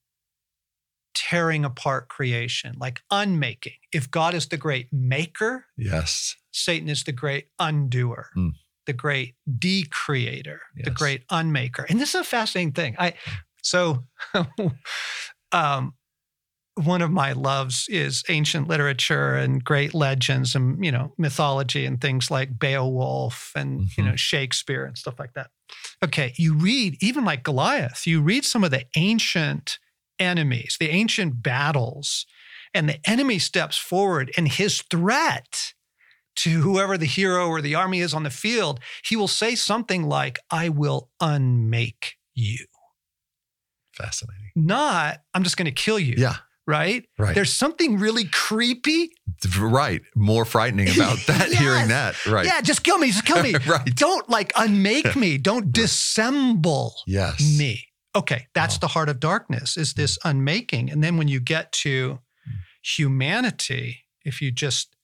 tearing 1.13 1.63
apart 1.63 2.10
creation, 2.10 2.75
like 2.79 3.01
unmaking. 3.12 3.73
If 3.93 4.12
God 4.12 4.34
is 4.34 4.47
the 4.47 4.58
great 4.58 4.91
maker, 4.91 5.65
Yes. 5.77 6.36
Satan 6.51 6.89
is 6.89 7.03
the 7.03 7.12
great 7.12 7.47
undoer, 7.60 8.27
Mm. 8.36 8.51
The 8.86 8.93
great 8.93 9.36
decreator, 9.60 10.62
the 10.84 10.91
great 10.91 11.28
unmaker. 11.30 11.86
And 11.89 12.00
this 12.00 12.10
is 12.15 12.21
a 12.21 12.24
fascinating 12.24 12.74
thing. 12.74 12.95
I 13.00 13.13
so 13.62 14.04
um 15.52 15.93
one 16.76 17.02
of 17.02 17.10
my 17.12 17.32
loves 17.32 17.88
is 17.89 18.24
ancient 18.28 18.67
literature 18.67 19.36
and 19.36 19.63
great 19.63 19.93
legends 19.93 20.56
and 20.56 20.84
you 20.84 20.91
know 20.91 21.13
mythology 21.17 21.86
and 21.86 22.02
things 22.02 22.30
like 22.30 22.60
Beowulf 22.60 23.52
and 23.56 23.82
you 23.98 24.04
Mhm. 24.04 24.08
know 24.12 24.15
Shakespeare 24.17 24.86
and 24.86 24.98
stuff 24.98 25.19
like 25.19 25.34
that. 25.34 25.52
Okay, 26.04 26.34
you 26.38 26.54
read 26.56 26.98
even 27.02 27.24
like 27.26 27.43
Goliath, 27.43 28.06
you 28.06 28.21
read 28.21 28.45
some 28.45 28.63
of 28.63 28.71
the 28.71 28.86
ancient 28.98 29.80
enemies, 30.19 30.78
the 30.80 30.89
ancient 30.89 31.41
battles, 31.43 32.26
and 32.74 32.89
the 32.89 33.00
enemy 33.10 33.39
steps 33.39 33.78
forward 33.78 34.32
and 34.38 34.48
his 34.50 34.82
threat 34.84 35.74
to 36.38 36.62
whoever 36.62 36.98
the 36.98 37.06
hero 37.06 37.48
or 37.48 37.62
the 37.62 37.76
army 37.76 38.00
is 38.00 38.13
on 38.13 38.24
the 38.24 38.30
field, 38.30 38.80
he 39.04 39.15
will 39.15 39.28
say 39.28 39.56
something 39.56 40.04
like, 40.04 40.39
I 40.52 40.69
will 40.69 41.10
unmake 41.19 42.15
you. 42.34 42.65
Fascinating. 43.93 44.52
Not, 44.56 45.21
I'm 45.34 45.43
just 45.43 45.58
going 45.58 45.65
to 45.65 45.71
kill 45.71 46.00
you. 46.00 46.15
Yeah. 46.17 46.38
Right? 46.67 47.06
Right. 47.17 47.36
There's 47.36 47.54
something 47.54 48.00
really 48.00 48.26
creepy. 48.26 49.12
right. 49.60 50.02
More 50.15 50.45
frightening 50.45 50.89
about 50.89 51.17
that, 51.28 51.50
Yes. 51.52 51.60
hearing 51.60 51.88
that. 51.89 52.26
Right. 52.26 52.45
Yeah, 52.45 52.62
just 52.62 52.84
kill 52.84 52.98
me. 52.98 53.08
Just 53.12 53.26
kill 53.26 53.41
me. 53.43 53.54
right. 53.67 53.95
Don't 53.95 54.28
like 54.30 54.52
unmake 54.56 55.15
me. 55.15 55.38
Don't 55.38 55.71
dissemble 55.71 56.95
Yes. 57.06 57.58
me. 57.58 57.88
Okay, 58.15 58.48
that's 58.54 58.76
Wow. 58.76 58.80
the 58.80 58.88
heart 58.88 59.10
of 59.10 59.19
darkness 59.19 59.78
is 59.78 59.93
this 59.93 60.17
hmm. 60.21 60.30
unmaking. 60.30 60.89
And 60.89 61.04
then 61.04 61.17
when 61.17 61.28
you 61.28 61.39
get 61.39 61.71
to 61.74 62.19
hmm. 62.45 62.52
humanity, 62.82 64.06
if 64.24 64.41
you 64.41 64.52
just 64.52 64.94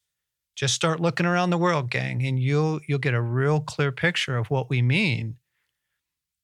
just 0.56 0.74
start 0.74 1.00
looking 1.00 1.26
around 1.26 1.50
the 1.50 1.58
world, 1.58 1.90
gang, 1.90 2.26
and 2.26 2.40
you'll 2.40 2.80
you'll 2.88 3.00
get 3.00 3.14
a 3.14 3.22
real 3.22 3.60
clear 3.62 3.92
picture 3.92 4.38
of 4.38 4.50
what 4.50 4.70
we 4.70 4.82
mean. 4.82 5.38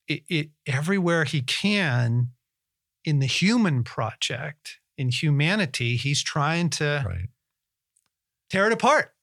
It, 0.07 0.23
it 0.29 0.49
everywhere 0.65 1.25
he 1.25 1.41
can 1.41 2.29
in 3.03 3.19
the 3.19 3.25
human 3.25 3.83
project, 3.83 4.79
in 4.97 5.09
humanity, 5.09 5.97
he's 5.97 6.23
trying 6.23 6.69
to 6.71 7.03
Right. 7.05 7.29
tear 8.49 8.67
it 8.67 8.73
apart. 8.73 9.13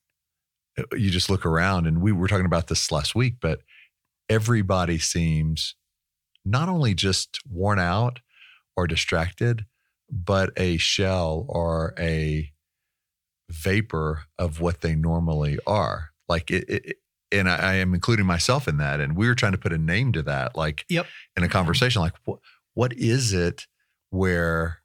Uh, 0.78 0.82
you 0.96 1.10
just 1.10 1.30
look 1.30 1.46
around 1.46 1.86
and 1.86 2.00
we 2.02 2.12
were 2.12 2.28
talking 2.28 2.46
about 2.46 2.66
this 2.66 2.90
last 2.90 3.14
week 3.14 3.36
but 3.40 3.60
everybody 4.28 4.98
seems 4.98 5.76
not 6.44 6.68
only 6.68 6.94
just 6.94 7.38
worn 7.48 7.78
out 7.78 8.18
or 8.76 8.86
distracted 8.88 9.66
but 10.10 10.50
a 10.56 10.76
shell 10.76 11.46
or 11.48 11.94
a 11.98 12.52
vapor 13.50 14.24
of 14.38 14.60
what 14.60 14.80
they 14.80 14.94
normally 14.94 15.58
are 15.66 16.10
like 16.28 16.50
it, 16.50 16.64
it 16.68 16.96
and 17.30 17.48
I, 17.48 17.56
I 17.56 17.74
am 17.74 17.94
including 17.94 18.26
myself 18.26 18.66
in 18.66 18.78
that 18.78 19.00
and 19.00 19.16
we 19.16 19.26
were 19.26 19.34
trying 19.34 19.52
to 19.52 19.58
put 19.58 19.72
a 19.72 19.78
name 19.78 20.12
to 20.12 20.22
that 20.22 20.56
like 20.56 20.84
Yep. 20.88 21.06
in 21.36 21.42
a 21.42 21.48
conversation 21.48 22.00
like 22.00 22.14
what 22.24 22.38
what 22.74 22.92
is 22.94 23.32
it 23.32 23.66
where 24.10 24.78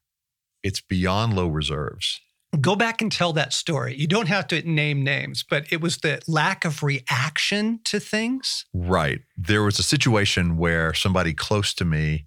it's 0.62 0.82
beyond 0.82 1.36
low 1.36 1.48
reserves 1.48 2.20
go 2.60 2.76
back 2.76 3.02
and 3.02 3.12
tell 3.12 3.34
that 3.34 3.54
story. 3.54 3.96
You 3.96 4.08
don't 4.08 4.28
have 4.28 4.48
to 4.48 4.62
name 4.68 5.04
names, 5.04 5.44
but 5.48 5.72
it 5.72 5.82
was 5.82 5.98
the 5.98 6.22
lack 6.28 6.66
of 6.66 6.82
reaction 6.82 7.80
to 7.86 8.00
things. 8.00 8.66
Right. 8.74 9.22
There 9.38 9.64
was 9.64 9.80
a 9.80 9.84
situation 9.84 10.58
where 10.58 10.94
somebody 10.94 11.34
close 11.34 11.74
to 11.76 11.86
me 11.86 12.26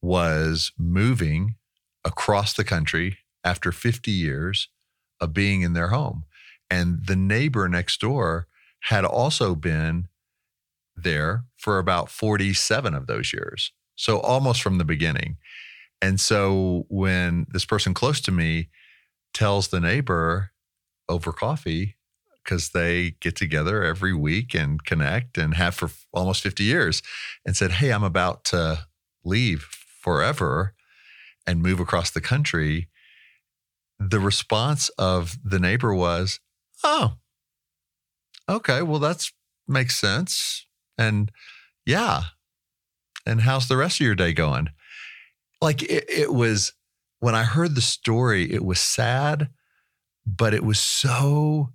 was 0.00 0.72
moving 0.78 1.56
across 2.04 2.54
the 2.54 2.64
country 2.64 3.18
after 3.44 3.72
50 3.72 4.10
years 4.10 4.68
of 5.20 5.32
being 5.32 5.62
in 5.62 5.72
their 5.72 5.88
home. 5.88 6.24
And 6.70 7.06
the 7.06 7.16
neighbor 7.16 7.68
next 7.68 8.00
door 8.00 8.46
had 8.82 9.04
also 9.04 9.54
been 9.54 10.08
there 10.96 11.44
for 11.56 11.78
about 11.78 12.10
47 12.10 12.94
of 12.94 13.06
those 13.06 13.32
years. 13.32 13.72
So 13.96 14.20
almost 14.20 14.62
from 14.62 14.78
the 14.78 14.84
beginning. 14.84 15.36
And 16.00 16.20
so 16.20 16.84
when 16.88 17.46
this 17.50 17.64
person 17.64 17.94
close 17.94 18.20
to 18.22 18.32
me 18.32 18.68
tells 19.34 19.68
the 19.68 19.80
neighbor 19.80 20.52
over 21.08 21.32
coffee, 21.32 21.96
because 22.44 22.70
they 22.70 23.14
get 23.20 23.36
together 23.36 23.84
every 23.84 24.14
week 24.14 24.54
and 24.54 24.82
connect 24.82 25.36
and 25.36 25.54
have 25.54 25.74
for 25.74 25.90
almost 26.14 26.42
50 26.42 26.64
years, 26.64 27.02
and 27.44 27.56
said, 27.56 27.72
Hey, 27.72 27.92
I'm 27.92 28.04
about 28.04 28.44
to 28.44 28.86
leave 29.24 29.62
forever 30.00 30.74
and 31.46 31.62
move 31.62 31.80
across 31.80 32.10
the 32.10 32.20
country. 32.20 32.88
The 33.98 34.20
response 34.20 34.88
of 34.90 35.36
the 35.44 35.58
neighbor 35.58 35.94
was, 35.94 36.40
Oh, 36.84 37.14
okay, 38.48 38.82
well, 38.82 39.00
that's 39.00 39.32
makes 39.66 39.98
sense. 39.98 40.66
And 40.96 41.30
yeah. 41.84 42.22
And 43.26 43.42
how's 43.42 43.68
the 43.68 43.76
rest 43.76 44.00
of 44.00 44.06
your 44.06 44.14
day 44.14 44.32
going? 44.32 44.70
Like 45.60 45.82
it, 45.82 46.04
it 46.08 46.32
was 46.32 46.72
when 47.20 47.34
I 47.34 47.42
heard 47.44 47.74
the 47.74 47.80
story, 47.80 48.52
it 48.52 48.64
was 48.64 48.80
sad, 48.80 49.50
but 50.26 50.54
it 50.54 50.64
was 50.64 50.78
so 50.78 51.70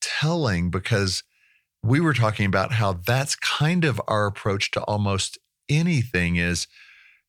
telling 0.00 0.70
because 0.70 1.22
we 1.82 2.00
were 2.00 2.14
talking 2.14 2.46
about 2.46 2.72
how 2.72 2.94
that's 2.94 3.36
kind 3.36 3.84
of 3.84 4.00
our 4.08 4.26
approach 4.26 4.70
to 4.72 4.82
almost 4.82 5.38
anything 5.68 6.36
is 6.36 6.66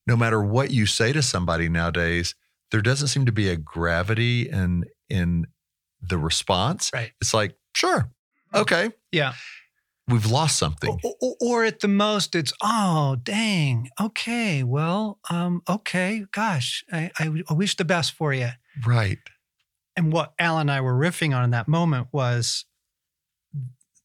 no 0.06 0.16
matter 0.16 0.42
what 0.42 0.70
you 0.70 0.86
say 0.86 1.12
to 1.12 1.22
somebody 1.22 1.68
nowadays, 1.68 2.34
there 2.72 2.82
doesn't 2.82 3.08
seem 3.08 3.26
to 3.26 3.32
be 3.32 3.48
a 3.48 3.56
gravity 3.56 4.48
in 4.48 4.84
in 5.08 5.46
the 6.00 6.18
response. 6.18 6.90
Right. 6.92 7.12
It's 7.20 7.32
like, 7.32 7.54
sure, 7.76 8.10
okay. 8.52 8.90
Yeah. 9.12 9.34
We've 10.08 10.26
lost 10.26 10.58
something. 10.58 10.98
Or, 11.04 11.14
or, 11.20 11.36
or 11.40 11.64
at 11.64 11.78
the 11.78 11.86
most, 11.86 12.34
it's 12.34 12.52
oh 12.60 13.16
dang, 13.22 13.88
okay, 14.00 14.64
well, 14.64 15.20
um, 15.30 15.62
okay, 15.68 16.24
gosh, 16.32 16.84
I, 16.90 17.12
I, 17.20 17.42
I 17.48 17.52
wish 17.54 17.76
the 17.76 17.84
best 17.84 18.12
for 18.14 18.34
you. 18.34 18.48
Right. 18.84 19.18
And 19.94 20.12
what 20.12 20.32
Al 20.40 20.58
and 20.58 20.70
I 20.70 20.80
were 20.80 20.94
riffing 20.94 21.36
on 21.36 21.44
in 21.44 21.50
that 21.50 21.68
moment 21.68 22.08
was 22.10 22.64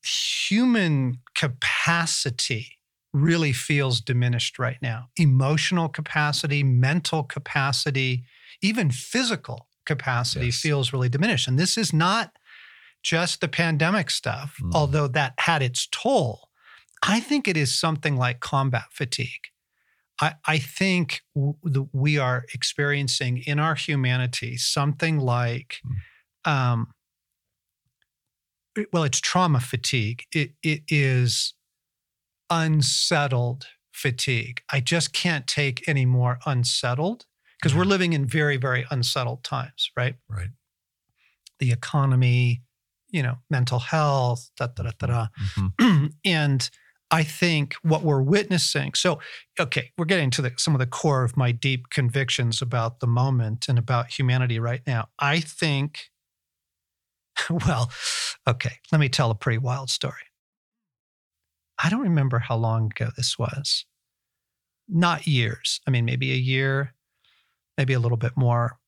human 0.04 1.20
capacity 1.34 2.74
really 3.12 3.54
feels 3.54 4.00
diminished 4.00 4.60
right 4.60 4.78
now. 4.82 5.10
Emotional 5.18 5.90
capacity, 5.90 6.62
mental 6.62 7.24
capacity, 7.24 8.24
even 8.62 8.92
physical 8.92 9.68
capacity 9.86 10.48
Yes. 10.48 10.60
feels 10.60 10.92
really 10.94 11.10
diminished. 11.10 11.48
And 11.48 11.58
this 11.58 11.78
is 11.78 11.94
not 11.94 12.32
just 13.04 13.40
the 13.42 13.48
pandemic 13.48 14.10
stuff, 14.10 14.58
Mm. 14.62 14.72
although 14.74 15.08
that 15.08 15.34
had 15.40 15.62
its 15.62 15.88
toll. 15.92 16.50
I 17.04 17.20
think 17.20 17.48
it 17.48 17.56
is 17.56 17.78
something 17.80 18.18
like 18.18 18.40
combat 18.40 18.86
fatigue. 18.92 19.48
I, 20.20 20.34
I 20.46 20.58
think 20.58 21.22
w- 21.36 21.56
the, 21.64 21.88
we 21.94 22.18
are 22.18 22.46
experiencing 22.54 23.38
in 23.46 23.60
our 23.60 23.76
humanity 23.76 24.58
something 24.58 25.20
like, 25.20 25.80
um, 26.44 26.92
well, 28.92 29.04
it's 29.04 29.20
trauma 29.22 29.60
fatigue. 29.60 30.24
It, 30.32 30.54
it 30.64 30.82
is 30.88 31.54
unsettled 32.50 33.68
fatigue. 33.92 34.62
I 34.72 34.80
just 34.80 35.14
can't 35.14 35.48
take 35.48 35.88
any 35.88 36.06
more 36.06 36.40
unsettled 36.46 37.26
because 37.60 37.76
we're 37.76 37.86
living 37.86 38.14
in 38.14 38.26
very, 38.26 38.58
very 38.58 38.86
unsettled 38.92 39.44
times, 39.44 39.92
right? 39.98 40.16
Right. 40.30 40.50
The 41.60 41.72
economy, 41.72 42.62
you 43.10 43.24
know, 43.24 43.38
mental 43.50 43.80
health, 43.80 44.50
da 44.58 44.68
da 44.68 44.84
da 44.84 44.92
da 45.00 45.08
da. 45.08 45.28
Mhm. 45.58 46.14
and 46.26 46.70
I 47.10 47.24
think 47.24 47.76
what 47.84 48.04
we're 48.04 48.22
witnessing. 48.22 48.94
So, 48.94 49.20
okay, 49.60 49.92
we're 49.98 50.06
getting 50.06 50.30
to 50.32 50.42
the, 50.42 50.52
some 50.58 50.76
of 50.76 50.80
the 50.80 50.86
core 50.86 51.24
of 51.24 51.38
my 51.38 51.52
deep 51.52 51.90
convictions 51.90 52.62
about 52.62 53.00
the 53.00 53.08
moment 53.08 53.68
and 53.70 53.80
about 53.80 54.18
humanity 54.20 54.60
right 54.60 54.82
now. 54.86 55.08
I 55.18 55.40
think, 55.40 56.10
well, 57.50 57.90
okay, 58.48 58.74
let 58.92 59.00
me 59.00 59.10
tell 59.10 59.32
a 59.32 59.36
pretty 59.36 59.58
wild 59.58 59.90
story. 59.90 60.14
I 61.82 61.90
don't 61.90 62.02
remember 62.02 62.40
how 62.40 62.58
long 62.58 62.88
ago 62.88 63.10
this 63.16 63.38
was. 63.40 63.86
Not 64.90 65.28
years. 65.28 65.80
I 65.88 65.92
mean, 65.92 66.06
maybe 66.06 66.32
a 66.32 66.36
year, 66.36 66.94
maybe 67.78 67.94
a 67.94 68.00
little 68.00 68.18
bit 68.18 68.34
more. 68.36 68.80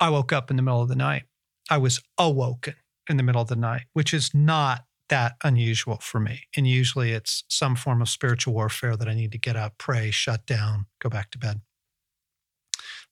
I 0.00 0.10
woke 0.10 0.32
up 0.32 0.50
in 0.50 0.56
the 0.56 0.62
middle 0.62 0.82
of 0.82 0.88
the 0.88 0.96
night. 0.96 1.24
I 1.68 1.78
was 1.78 2.00
awoken 2.18 2.74
in 3.08 3.16
the 3.16 3.22
middle 3.22 3.42
of 3.42 3.48
the 3.48 3.56
night, 3.56 3.82
which 3.92 4.12
is 4.14 4.32
not 4.34 4.84
that 5.08 5.36
unusual 5.42 5.98
for 6.00 6.20
me. 6.20 6.44
And 6.56 6.66
usually 6.66 7.12
it's 7.12 7.44
some 7.48 7.74
form 7.76 8.00
of 8.00 8.08
spiritual 8.08 8.54
warfare 8.54 8.96
that 8.96 9.08
I 9.08 9.14
need 9.14 9.32
to 9.32 9.38
get 9.38 9.56
up, 9.56 9.76
pray, 9.78 10.10
shut 10.10 10.46
down, 10.46 10.86
go 11.00 11.08
back 11.08 11.30
to 11.32 11.38
bed. 11.38 11.60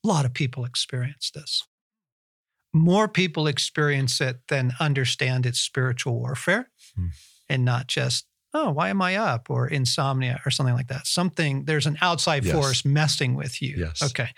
A 0.04 0.06
lot 0.08 0.24
of 0.24 0.32
people 0.32 0.64
experience 0.64 1.30
this. 1.34 1.64
More 2.72 3.08
people 3.08 3.46
experience 3.46 4.20
it 4.20 4.40
than 4.48 4.72
understand 4.78 5.44
it's 5.46 5.58
spiritual 5.58 6.18
warfare 6.20 6.70
Hmm. 6.94 7.08
and 7.48 7.64
not 7.64 7.86
just, 7.88 8.26
oh, 8.54 8.70
why 8.70 8.88
am 8.88 9.02
I 9.02 9.16
up 9.16 9.50
or 9.50 9.66
insomnia 9.68 10.40
or 10.46 10.50
something 10.50 10.74
like 10.74 10.88
that. 10.88 11.06
Something, 11.06 11.64
there's 11.64 11.86
an 11.86 11.98
outside 12.00 12.44
Yes. 12.44 12.54
force 12.54 12.84
messing 12.84 13.34
with 13.34 13.60
you. 13.60 13.76
Yes. 13.78 14.02
Okay. 14.02 14.30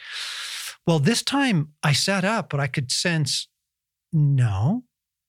Well, 0.87 0.99
this 0.99 1.23
time 1.23 1.75
I 1.83 1.93
sat 1.93 2.25
up, 2.25 2.51
but 2.51 2.61
I 2.61 2.67
could 2.67 2.91
sense 2.91 3.49
no, 4.13 4.85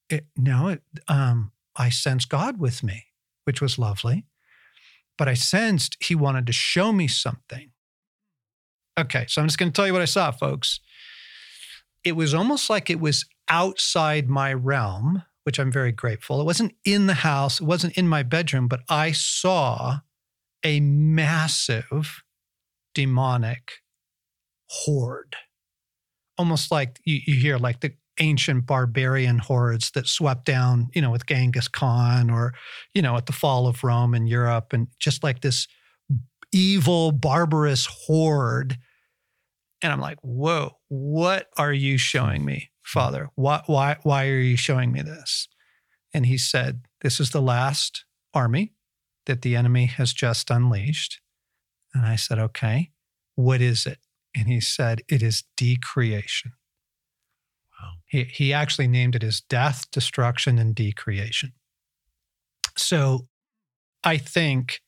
it, 0.10 0.26
no, 0.36 0.70
it, 0.70 0.82
um, 1.08 1.52
I 1.76 1.90
sensed 1.90 2.30
God 2.30 2.60
with 2.60 2.82
me, 2.84 3.06
which 3.44 3.62
was 3.62 3.78
lovely. 3.78 4.26
But 5.18 5.28
I 5.28 5.36
sensed 5.36 5.98
He 6.00 6.16
wanted 6.16 6.48
to 6.48 6.54
show 6.54 6.92
me 6.92 7.08
something. 7.08 7.72
Okay, 9.00 9.26
so 9.28 9.42
I'm 9.42 9.48
just 9.48 9.58
going 9.60 9.72
to 9.72 9.76
tell 9.76 9.86
you 9.86 9.94
what 9.94 10.02
I 10.02 10.06
saw, 10.06 10.32
folks. 10.32 10.80
It 12.04 12.14
was 12.14 12.34
almost 12.34 12.70
like 12.70 12.90
it 12.90 13.00
was 13.00 13.26
outside 13.48 14.28
my 14.28 14.52
realm, 14.54 15.24
which 15.44 15.60
I'm 15.60 15.72
very 15.72 15.92
grateful. 15.92 16.40
It 16.40 16.46
wasn't 16.46 16.74
in 16.86 17.08
the 17.08 17.16
house, 17.16 17.60
it 17.60 17.66
wasn't 17.66 17.98
in 17.98 18.08
my 18.08 18.24
bedroom, 18.24 18.68
but 18.68 18.82
I 18.90 19.12
saw 19.12 20.00
a 20.64 20.80
massive 20.80 22.22
demonic 22.94 23.74
horde. 24.70 25.36
Almost 26.38 26.72
like 26.72 27.00
you, 27.06 27.20
you 27.26 27.40
hear 27.40 27.58
like 27.58 27.82
the 27.82 27.94
ancient 28.20 28.66
barbarian 28.66 29.40
hordes 29.40 29.92
that 29.92 30.08
swept 30.08 30.46
down, 30.46 30.90
you 30.94 31.02
know, 31.02 31.12
with 31.12 31.26
Genghis 31.26 31.68
Khan 31.68 32.30
or, 32.30 32.54
you 32.94 33.02
know, 33.02 33.18
at 33.18 33.26
the 33.26 33.34
fall 33.34 33.68
of 33.68 33.84
Rome 33.84 34.14
in 34.14 34.28
Europe, 34.28 34.74
and 34.74 34.88
just 35.00 35.24
like 35.24 35.42
this 35.42 35.68
evil, 36.52 37.12
barbarous 37.12 37.86
horde. 37.86 38.78
And 39.82 39.92
I'm 39.92 40.02
like, 40.02 40.20
whoa, 40.22 40.78
what 40.90 41.48
are 41.58 41.74
you 41.74 41.98
showing 41.98 42.46
me, 42.46 42.71
Father? 42.84 43.30
Why, 43.36 43.62
why, 43.66 43.98
why 44.04 44.28
are 44.28 44.40
you 44.40 44.58
showing 44.58 44.92
me 44.92 45.02
this? 45.02 45.48
And 46.14 46.26
he 46.26 46.38
said, 46.38 46.82
This 47.02 47.20
is 47.20 47.32
the 47.32 47.42
last 47.42 48.06
army 48.34 48.74
that 49.26 49.42
the 49.42 49.56
enemy 49.56 49.86
has 49.86 50.14
just 50.14 50.50
unleashed. 50.50 51.22
And 51.94 52.06
I 52.06 52.16
said, 52.16 52.40
Okay, 52.40 52.92
what 53.36 53.62
is 53.62 53.86
it? 53.86 54.00
And 54.36 54.48
he 54.48 54.60
said, 54.60 55.02
It 55.08 55.22
is 55.22 55.44
decreation. 55.58 56.54
Wow. 57.80 57.92
He, 58.06 58.24
he 58.26 58.54
actually 58.54 58.88
named 58.88 59.16
it 59.16 59.24
as 59.24 59.42
death, 59.42 59.86
destruction, 59.92 60.58
and 60.58 60.76
decreation. 60.76 61.54
So 62.78 63.28
I 64.04 64.18
think, 64.18 64.82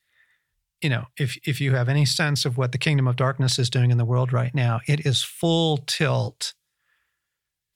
you 0.81 0.89
know, 0.89 1.05
if, 1.17 1.37
if 1.45 1.61
you 1.61 1.73
have 1.75 1.89
any 1.89 2.05
sense 2.05 2.45
of 2.45 2.57
what 2.57 2.71
the 2.71 2.77
kingdom 2.77 3.07
of 3.07 3.15
darkness 3.15 3.59
is 3.59 3.69
doing 3.69 3.91
in 3.91 3.97
the 3.97 4.05
world 4.05 4.33
right 4.33 4.53
now, 4.53 4.81
it 4.87 5.05
is 5.05 5.23
full 5.23 5.77
tilt 5.77 6.53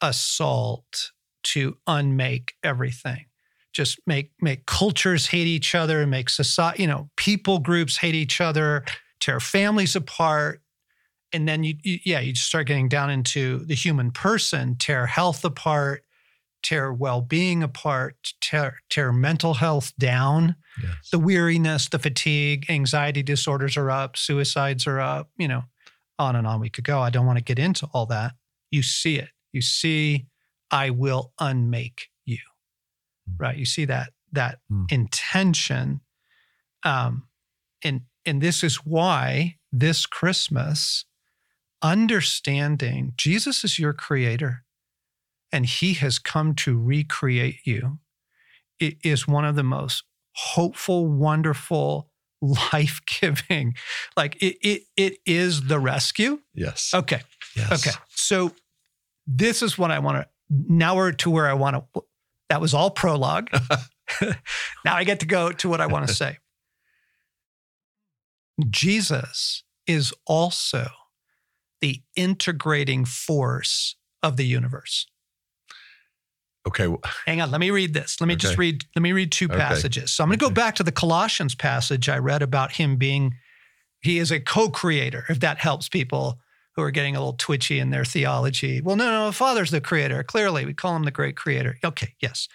assault 0.02 1.12
to 1.44 1.78
unmake 1.88 2.54
everything. 2.64 3.26
Just 3.74 4.00
make 4.08 4.32
make 4.42 4.66
cultures 4.66 5.28
hate 5.28 5.48
each 5.48 5.76
other 5.76 6.08
make 6.08 6.30
society 6.30 6.82
you 6.82 6.88
know 6.88 7.10
people 7.16 7.60
groups 7.60 7.98
hate 7.98 8.16
each 8.16 8.42
other 8.42 8.84
tear 9.20 9.40
families 9.40 9.96
apart 9.96 10.62
and 11.32 11.48
then 11.48 11.64
you, 11.64 11.76
you 11.84 12.00
yeah 12.04 12.20
you 12.20 12.34
just 12.34 12.48
start 12.48 12.66
getting 12.66 12.90
down 12.90 13.12
into 13.12 13.60
the 13.66 13.76
human 13.76 14.10
person 14.10 14.76
tear 14.78 15.06
health 15.06 15.46
apart 15.46 16.04
tear 16.64 16.92
well-being 16.92 17.62
apart 17.62 18.34
tear 18.42 18.80
tear 18.90 19.12
mental 19.12 19.54
health 19.54 19.94
down. 20.00 20.56
Yes. 20.82 21.10
the 21.12 21.20
weariness 21.20 21.88
the 21.88 22.00
fatigue 22.00 22.66
anxiety 22.70 23.22
disorders 23.22 23.78
are 23.78 23.92
up 23.92 24.18
suicides 24.18 24.88
are 24.88 25.00
up 25.00 25.30
you 25.38 25.48
know 25.48 25.64
on 26.20 26.36
and 26.36 26.48
on 26.48 26.60
we 26.60 26.70
could 26.70 26.84
go. 26.84 27.00
I 27.00 27.10
don't 27.10 27.26
want 27.26 27.38
to 27.38 27.44
get 27.44 27.60
into 27.60 27.88
all 27.94 28.08
that. 28.08 28.34
You 28.72 28.82
see 28.82 29.18
it 29.18 29.30
you 29.52 29.62
see 29.62 30.28
i 30.72 30.90
will 30.90 31.34
unmake 31.40 32.10
you 32.26 32.38
Mm. 33.30 33.36
right 33.40 33.58
you 33.58 33.66
see 33.66 33.86
that 33.86 34.14
that 34.32 34.60
Mm. 34.72 34.92
intention 34.92 36.02
um 36.84 37.28
and 37.84 38.02
and 38.26 38.42
this 38.42 38.64
is 38.64 38.78
why 38.86 39.58
this 39.72 40.06
christmas 40.06 41.06
understanding 41.82 43.14
jesus 43.18 43.64
is 43.64 43.80
your 43.80 43.94
creator 43.94 44.64
and 45.52 45.66
he 45.66 45.94
has 45.94 46.20
come 46.20 46.54
to 46.56 46.78
recreate 46.80 47.60
you 47.66 48.00
it 48.80 48.98
is 49.04 49.28
one 49.28 49.46
of 49.46 49.56
the 49.56 49.64
most 49.64 50.04
hopeful 50.34 51.08
wonderful 51.08 52.10
life 52.42 53.02
giving. 53.20 53.74
Like 54.16 54.36
it, 54.36 54.58
it, 54.62 54.84
it 54.96 55.18
is 55.26 55.64
the 55.64 55.80
rescue. 55.80 56.42
Yes. 56.54 56.92
Okay. 56.94 57.22
Yes. 57.56 57.72
Okay. 57.88 57.98
So 58.10 58.52
this 59.28 59.62
is 59.62 59.78
what 59.78 59.92
I 59.92 60.00
want 60.00 60.24
to, 60.24 60.28
now 60.50 60.96
we're 60.96 61.12
to 61.12 61.30
where 61.30 61.48
I 61.48 61.54
want 61.54 61.76
to, 61.76 62.04
that 62.50 62.62
was 62.62 62.74
all 62.74 62.90
prologue. 62.90 63.50
now 64.86 64.96
I 64.96 65.04
get 65.04 65.20
to 65.20 65.26
go 65.26 65.52
to 65.52 65.70
what 65.70 65.82
I 65.82 65.88
want 65.88 66.08
to 66.08 66.14
say. 66.14 66.38
Jesus 68.70 69.64
is 69.86 70.14
also 70.26 70.88
the 71.82 72.02
integrating 72.16 73.06
force 73.06 73.96
of 74.24 74.38
the 74.38 74.46
universe. 74.46 75.06
Okay. 76.68 76.88
Hang 77.26 77.40
on, 77.40 77.50
let 77.52 77.62
me 77.62 77.72
read 77.72 77.94
this. 77.94 78.20
Let 78.20 78.28
me 78.28 78.36
just 78.36 78.58
read 78.58 78.84
let 78.96 79.02
me 79.02 79.14
read 79.14 79.32
two 79.32 79.46
Okay. 79.46 79.58
passages. 79.58 80.12
So 80.12 80.24
I'm 80.24 80.30
going 80.30 80.40
to 80.40 80.46
go 80.46 80.52
back 80.52 80.76
to 80.76 80.84
the 80.84 80.92
Colossians 80.92 81.56
passage 81.56 82.10
I 82.10 82.18
read 82.18 82.42
about 82.42 82.74
him 82.74 82.98
being 82.98 83.36
he 84.02 84.20
is 84.20 84.32
a 84.32 84.40
co-creator 84.40 85.26
if 85.30 85.40
that 85.40 85.60
helps 85.60 85.88
people 85.88 86.40
who 86.78 86.84
are 86.84 86.92
getting 86.92 87.16
a 87.16 87.20
little 87.20 87.34
twitchy 87.34 87.80
in 87.80 87.90
their 87.90 88.06
theology. 88.06 88.82
Well, 88.82 88.96
no, 88.96 89.10
no, 89.10 89.26
the 89.26 89.34
Father's 89.34 89.72
the 89.72 89.82
creator. 89.82 90.24
Clearly, 90.24 90.64
we 90.64 90.76
call 90.76 90.96
him 90.96 91.04
the 91.04 91.12
great 91.12 91.36
creator. 91.36 91.78
Okay, 91.84 92.14
yes. 92.22 92.48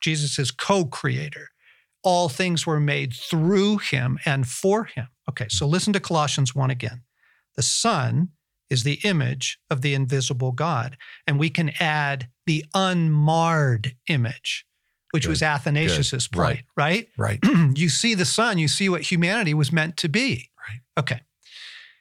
Jesus 0.00 0.38
is 0.40 0.50
co-creator. 0.50 1.50
All 2.02 2.28
things 2.28 2.66
were 2.66 2.80
made 2.80 3.14
through 3.14 3.78
him 3.78 4.18
and 4.26 4.46
for 4.46 4.84
him. 4.84 5.06
Okay, 5.28 5.46
so 5.48 5.66
listen 5.66 5.92
to 5.92 6.00
Colossians 6.00 6.52
1 6.52 6.70
again. 6.70 7.02
The 7.54 7.62
Son 7.62 8.30
is 8.70 8.82
the 8.82 8.98
image 9.04 9.60
of 9.70 9.82
the 9.82 9.94
invisible 9.94 10.50
God. 10.50 10.96
And 11.26 11.38
we 11.38 11.48
can 11.48 11.70
add 11.78 12.28
the 12.46 12.64
unmarred 12.74 13.94
image, 14.08 14.66
which 15.12 15.28
was 15.28 15.42
Athanasius's 15.42 16.26
Good. 16.26 16.42
point, 16.42 16.60
right? 16.76 17.08
Right. 17.16 17.38
you 17.76 17.88
see 17.88 18.14
the 18.14 18.24
Son, 18.24 18.58
you 18.58 18.66
see 18.66 18.88
what 18.88 19.02
humanity 19.02 19.54
was 19.54 19.70
meant 19.70 19.96
to 19.98 20.08
be. 20.08 20.50
Right. 20.68 20.80
Okay. 20.98 21.20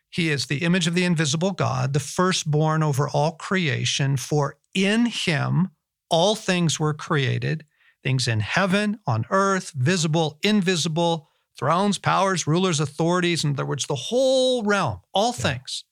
He 0.10 0.30
is 0.30 0.48
the 0.48 0.64
image 0.64 0.88
of 0.88 0.96
the 0.96 1.06
invisible 1.06 1.52
God, 1.52 1.94
the 1.94 2.00
firstborn 2.00 2.82
over 2.82 3.08
all 3.08 3.34
creation, 3.34 4.18
for 4.18 4.58
in 4.74 5.06
him 5.06 5.70
all 6.10 6.36
things 6.36 6.80
were 6.80 6.94
created, 6.94 7.66
things 8.04 8.28
in 8.28 8.40
heaven, 8.40 9.00
on 9.06 9.26
earth, 9.30 9.72
visible, 9.72 10.40
invisible, 10.42 11.30
thrones, 11.58 11.98
powers, 11.98 12.48
rulers, 12.48 12.80
authorities, 12.80 13.44
in 13.44 13.52
other 13.52 13.66
words, 13.66 13.86
the 13.86 13.96
whole 13.96 14.64
realm, 14.64 15.02
all 15.14 15.34
Yeah. 15.38 15.44
things. 15.44 15.84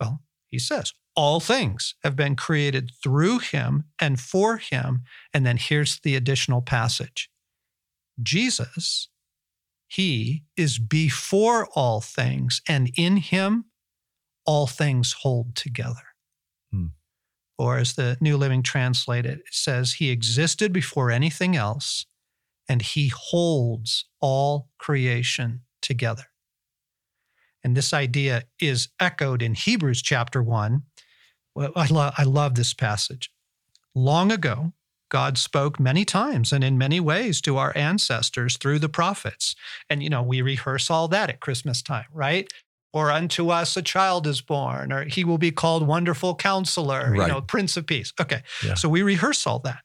Well, 0.00 0.22
he 0.48 0.58
says, 0.58 0.92
all 1.14 1.40
things 1.40 1.94
have 2.02 2.16
been 2.16 2.36
created 2.36 2.90
through 3.02 3.38
him 3.38 3.84
and 4.00 4.18
for 4.18 4.56
him. 4.56 5.04
And 5.32 5.46
then 5.46 5.56
here's 5.56 6.00
the 6.00 6.16
additional 6.16 6.62
passage 6.62 7.30
Jesus, 8.22 9.08
he 9.92 10.44
is 10.56 10.78
before 10.78 11.68
all 11.74 12.00
things, 12.00 12.62
and 12.66 12.90
in 12.96 13.18
him 13.18 13.66
all 14.46 14.66
things 14.66 15.16
hold 15.20 15.54
together. 15.54 16.14
Hmm. 16.72 16.86
Or 17.58 17.76
as 17.76 17.92
the 17.92 18.16
New 18.18 18.38
Living 18.38 18.62
Translate 18.62 19.26
it, 19.26 19.42
says, 19.50 19.94
He 19.94 20.08
existed 20.08 20.72
before 20.72 21.10
anything 21.10 21.56
else, 21.56 22.06
and 22.66 22.80
he 22.80 23.08
holds 23.08 24.06
all 24.18 24.70
creation 24.78 25.60
together. 25.82 26.24
And 27.62 27.76
this 27.76 27.92
idea 27.92 28.44
is 28.58 28.88
echoed 28.98 29.42
in 29.42 29.52
Hebrews 29.52 30.00
chapter 30.00 30.42
1. 30.42 30.84
Well, 31.54 31.72
I, 31.76 31.86
lo- 31.88 32.12
I 32.16 32.22
love 32.22 32.54
this 32.54 32.72
passage. 32.72 33.30
Long 33.94 34.32
ago, 34.32 34.72
God 35.12 35.36
spoke 35.36 35.78
many 35.78 36.06
times 36.06 36.54
and 36.54 36.64
in 36.64 36.78
many 36.78 36.98
ways 36.98 37.42
to 37.42 37.58
our 37.58 37.76
ancestors 37.76 38.56
through 38.56 38.78
the 38.78 38.88
prophets. 38.88 39.54
And, 39.90 40.02
you 40.02 40.08
know, 40.08 40.22
we 40.22 40.40
rehearse 40.40 40.88
all 40.88 41.06
that 41.08 41.28
at 41.28 41.38
Christmas 41.38 41.82
time, 41.82 42.06
right? 42.14 42.50
Or 42.94 43.10
unto 43.10 43.50
us 43.50 43.76
a 43.76 43.82
child 43.82 44.26
is 44.26 44.40
born, 44.40 44.90
or 44.90 45.04
he 45.04 45.22
will 45.22 45.36
be 45.36 45.50
called 45.50 45.86
Wonderful 45.86 46.36
Counselor, 46.36 47.14
you 47.14 47.26
know, 47.26 47.42
Prince 47.42 47.76
of 47.76 47.86
Peace. 47.86 48.14
Okay. 48.18 48.42
Yeah. 48.64 48.72
So 48.72 48.88
we 48.88 49.02
rehearse 49.02 49.46
all 49.46 49.58
that. 49.60 49.80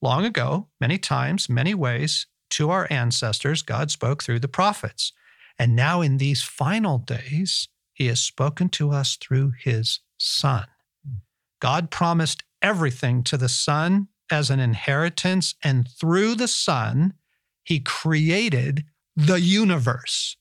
Long 0.00 0.24
ago, 0.24 0.66
many 0.80 0.98
times, 0.98 1.48
many 1.48 1.74
ways, 1.74 2.26
to 2.50 2.70
our 2.70 2.88
ancestors, 2.90 3.62
God 3.62 3.92
spoke 3.92 4.20
through 4.24 4.40
the 4.40 4.48
prophets. 4.48 5.12
And 5.60 5.76
now 5.76 6.00
in 6.00 6.16
these 6.16 6.42
final 6.42 6.98
days, 6.98 7.68
he 7.92 8.08
has 8.08 8.18
spoken 8.18 8.68
to 8.70 8.90
us 8.90 9.16
through 9.16 9.52
his 9.62 10.00
Son. 10.18 10.64
Hmm. 11.06 11.18
God 11.60 11.92
promised 11.92 12.42
everything 12.60 13.22
to 13.24 13.36
the 13.36 13.48
Son 13.48 14.08
as 14.32 14.50
an 14.50 14.58
inheritance, 14.58 15.54
and 15.62 15.88
through 15.88 16.34
the 16.34 16.48
Son, 16.48 17.14
he 17.62 17.78
created 17.78 18.84
the 19.14 19.40
universe. 19.40 20.36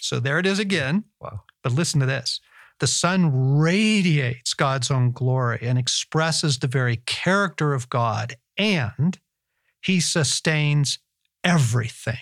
So 0.00 0.20
there 0.20 0.38
it 0.38 0.46
is 0.46 0.58
again. 0.58 1.04
Wow. 1.20 1.42
But 1.62 1.72
listen 1.72 2.00
to 2.00 2.06
this 2.06 2.40
the 2.78 2.86
Son 2.86 3.58
radiates 3.58 4.54
God's 4.54 4.90
own 4.90 5.10
glory 5.10 5.58
and 5.62 5.78
expresses 5.78 6.58
the 6.58 6.68
very 6.68 6.96
character 7.06 7.74
of 7.74 7.90
God, 7.90 8.36
and 8.56 9.18
he 9.82 10.00
sustains 10.00 11.00
everything 11.42 12.18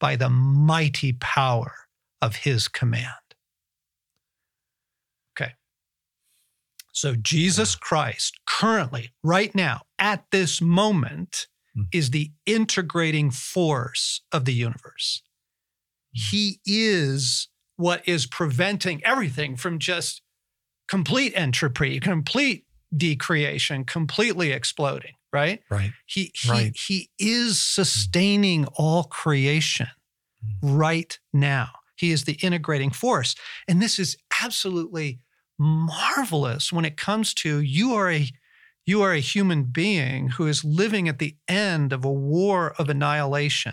by 0.00 0.16
the 0.16 0.30
mighty 0.30 1.12
power 1.12 1.72
of 2.22 2.36
his 2.36 2.68
command. 2.68 3.12
Okay. 5.36 5.52
So 6.96 7.14
Jesus 7.14 7.74
Christ, 7.74 8.40
currently, 8.46 9.10
right 9.22 9.54
now, 9.54 9.82
at 9.98 10.24
this 10.32 10.62
moment, 10.62 11.46
Mm. 11.76 11.88
is 11.92 12.10
the 12.10 12.32
integrating 12.46 13.30
force 13.30 14.22
of 14.32 14.46
the 14.46 14.54
universe. 14.54 15.20
He 16.10 16.58
is 16.64 17.48
what 17.76 18.00
is 18.08 18.24
preventing 18.26 19.04
everything 19.04 19.58
from 19.58 19.78
just 19.78 20.22
complete 20.88 21.34
entropy, 21.36 22.00
complete 22.00 22.64
decreation, 22.96 23.84
completely 23.84 24.52
exploding, 24.52 25.16
right? 25.34 25.62
Right. 25.68 25.92
He 26.06 26.32
he 26.34 26.48
Right. 26.50 26.74
he 26.88 27.10
is 27.18 27.60
sustaining 27.60 28.64
all 28.78 29.04
creation 29.04 29.88
right 30.62 31.18
now. 31.30 31.72
He 31.96 32.10
is 32.10 32.24
the 32.24 32.38
integrating 32.40 32.90
force. 32.90 33.34
And 33.68 33.82
this 33.82 33.98
is 33.98 34.16
absolutely 34.42 35.20
marvelous 35.58 36.72
when 36.72 36.84
it 36.84 36.96
comes 36.96 37.32
to 37.34 37.60
you 37.60 37.94
are 37.94 38.10
a 38.10 38.28
you 38.84 39.02
are 39.02 39.12
a 39.12 39.18
human 39.20 39.64
being 39.64 40.28
who 40.28 40.46
is 40.46 40.64
living 40.64 41.08
at 41.08 41.18
the 41.18 41.36
end 41.48 41.92
of 41.92 42.04
a 42.04 42.12
war 42.12 42.72
of 42.78 42.88
annihilation. 42.88 43.72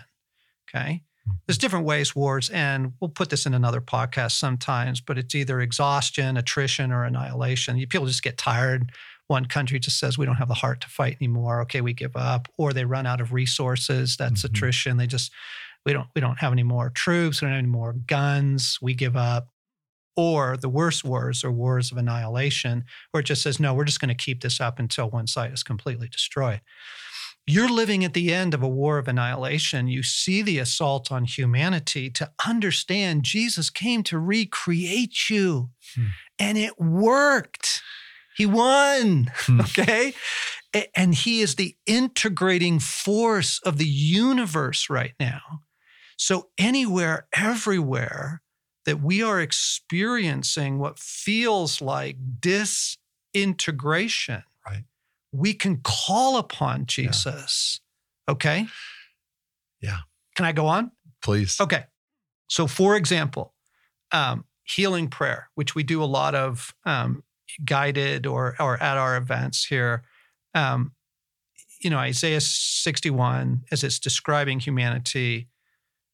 Okay? 0.68 1.02
There's 1.46 1.56
different 1.56 1.86
ways 1.86 2.16
wars 2.16 2.50
end. 2.50 2.94
We'll 3.00 3.10
put 3.10 3.30
this 3.30 3.46
in 3.46 3.54
another 3.54 3.80
podcast 3.80 4.32
sometimes, 4.32 5.00
but 5.00 5.16
it's 5.16 5.34
either 5.34 5.60
exhaustion, 5.60 6.36
attrition, 6.36 6.90
or 6.90 7.04
annihilation. 7.04 7.76
You, 7.78 7.86
people 7.86 8.06
just 8.08 8.24
get 8.24 8.36
tired. 8.36 8.90
One 9.28 9.46
country 9.46 9.78
just 9.78 9.98
says, 10.00 10.18
we 10.18 10.26
don't 10.26 10.34
have 10.36 10.48
the 10.48 10.54
heart 10.54 10.80
to 10.82 10.88
fight 10.88 11.16
anymore. 11.20 11.62
Okay, 11.62 11.80
we 11.80 11.92
give 11.94 12.16
up. 12.16 12.48
Or 12.58 12.72
they 12.72 12.84
run 12.84 13.06
out 13.06 13.20
of 13.20 13.32
resources. 13.32 14.16
That's 14.16 14.42
Mhm. 14.42 14.46
attrition. 14.50 14.96
They 14.96 15.06
just, 15.06 15.30
we 15.86 15.92
don't, 15.92 16.08
we 16.14 16.20
don't 16.20 16.40
have 16.40 16.52
any 16.52 16.64
more 16.64 16.90
troops. 16.90 17.40
We 17.40 17.46
don't 17.46 17.52
have 17.54 17.58
any 17.60 17.68
more 17.68 17.92
guns. 17.92 18.78
We 18.82 18.94
give 18.94 19.16
up. 19.16 19.48
Or 20.16 20.56
the 20.56 20.68
worst 20.68 21.02
wars 21.04 21.42
are 21.42 21.50
wars 21.50 21.90
of 21.90 21.98
annihilation, 21.98 22.84
where 23.10 23.20
it 23.20 23.26
just 23.26 23.42
says, 23.42 23.58
no, 23.58 23.74
we're 23.74 23.84
just 23.84 24.00
going 24.00 24.14
to 24.16 24.24
keep 24.24 24.42
this 24.42 24.60
up 24.60 24.78
until 24.78 25.10
one 25.10 25.26
side 25.26 25.52
is 25.52 25.62
completely 25.64 26.08
destroyed. 26.08 26.60
You're 27.46 27.68
living 27.68 28.04
at 28.04 28.14
the 28.14 28.32
end 28.32 28.54
of 28.54 28.62
a 28.62 28.68
war 28.68 28.96
of 28.96 29.06
annihilation. 29.08 29.86
You 29.88 30.02
see 30.02 30.40
the 30.40 30.58
assault 30.58 31.12
on 31.12 31.24
humanity 31.24 32.08
to 32.10 32.30
understand 32.46 33.24
Jesus 33.24 33.68
came 33.70 34.02
to 34.04 34.18
recreate 34.18 35.28
you, 35.28 35.70
Hmm. 35.94 36.06
and 36.38 36.56
it 36.58 36.78
worked. 36.80 37.82
He 38.36 38.46
won. 38.46 39.30
Hmm. 39.34 39.60
Okay. 39.60 40.14
And 40.96 41.14
he 41.14 41.40
is 41.40 41.54
the 41.54 41.76
integrating 41.86 42.80
force 42.80 43.60
of 43.64 43.78
the 43.78 43.86
universe 43.86 44.90
right 44.90 45.12
now. 45.20 45.60
So, 46.16 46.48
anywhere, 46.58 47.28
everywhere 47.36 48.42
that 48.86 49.00
we 49.02 49.22
are 49.22 49.40
experiencing 49.40 50.78
what 50.78 50.98
feels 50.98 51.80
like 51.80 52.16
disintegration, 52.40 54.42
Right. 54.66 54.84
we 55.32 55.54
can 55.54 55.78
call 55.82 56.38
upon 56.38 56.86
Jesus. 56.86 57.80
Okay. 58.28 58.66
Yeah. 59.80 59.98
Can 60.36 60.46
I 60.46 60.52
go 60.52 60.66
on? 60.66 60.90
Please. 61.22 61.60
Okay. 61.60 61.84
So, 62.48 62.66
for 62.66 62.96
example, 62.96 63.54
um, 64.12 64.44
healing 64.64 65.08
prayer, 65.08 65.50
which 65.54 65.74
we 65.74 65.82
do 65.82 66.02
a 66.02 66.06
lot 66.06 66.34
of 66.34 66.74
um, 66.84 67.22
guided 67.64 68.26
or, 68.26 68.54
or 68.60 68.82
at 68.82 68.96
our 68.96 69.16
events 69.16 69.66
here. 69.66 70.02
Um, 70.54 70.92
you 71.80 71.90
know, 71.90 71.98
Isaiah 71.98 72.40
61, 72.40 73.64
as 73.70 73.84
it's 73.84 73.98
describing 73.98 74.60
humanity, 74.60 75.48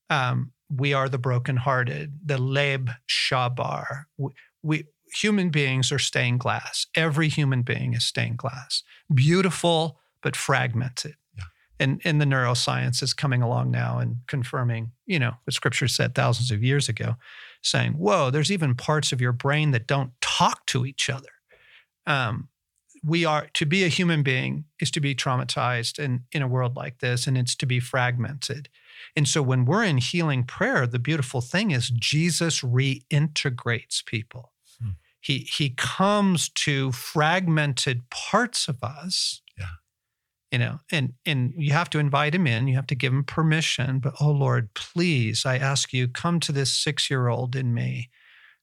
um, 0.08 0.52
we 0.74 0.92
are 0.92 1.08
the 1.08 1.18
brokenhearted, 1.18 2.20
the 2.24 2.38
leb 2.38 2.94
shabar. 3.08 4.04
We, 4.16 4.32
we 4.62 4.84
human 5.12 5.50
beings 5.50 5.90
are 5.90 5.98
stained 5.98 6.40
glass. 6.40 6.86
Every 6.94 7.28
human 7.28 7.62
being 7.62 7.94
is 7.94 8.04
stained 8.04 8.38
glass, 8.38 8.82
beautiful 9.12 9.98
but 10.22 10.36
fragmented. 10.36 11.16
Yeah. 11.36 11.44
And, 11.80 12.00
and 12.04 12.20
the 12.20 12.26
neuroscience 12.26 13.02
is 13.02 13.12
coming 13.12 13.42
along 13.42 13.70
now 13.70 13.98
and 13.98 14.18
confirming, 14.28 14.92
you 15.06 15.18
know, 15.18 15.32
what 15.44 15.54
scripture 15.54 15.88
said 15.88 16.14
thousands 16.14 16.50
of 16.50 16.62
years 16.62 16.88
ago, 16.88 17.16
saying, 17.62 17.94
whoa, 17.94 18.30
there's 18.30 18.52
even 18.52 18.74
parts 18.74 19.12
of 19.12 19.20
your 19.20 19.32
brain 19.32 19.72
that 19.72 19.86
don't 19.86 20.12
talk 20.20 20.66
to 20.66 20.86
each 20.86 21.10
other. 21.10 21.28
Um, 22.06 22.48
we 23.02 23.24
are 23.24 23.48
to 23.54 23.64
be 23.64 23.84
a 23.84 23.88
human 23.88 24.22
being 24.22 24.64
is 24.78 24.90
to 24.90 25.00
be 25.00 25.14
traumatized 25.14 25.98
in, 25.98 26.24
in 26.32 26.42
a 26.42 26.48
world 26.48 26.76
like 26.76 26.98
this, 26.98 27.26
and 27.26 27.36
it's 27.38 27.54
to 27.56 27.66
be 27.66 27.80
fragmented. 27.80 28.68
And 29.16 29.28
so 29.28 29.42
when 29.42 29.64
we're 29.64 29.84
in 29.84 29.98
healing 29.98 30.44
prayer, 30.44 30.86
the 30.86 30.98
beautiful 30.98 31.40
thing 31.40 31.70
is 31.70 31.90
Jesus 31.90 32.60
reintegrates 32.60 34.04
people. 34.04 34.52
Hmm. 34.80 34.90
He 35.20 35.38
he 35.38 35.70
comes 35.70 36.48
to 36.50 36.92
fragmented 36.92 38.08
parts 38.10 38.68
of 38.68 38.82
us. 38.82 39.42
Yeah. 39.58 39.66
You 40.50 40.58
know, 40.58 40.78
and 40.90 41.14
and 41.24 41.52
you 41.56 41.72
have 41.72 41.90
to 41.90 41.98
invite 41.98 42.34
him 42.34 42.46
in, 42.46 42.68
you 42.68 42.76
have 42.76 42.88
to 42.88 42.94
give 42.94 43.12
him 43.12 43.24
permission, 43.24 43.98
but 44.00 44.14
oh 44.20 44.30
Lord, 44.30 44.74
please, 44.74 45.46
I 45.46 45.58
ask 45.58 45.92
you, 45.92 46.08
come 46.08 46.40
to 46.40 46.52
this 46.52 46.72
6-year-old 46.84 47.54
in 47.56 47.72
me. 47.74 48.10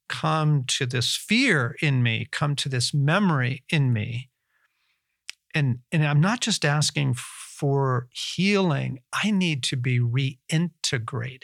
Come 0.09 0.63
to 0.67 0.85
this 0.85 1.17
fear 1.17 1.75
in 1.81 2.01
me, 2.01 2.27
come 2.31 2.55
to 2.55 2.69
this 2.69 2.93
memory 2.93 3.63
in 3.69 3.91
me. 3.91 4.29
And 5.53 5.79
and 5.91 6.05
I'm 6.05 6.21
not 6.21 6.39
just 6.39 6.63
asking 6.63 7.15
for 7.57 8.07
healing, 8.11 8.99
I 9.11 9.31
need 9.31 9.63
to 9.63 9.75
be 9.75 9.99
reintegrated. 9.99 11.41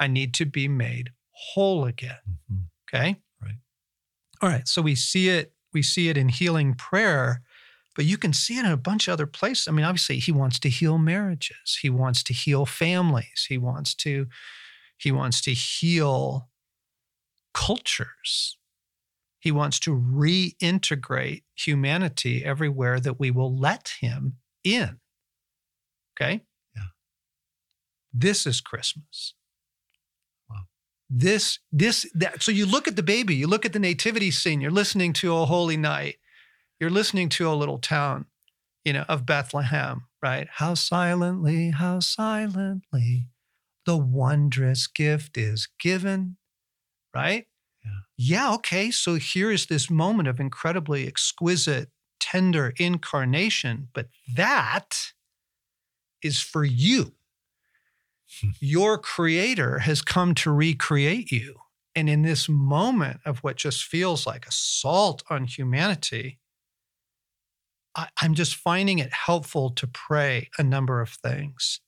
I 0.00 0.08
need 0.08 0.34
to 0.34 0.44
be 0.44 0.66
made 0.66 1.10
whole 1.30 1.84
again. 1.84 2.18
Mm-hmm. 2.52 2.62
Okay? 2.88 3.16
Right. 3.40 3.54
All 4.42 4.48
right. 4.48 4.66
So 4.66 4.82
we 4.82 4.96
see 4.96 5.28
it, 5.28 5.52
we 5.72 5.82
see 5.82 6.08
it 6.08 6.16
in 6.16 6.28
healing 6.28 6.74
prayer, 6.74 7.42
but 7.94 8.04
you 8.04 8.18
can 8.18 8.32
see 8.32 8.58
it 8.58 8.64
in 8.64 8.72
a 8.72 8.76
bunch 8.76 9.06
of 9.06 9.12
other 9.12 9.28
places. 9.28 9.68
I 9.68 9.70
mean, 9.70 9.84
obviously, 9.84 10.18
he 10.18 10.32
wants 10.32 10.58
to 10.58 10.68
heal 10.68 10.98
marriages. 10.98 11.78
He 11.80 11.88
wants 11.88 12.24
to 12.24 12.32
heal 12.32 12.66
families. 12.66 13.46
He 13.48 13.58
wants 13.58 13.94
to, 13.96 14.26
he 14.98 15.12
wants 15.12 15.40
to 15.42 15.52
heal 15.52 16.48
cultures. 17.54 18.58
He 19.38 19.52
wants 19.52 19.78
to 19.80 19.94
reintegrate 19.94 21.44
humanity 21.54 22.44
everywhere 22.44 22.98
that 22.98 23.20
we 23.20 23.30
will 23.30 23.56
let 23.56 23.94
him 24.00 24.38
in. 24.66 24.98
Okay? 26.14 26.42
Yeah. 26.74 26.82
This 28.12 28.46
is 28.46 28.60
Christmas. 28.60 29.34
Wow. 30.50 30.62
This, 31.08 31.58
this, 31.70 32.10
that. 32.14 32.42
So 32.42 32.52
you 32.52 32.66
look 32.66 32.88
at 32.88 32.96
the 32.96 33.02
baby, 33.02 33.34
you 33.34 33.46
look 33.46 33.64
at 33.64 33.72
the 33.72 33.78
nativity 33.78 34.30
scene, 34.30 34.60
you're 34.60 34.70
listening 34.70 35.12
to 35.14 35.32
O 35.32 35.44
Holy 35.44 35.76
Night, 35.76 36.16
you're 36.80 36.90
listening 36.90 37.28
to 37.30 37.48
a 37.48 37.54
little 37.54 37.78
town, 37.78 38.26
you 38.84 38.92
know, 38.92 39.04
of 39.08 39.24
Bethlehem, 39.24 40.06
right? 40.22 40.48
How 40.50 40.74
silently, 40.74 41.70
how 41.70 42.00
silently 42.00 43.28
the 43.84 43.96
wondrous 43.96 44.86
gift 44.86 45.38
is 45.38 45.68
given, 45.78 46.36
right? 47.14 47.46
Yeah. 47.84 48.48
yeah, 48.48 48.54
okay. 48.54 48.90
So 48.90 49.14
here 49.14 49.50
is 49.52 49.66
this 49.66 49.88
moment 49.88 50.28
of 50.28 50.40
incredibly 50.40 51.06
exquisite 51.06 51.90
tender 52.30 52.74
incarnation, 52.76 53.88
but 53.92 54.08
that 54.34 55.12
is 56.22 56.40
for 56.40 56.64
you. 56.64 57.12
Hmm. 58.40 58.50
Your 58.58 58.98
creator 58.98 59.80
has 59.80 60.02
come 60.02 60.34
to 60.36 60.50
recreate 60.50 61.30
you. 61.30 61.60
And 61.94 62.10
in 62.10 62.22
this 62.22 62.48
moment 62.48 63.20
of 63.24 63.38
what 63.38 63.56
just 63.56 63.84
feels 63.84 64.26
like 64.26 64.46
assault 64.46 65.22
on 65.30 65.44
humanity, 65.44 66.38
I, 67.94 68.08
am 68.22 68.34
just 68.34 68.56
finding 68.56 68.98
it 68.98 69.12
helpful 69.12 69.70
to 69.70 69.86
pray 69.86 70.50
a 70.58 70.62
number 70.62 71.00
of 71.00 71.10
things. 71.10 71.80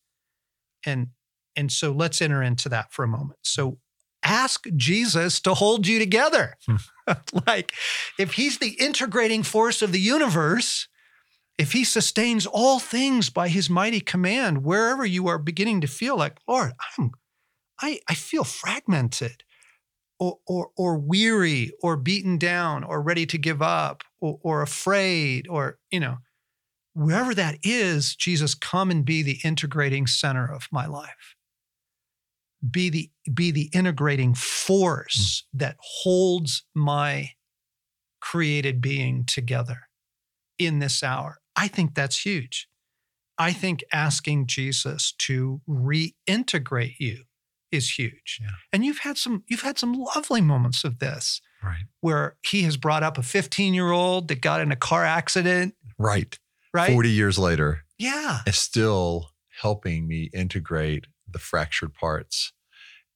And, 0.86 1.08
and 1.56 1.70
so 1.70 1.90
let's 1.92 2.22
enter 2.22 2.42
into 2.42 2.68
that 2.70 2.92
for 2.92 3.04
a 3.04 3.08
moment. 3.08 3.40
So 3.42 3.78
ask 4.22 4.66
Jesus 4.76 5.40
to 5.40 5.54
hold 5.54 5.86
you 5.86 5.98
together. 5.98 6.56
Hmm. 6.66 6.76
like, 7.46 7.72
if 8.18 8.34
he's 8.34 8.58
the 8.58 8.76
integrating 8.80 9.42
force 9.42 9.82
of 9.82 9.92
the 9.92 10.00
universe, 10.00 10.88
if 11.58 11.72
he 11.72 11.84
sustains 11.84 12.46
all 12.46 12.78
things 12.78 13.30
by 13.30 13.48
his 13.48 13.68
mighty 13.68 14.00
command, 14.00 14.64
wherever 14.64 15.04
you 15.04 15.26
are 15.28 15.38
beginning 15.38 15.80
to 15.80 15.86
feel 15.86 16.16
like, 16.16 16.38
Lord, 16.46 16.72
I'm, 16.96 17.10
I, 17.80 18.00
I 18.08 18.14
feel 18.14 18.44
fragmented 18.44 19.42
or, 20.20 20.38
or, 20.46 20.70
or 20.76 20.98
weary 20.98 21.72
or 21.82 21.96
beaten 21.96 22.38
down 22.38 22.84
or 22.84 23.02
ready 23.02 23.26
to 23.26 23.38
give 23.38 23.62
up 23.62 24.02
or, 24.20 24.38
or 24.42 24.62
afraid 24.62 25.48
or, 25.48 25.78
you 25.90 26.00
know, 26.00 26.18
wherever 26.94 27.34
that 27.34 27.58
is, 27.62 28.14
Jesus, 28.14 28.54
come 28.54 28.90
and 28.90 29.04
be 29.04 29.22
the 29.22 29.38
integrating 29.44 30.06
center 30.06 30.52
of 30.52 30.68
my 30.70 30.86
life 30.86 31.36
be 32.68 32.90
the 32.90 33.10
be 33.32 33.50
the 33.50 33.70
integrating 33.72 34.34
force 34.34 35.44
mm. 35.54 35.58
that 35.58 35.76
holds 35.80 36.64
my 36.74 37.30
created 38.20 38.80
being 38.80 39.24
together 39.24 39.82
in 40.58 40.78
this 40.78 41.02
hour. 41.02 41.38
I 41.56 41.68
think 41.68 41.94
that's 41.94 42.24
huge. 42.24 42.68
I 43.38 43.52
think 43.52 43.84
asking 43.92 44.46
Jesus 44.46 45.12
to 45.18 45.60
reintegrate 45.68 46.96
you 46.98 47.22
is 47.70 47.98
huge. 47.98 48.38
Yeah. 48.40 48.48
And 48.72 48.84
you've 48.84 48.98
had 48.98 49.16
some 49.16 49.44
you've 49.46 49.62
had 49.62 49.78
some 49.78 49.92
lovely 49.92 50.40
moments 50.40 50.84
of 50.84 50.98
this. 50.98 51.40
Right. 51.62 51.84
Where 52.00 52.36
he 52.42 52.62
has 52.62 52.76
brought 52.76 53.02
up 53.02 53.18
a 53.18 53.22
15-year-old 53.22 54.28
that 54.28 54.40
got 54.40 54.60
in 54.60 54.70
a 54.70 54.76
car 54.76 55.04
accident. 55.04 55.74
Right. 55.98 56.38
Right. 56.72 56.92
40 56.92 57.10
years 57.10 57.36
later. 57.36 57.84
Yeah. 57.98 58.40
Is 58.46 58.56
still 58.56 59.30
helping 59.60 60.06
me 60.06 60.30
integrate 60.32 61.08
the 61.30 61.38
fractured 61.38 61.94
parts 61.94 62.52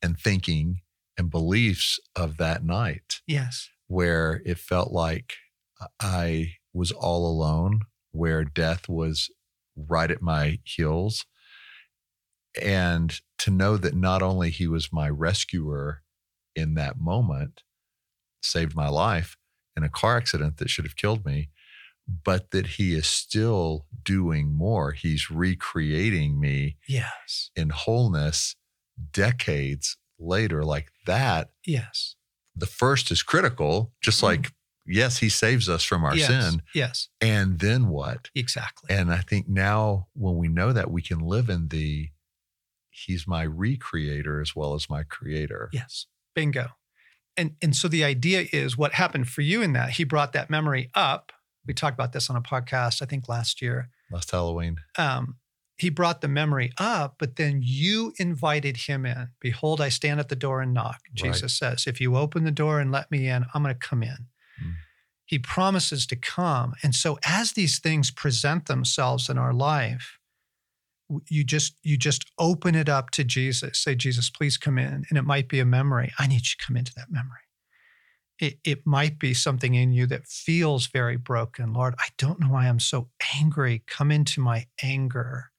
and 0.00 0.18
thinking 0.18 0.80
and 1.16 1.30
beliefs 1.30 2.00
of 2.16 2.36
that 2.38 2.64
night. 2.64 3.20
Yes. 3.26 3.68
Where 3.86 4.42
it 4.44 4.58
felt 4.58 4.92
like 4.92 5.34
I 6.00 6.54
was 6.72 6.90
all 6.90 7.26
alone, 7.26 7.80
where 8.12 8.44
death 8.44 8.88
was 8.88 9.30
right 9.76 10.10
at 10.10 10.22
my 10.22 10.58
heels. 10.64 11.26
And 12.60 13.18
to 13.38 13.50
know 13.50 13.76
that 13.76 13.94
not 13.94 14.22
only 14.22 14.50
he 14.50 14.66
was 14.66 14.92
my 14.92 15.08
rescuer 15.08 16.02
in 16.54 16.74
that 16.74 17.00
moment, 17.00 17.62
saved 18.42 18.74
my 18.74 18.88
life 18.88 19.36
in 19.76 19.82
a 19.82 19.88
car 19.88 20.16
accident 20.16 20.58
that 20.58 20.68
should 20.68 20.84
have 20.84 20.96
killed 20.96 21.24
me, 21.24 21.48
but 22.06 22.50
that 22.50 22.66
he 22.66 22.94
is 22.94 23.06
still 23.06 23.86
doing 24.02 24.52
more. 24.52 24.92
He's 24.92 25.30
recreating 25.30 26.40
me 26.40 26.76
yes. 26.88 27.50
in 27.54 27.70
wholeness 27.70 28.56
decades 29.12 29.96
later, 30.18 30.64
like 30.64 30.88
that. 31.06 31.50
Yes. 31.66 32.16
The 32.54 32.66
first 32.66 33.10
is 33.10 33.22
critical, 33.22 33.92
just 34.02 34.20
mm. 34.20 34.24
like, 34.24 34.52
yes, 34.86 35.18
he 35.18 35.28
saves 35.28 35.68
us 35.68 35.84
from 35.84 36.04
our 36.04 36.16
yes. 36.16 36.26
sin. 36.26 36.62
Yes. 36.74 37.08
And 37.20 37.60
then 37.60 37.88
what? 37.88 38.30
Exactly. 38.34 38.94
And 38.94 39.12
I 39.12 39.18
think 39.18 39.48
now 39.48 40.08
when 40.14 40.36
we 40.36 40.48
know 40.48 40.72
that, 40.72 40.90
we 40.90 41.02
can 41.02 41.20
live 41.20 41.48
in 41.48 41.68
the, 41.68 42.10
he's 42.90 43.26
my 43.26 43.46
recreator 43.46 44.42
as 44.42 44.54
well 44.54 44.74
as 44.74 44.90
my 44.90 45.02
creator. 45.04 45.70
Yes. 45.72 46.06
Bingo. 46.34 46.68
And, 47.36 47.56
and 47.62 47.74
so 47.74 47.88
the 47.88 48.04
idea 48.04 48.46
is 48.52 48.76
what 48.76 48.92
happened 48.92 49.28
for 49.28 49.40
you 49.40 49.62
in 49.62 49.72
that 49.72 49.90
he 49.90 50.04
brought 50.04 50.34
that 50.34 50.50
memory 50.50 50.90
up 50.94 51.32
we 51.66 51.74
talked 51.74 51.94
about 51.94 52.12
this 52.12 52.28
on 52.28 52.36
a 52.36 52.40
podcast, 52.40 53.02
I 53.02 53.06
think 53.06 53.28
last 53.28 53.62
year. 53.62 53.90
Last 54.10 54.30
Halloween. 54.30 54.78
Um, 54.98 55.36
he 55.78 55.90
brought 55.90 56.20
the 56.20 56.28
memory 56.28 56.72
up, 56.78 57.16
but 57.18 57.36
then 57.36 57.60
you 57.62 58.12
invited 58.18 58.76
him 58.76 59.06
in. 59.06 59.28
Behold, 59.40 59.80
I 59.80 59.88
stand 59.88 60.20
at 60.20 60.28
the 60.28 60.36
door 60.36 60.60
and 60.60 60.74
knock. 60.74 61.00
Jesus 61.14 61.60
right. 61.60 61.72
says, 61.72 61.86
If 61.86 62.00
you 62.00 62.16
open 62.16 62.44
the 62.44 62.50
door 62.50 62.78
and 62.78 62.92
let 62.92 63.10
me 63.10 63.26
in, 63.28 63.44
I'm 63.54 63.62
going 63.62 63.74
to 63.74 63.78
come 63.78 64.02
in. 64.02 64.28
Mm. 64.62 64.74
He 65.24 65.38
promises 65.38 66.06
to 66.08 66.16
come. 66.16 66.74
And 66.82 66.94
so 66.94 67.18
as 67.24 67.52
these 67.52 67.78
things 67.78 68.10
present 68.10 68.66
themselves 68.66 69.28
in 69.28 69.38
our 69.38 69.52
life, 69.52 70.18
you 71.28 71.44
just 71.44 71.74
you 71.82 71.96
just 71.96 72.30
open 72.38 72.74
it 72.74 72.88
up 72.88 73.10
to 73.10 73.24
Jesus. 73.24 73.78
Say, 73.78 73.94
Jesus, 73.94 74.30
please 74.30 74.56
come 74.56 74.78
in. 74.78 75.04
And 75.08 75.18
it 75.18 75.24
might 75.24 75.48
be 75.48 75.58
a 75.58 75.64
memory. 75.64 76.12
I 76.18 76.26
need 76.26 76.42
you 76.42 76.56
to 76.56 76.64
come 76.64 76.76
into 76.76 76.94
that 76.96 77.10
memory 77.10 77.40
it, 78.42 78.58
it 78.64 78.84
might 78.84 79.20
be 79.20 79.34
something 79.34 79.74
in 79.76 79.92
you 79.92 80.04
that 80.06 80.26
feels 80.26 80.88
very 80.88 81.16
broken. 81.16 81.72
Lord, 81.72 81.94
I 82.00 82.08
don't 82.18 82.40
know 82.40 82.48
why 82.48 82.66
I'm 82.66 82.80
so 82.80 83.08
angry. 83.38 83.84
Come 83.86 84.10
into 84.10 84.40
my 84.40 84.66
anger 84.82 85.52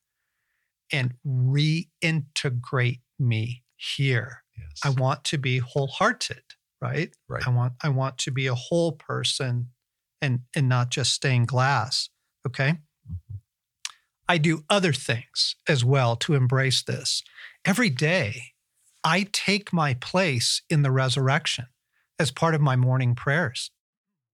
and 0.92 1.14
reintegrate 1.26 3.00
me 3.18 3.62
here. 3.76 4.42
Yes. 4.58 4.80
I 4.84 4.90
want 4.90 5.24
to 5.24 5.38
be 5.38 5.58
wholehearted, 5.58 6.42
right? 6.82 7.10
Right. 7.26 7.46
I 7.46 7.50
want 7.50 7.72
I 7.82 7.88
want 7.88 8.18
to 8.18 8.30
be 8.30 8.46
a 8.46 8.54
whole 8.54 8.92
person 8.92 9.70
and 10.20 10.40
and 10.54 10.68
not 10.68 10.90
just 10.90 11.14
stained 11.14 11.48
glass. 11.48 12.10
Okay. 12.46 12.80
Mm-hmm. 13.10 13.36
I 14.28 14.36
do 14.36 14.64
other 14.68 14.92
things 14.92 15.56
as 15.66 15.86
well 15.86 16.16
to 16.16 16.34
embrace 16.34 16.82
this. 16.82 17.22
Every 17.64 17.88
day, 17.88 18.52
I 19.02 19.26
take 19.32 19.72
my 19.72 19.94
place 19.94 20.60
in 20.68 20.82
the 20.82 20.90
resurrection 20.90 21.66
as 22.18 22.30
part 22.30 22.54
of 22.54 22.60
my 22.60 22.76
morning 22.76 23.14
prayers. 23.14 23.70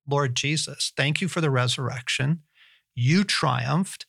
Lord 0.09 0.35
Jesus, 0.35 0.93
thank 0.97 1.21
you 1.21 1.29
for 1.29 1.41
the 1.41 1.51
resurrection. 1.51 2.43
You 2.95 3.25
triumphed. 3.25 4.07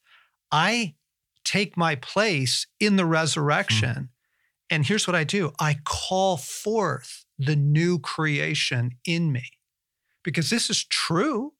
I 0.51 0.95
take 1.43 1.78
my 1.78 1.95
place 1.95 2.67
in 2.80 2.95
the 2.95 3.05
resurrection. 3.05 4.09
And 4.69 4.86
here's 4.86 5.05
what 5.07 5.15
I 5.15 5.24
do 5.24 5.51
I 5.59 5.78
call 5.86 6.38
forth 6.38 7.26
the 7.38 7.55
new 7.55 7.99
creation 7.99 8.91
in 9.05 9.32
me 9.32 9.43
because 10.24 10.49
this 10.49 10.69
is 10.69 10.84
true. 10.86 11.53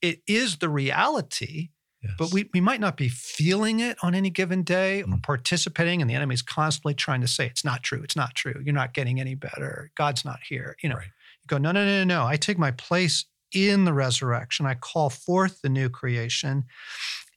It 0.00 0.20
is 0.28 0.58
the 0.58 0.68
reality, 0.68 1.70
Yes. 2.02 2.12
but 2.16 2.32
we, 2.32 2.48
we 2.54 2.60
might 2.60 2.78
not 2.80 2.96
be 2.96 3.08
feeling 3.08 3.80
it 3.80 3.98
on 4.02 4.14
any 4.14 4.30
given 4.30 4.62
day 4.62 5.02
or 5.02 5.06
Mm. 5.06 5.22
participating. 5.24 6.00
And 6.00 6.08
the 6.08 6.14
enemy's 6.14 6.42
constantly 6.42 6.94
trying 6.94 7.20
to 7.22 7.26
say, 7.28 7.46
it's 7.46 7.64
not 7.64 7.82
true. 7.82 8.00
It's 8.04 8.14
not 8.14 8.36
true. 8.36 8.62
You're 8.64 8.74
not 8.74 8.94
getting 8.94 9.18
any 9.18 9.34
better. 9.34 9.90
God's 9.96 10.24
not 10.24 10.38
here. 10.48 10.76
You 10.82 10.90
know, 10.90 10.96
Right. 10.96 11.08
Go, 11.48 11.58
no, 11.58 11.72
no, 11.72 11.84
no, 11.84 12.04
no, 12.04 12.04
no. 12.04 12.26
I 12.26 12.36
take 12.36 12.58
my 12.58 12.70
place 12.70 13.24
in 13.52 13.84
the 13.84 13.92
resurrection. 13.92 14.66
I 14.66 14.74
call 14.74 15.10
forth 15.10 15.62
the 15.62 15.68
new 15.68 15.88
creation. 15.88 16.64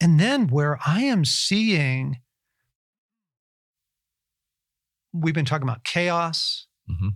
And 0.01 0.20
then 0.20 0.47
where 0.47 0.78
I 0.86 1.01
am 1.01 1.26
seeing, 1.26 2.18
we've 5.14 5.34
been 5.34 5.45
talking 5.45 5.68
about 5.68 5.84
chaos. 5.84 6.68
Mhm. 6.89 7.16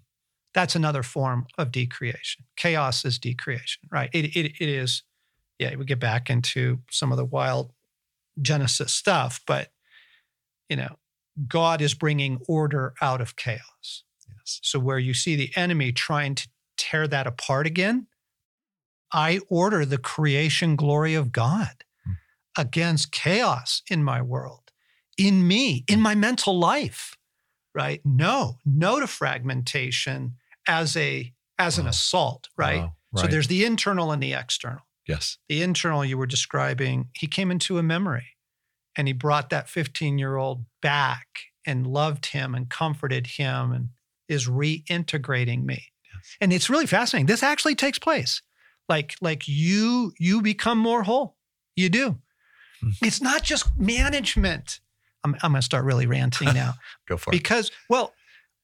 That's 0.53 0.75
another 0.75 1.03
form 1.03 1.47
of 1.57 1.71
decreation. 1.71 2.45
Chaos 2.55 3.03
is 3.03 3.19
decreation, 3.19 3.83
right? 3.91 4.09
It, 4.13 4.35
it, 4.35 4.53
it 4.59 4.69
is, 4.69 5.03
yeah, 5.59 5.75
we 5.75 5.83
get 5.85 5.99
back 5.99 6.29
into 6.29 6.79
some 6.89 7.11
of 7.11 7.17
the 7.17 7.25
wild 7.25 7.73
Genesis 8.41 8.93
stuff, 8.93 9.41
but, 9.45 9.71
you 10.69 10.77
know, 10.77 10.97
God 11.47 11.81
is 11.81 11.93
bringing 11.93 12.39
order 12.47 12.93
out 13.01 13.19
of 13.19 13.35
chaos. 13.35 14.03
Yes. 14.29 14.59
So 14.63 14.79
where 14.79 14.99
you 14.99 15.13
see 15.13 15.35
the 15.35 15.51
enemy 15.57 15.91
trying 15.91 16.35
to 16.35 16.47
tear 16.77 17.07
that 17.07 17.27
apart 17.27 17.65
again, 17.67 18.07
I 19.11 19.39
order 19.49 19.85
the 19.85 19.97
creation 19.97 20.75
glory 20.75 21.13
of 21.15 21.31
God 21.31 21.83
Hmm. 22.05 22.13
against 22.57 23.11
chaos 23.11 23.81
in 23.89 24.03
my 24.03 24.21
world, 24.21 24.71
in 25.17 25.47
me, 25.47 25.83
in 25.87 26.01
my 26.01 26.15
mental 26.15 26.57
life. 26.57 27.15
Right? 27.73 28.01
No, 28.05 28.59
no 28.65 28.99
to 29.01 29.07
fragmentation 29.07 30.35
as 30.67 30.95
a 30.95 31.33
as 31.59 31.77
an 31.77 31.87
assault, 31.87 32.49
right? 32.57 32.81
Wow. 32.81 32.95
So 33.15 33.27
there's 33.27 33.47
the 33.47 33.63
internal 33.65 34.11
and 34.11 34.21
the 34.21 34.33
external. 34.33 34.81
yes. 35.07 35.37
The 35.47 35.61
internal 35.61 36.03
you 36.03 36.17
were 36.17 36.25
describing, 36.25 37.09
he 37.13 37.27
came 37.27 37.51
into 37.51 37.77
a 37.77 37.83
memory 37.83 38.35
and 38.95 39.07
he 39.07 39.13
brought 39.13 39.49
that 39.51 39.69
15 39.69 40.17
year 40.17 40.35
old 40.37 40.65
back 40.81 41.27
and 41.65 41.85
loved 41.87 42.27
him 42.27 42.55
and 42.55 42.69
comforted 42.69 43.27
him 43.27 43.71
and 43.71 43.89
is 44.27 44.47
reintegrating 44.47 45.63
me. 45.63 45.91
And 46.41 46.53
it's 46.53 46.69
really 46.69 46.85
fascinating. 46.87 47.25
This 47.27 47.43
actually 47.43 47.75
takes 47.75 47.99
place. 47.99 48.41
Like, 48.87 49.15
like 49.21 49.47
you, 49.47 50.13
you 50.19 50.41
become 50.41 50.77
more 50.77 51.03
whole. 51.03 51.35
You 51.75 51.89
do. 51.89 52.17
Hmm. 52.81 52.89
It's 53.01 53.21
not 53.21 53.43
just 53.43 53.77
management. 53.77 54.79
I'm, 55.23 55.35
I'm 55.41 55.51
going 55.51 55.61
to 55.61 55.65
start 55.65 55.85
really 55.85 56.05
ranting 56.05 56.53
now 56.53 56.73
Go 57.07 57.17
for 57.17 57.31
it. 57.31 57.37
because, 57.37 57.71
well, 57.89 58.13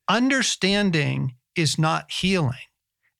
understanding 0.07 1.35
is 1.55 1.77
not 1.79 2.11
healing 2.11 2.53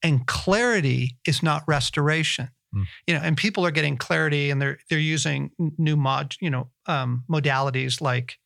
and 0.04 0.26
clarity 0.28 1.18
is 1.26 1.42
not 1.42 1.64
restoration. 1.68 2.50
Hmm. 2.74 2.84
You 3.08 3.16
know, 3.16 3.22
and 3.22 3.36
people 3.36 3.66
are 3.66 3.72
getting 3.72 3.98
clarity 3.98 4.50
and 4.50 4.62
they're 4.62 4.80
they're 4.90 5.00
using 5.00 5.52
new 5.78 5.98
mod, 5.98 6.36
you 6.40 6.50
know, 6.50 6.70
um, 6.86 7.24
modalities 7.30 8.00
like 8.00 8.38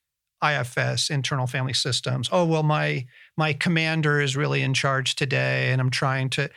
IFS, 0.54 1.10
internal 1.10 1.48
family 1.48 1.74
systems. 1.74 2.30
Oh, 2.32 2.46
well, 2.46 2.64
my 2.64 3.06
my 3.38 3.54
commander 3.54 4.20
is 4.22 4.36
really 4.36 4.62
in 4.62 4.74
charge 4.74 5.16
today, 5.16 5.72
and 5.72 5.82
I'm 5.82 5.89
trying 5.89 6.30
to, 6.32 6.50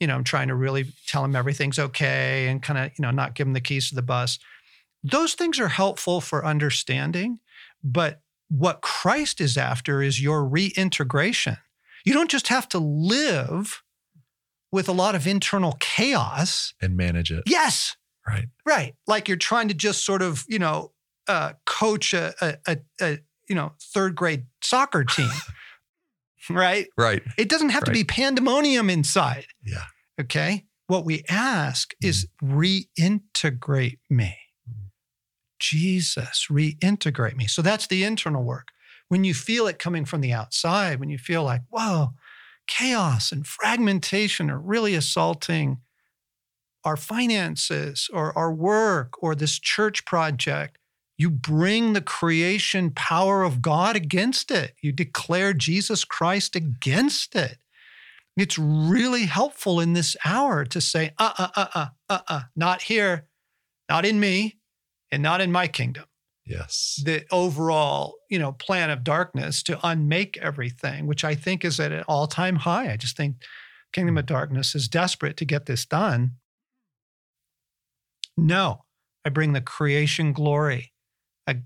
you 0.00 0.06
know, 0.06 0.14
I'm 0.14 0.24
trying 0.24 0.48
to 0.48 0.54
really 0.54 0.86
tell 1.06 1.24
him 1.24 1.36
everything's 1.36 1.78
okay 1.78 2.48
and 2.48 2.62
kind 2.62 2.78
of, 2.78 2.90
you 2.98 3.02
know, 3.02 3.10
not 3.10 3.34
give 3.34 3.46
him 3.46 3.52
the 3.52 3.60
keys 3.60 3.88
to 3.90 3.94
the 3.94 4.02
bus. 4.02 4.38
Those 5.02 5.34
things 5.34 5.60
are 5.60 5.68
helpful 5.68 6.20
for 6.20 6.44
understanding, 6.44 7.40
but 7.82 8.20
what 8.48 8.80
Christ 8.80 9.40
is 9.40 9.56
after 9.58 10.02
is 10.02 10.22
your 10.22 10.44
reintegration. 10.46 11.56
You 12.04 12.12
don't 12.14 12.30
just 12.30 12.48
have 12.48 12.68
to 12.70 12.78
live 12.78 13.82
with 14.72 14.88
a 14.88 14.92
lot 14.92 15.14
of 15.14 15.26
internal 15.26 15.76
chaos. 15.80 16.74
and 16.80 16.96
manage 16.96 17.30
it. 17.30 17.42
Yes, 17.46 17.96
Right. 18.26 18.46
right. 18.64 18.94
Like 19.06 19.28
you're 19.28 19.36
trying 19.36 19.68
to 19.68 19.74
just 19.74 20.02
sort 20.04 20.22
of, 20.22 20.44
you 20.48 20.58
know, 20.58 20.92
uh, 21.28 21.52
coach 21.66 22.14
a, 22.14 22.34
a, 22.40 22.56
a, 22.66 22.78
a, 23.00 23.18
you 23.48 23.54
know, 23.54 23.72
third 23.80 24.14
grade 24.14 24.46
soccer 24.62 25.04
team, 25.08 25.30
right? 26.50 26.88
Right. 26.96 27.22
It 27.38 27.48
doesn't 27.48 27.70
have 27.70 27.84
to 27.84 27.90
be 27.90 28.04
pandemonium 28.04 28.90
inside. 28.90 29.46
Yeah. 29.64 29.84
Okay. 30.20 30.66
What 30.86 31.04
we 31.04 31.24
ask 31.28 31.94
is 32.02 32.28
reintegrate 32.42 33.98
me. 34.10 34.36
Jesus, 35.58 36.48
reintegrate 36.50 37.36
me. 37.36 37.46
So 37.46 37.62
that's 37.62 37.86
the 37.86 38.04
internal 38.04 38.42
work. 38.42 38.68
When 39.08 39.24
you 39.24 39.32
feel 39.32 39.66
it 39.66 39.78
coming 39.78 40.04
from 40.04 40.20
the 40.20 40.32
outside, 40.32 41.00
when 41.00 41.08
you 41.08 41.18
feel 41.18 41.42
like, 41.42 41.62
whoa, 41.70 42.10
chaos 42.66 43.32
and 43.32 43.46
fragmentation 43.46 44.50
are 44.50 44.58
really 44.58 44.94
assaulting 44.94 45.78
our 46.84 46.96
finances 46.96 48.10
or 48.12 48.36
our 48.36 48.52
work 48.52 49.14
or 49.22 49.34
this 49.34 49.58
church 49.58 50.04
project, 50.04 50.78
you 51.16 51.30
bring 51.30 51.92
the 51.92 52.00
creation 52.00 52.90
power 52.90 53.42
of 53.42 53.62
God 53.62 53.94
against 53.96 54.50
it. 54.50 54.74
You 54.82 54.92
declare 54.92 55.52
Jesus 55.52 56.04
Christ 56.04 56.56
against 56.56 57.36
it. 57.36 57.58
It's 58.36 58.58
really 58.58 59.26
helpful 59.26 59.78
in 59.78 59.92
this 59.92 60.16
hour 60.24 60.64
to 60.64 60.80
say, 60.80 61.12
uh 61.18 61.32
uh 61.38 61.48
uh 61.54 61.66
uh 61.74 61.86
uh 62.08 62.18
uh, 62.26 62.40
not 62.56 62.82
here, 62.82 63.26
not 63.88 64.04
in 64.04 64.18
me, 64.18 64.58
and 65.12 65.22
not 65.22 65.40
in 65.40 65.52
my 65.52 65.68
kingdom. 65.68 66.06
Yes. 66.44 67.00
The 67.04 67.24
overall, 67.30 68.16
you 68.28 68.38
know, 68.38 68.52
plan 68.52 68.90
of 68.90 69.04
darkness 69.04 69.62
to 69.64 69.78
unmake 69.86 70.36
everything, 70.42 71.06
which 71.06 71.24
I 71.24 71.36
think 71.36 71.64
is 71.64 71.78
at 71.78 71.92
an 71.92 72.04
all-time 72.08 72.56
high. 72.56 72.92
I 72.92 72.96
just 72.96 73.16
think 73.16 73.36
Kingdom 73.92 74.18
of 74.18 74.26
Darkness 74.26 74.74
is 74.74 74.88
desperate 74.88 75.36
to 75.38 75.44
get 75.44 75.66
this 75.66 75.86
done. 75.86 76.32
No, 78.36 78.84
I 79.24 79.30
bring 79.30 79.52
the 79.52 79.60
creation 79.60 80.32
glory 80.32 80.92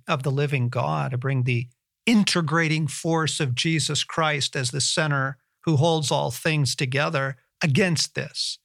of 0.06 0.22
the 0.22 0.30
living 0.30 0.68
God. 0.68 1.12
I 1.14 1.16
bring 1.16 1.44
the 1.44 1.68
integrating 2.06 2.86
force 2.86 3.38
of 3.40 3.54
Jesus 3.54 4.04
Christ 4.04 4.56
as 4.56 4.70
the 4.70 4.80
center 4.80 5.36
who 5.64 5.76
holds 5.76 6.10
all 6.10 6.30
things 6.30 6.74
together 6.74 7.36
against 7.62 8.14
this. 8.14 8.58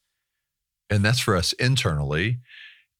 And 0.89 1.03
that's 1.03 1.20
for 1.20 1.36
us 1.36 1.53
internally. 1.53 2.39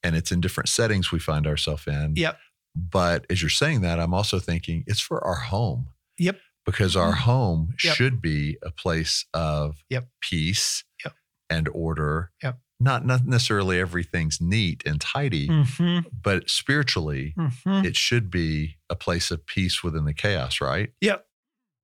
And 0.03 0.16
it's 0.16 0.32
in 0.32 0.41
different 0.41 0.70
settings 0.70 1.11
we 1.11 1.20
find 1.20 1.47
ourselves 1.47 1.88
in. 1.88 2.14
Yep. 2.18 2.38
But 2.76 3.26
as 3.30 3.41
you're 3.41 3.49
saying 3.49 3.82
that, 3.82 3.99
I'm 3.99 4.14
also 4.14 4.39
thinking 4.39 4.84
it's 4.88 4.99
for 4.99 5.24
our 5.24 5.36
home. 5.36 5.88
Yep. 6.18 6.39
Because 6.66 6.95
our 6.95 7.11
mm-hmm. 7.11 7.22
home 7.22 7.74
Yep. 7.84 7.95
should 7.95 8.22
be 8.22 8.57
a 8.64 8.72
place 8.72 9.26
of 9.34 9.84
Yep. 9.89 10.07
peace 10.22 10.84
Yep. 11.03 11.14
and 11.49 11.70
order. 11.70 12.32
Yep. 12.41 12.59
Not, 12.84 13.05
not 13.05 13.25
necessarily 13.25 13.79
everything's 13.79 14.39
neat 14.41 14.84
and 14.86 14.99
tidy, 14.99 15.47
Mm-hmm. 15.47 16.07
but 16.21 16.49
spiritually, 16.49 17.34
Mm-hmm. 17.38 17.86
it 17.86 17.95
should 17.95 18.29
be 18.29 18.75
a 18.89 18.95
place 18.95 19.31
of 19.31 19.45
peace 19.45 19.84
within 19.84 20.05
the 20.05 20.13
chaos, 20.13 20.59
right? 20.61 20.89
Yep. 21.01 21.25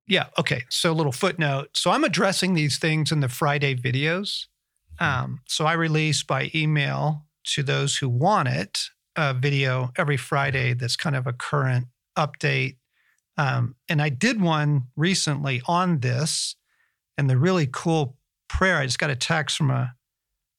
Yeah. 0.07 0.25
Okay. 0.37 0.63
So, 0.69 0.91
a 0.91 0.93
little 0.93 1.11
footnote. 1.11 1.69
So, 1.73 1.91
I'm 1.91 2.03
addressing 2.03 2.53
these 2.55 2.77
things 2.79 3.11
in 3.11 3.19
the 3.19 3.29
Friday 3.29 3.75
videos. 3.75 4.45
Um, 4.99 5.41
so, 5.47 5.65
I 5.65 5.73
release 5.73 6.23
by 6.23 6.51
email 6.53 7.25
to 7.53 7.63
those 7.63 7.97
who 7.97 8.09
want 8.09 8.47
it 8.49 8.89
a 9.15 9.33
video 9.33 9.91
every 9.97 10.17
Friday 10.17 10.73
that's 10.73 10.95
kind 10.95 11.15
of 11.15 11.25
a 11.27 11.33
current 11.33 11.87
update. 12.17 12.77
Um, 13.37 13.75
and 13.87 14.01
I 14.01 14.09
did 14.09 14.41
one 14.41 14.83
recently 14.95 15.61
on 15.67 15.99
this 15.99 16.55
and 17.17 17.29
the 17.29 17.37
really 17.37 17.67
cool 17.71 18.17
prayer. 18.49 18.77
I 18.77 18.85
just 18.85 18.99
got 18.99 19.09
a 19.09 19.15
text 19.15 19.57
from 19.57 19.71
a, 19.71 19.93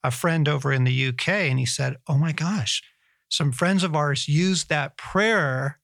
a 0.03 0.11
friend 0.11 0.49
over 0.49 0.73
in 0.73 0.85
the 0.85 1.09
UK 1.09 1.29
and 1.29 1.59
he 1.59 1.67
said, 1.67 1.97
Oh 2.09 2.17
my 2.17 2.33
gosh, 2.33 2.83
some 3.29 3.53
friends 3.53 3.85
of 3.85 3.95
ours 3.95 4.29
used 4.29 4.69
that 4.69 4.97
prayer 4.97 5.79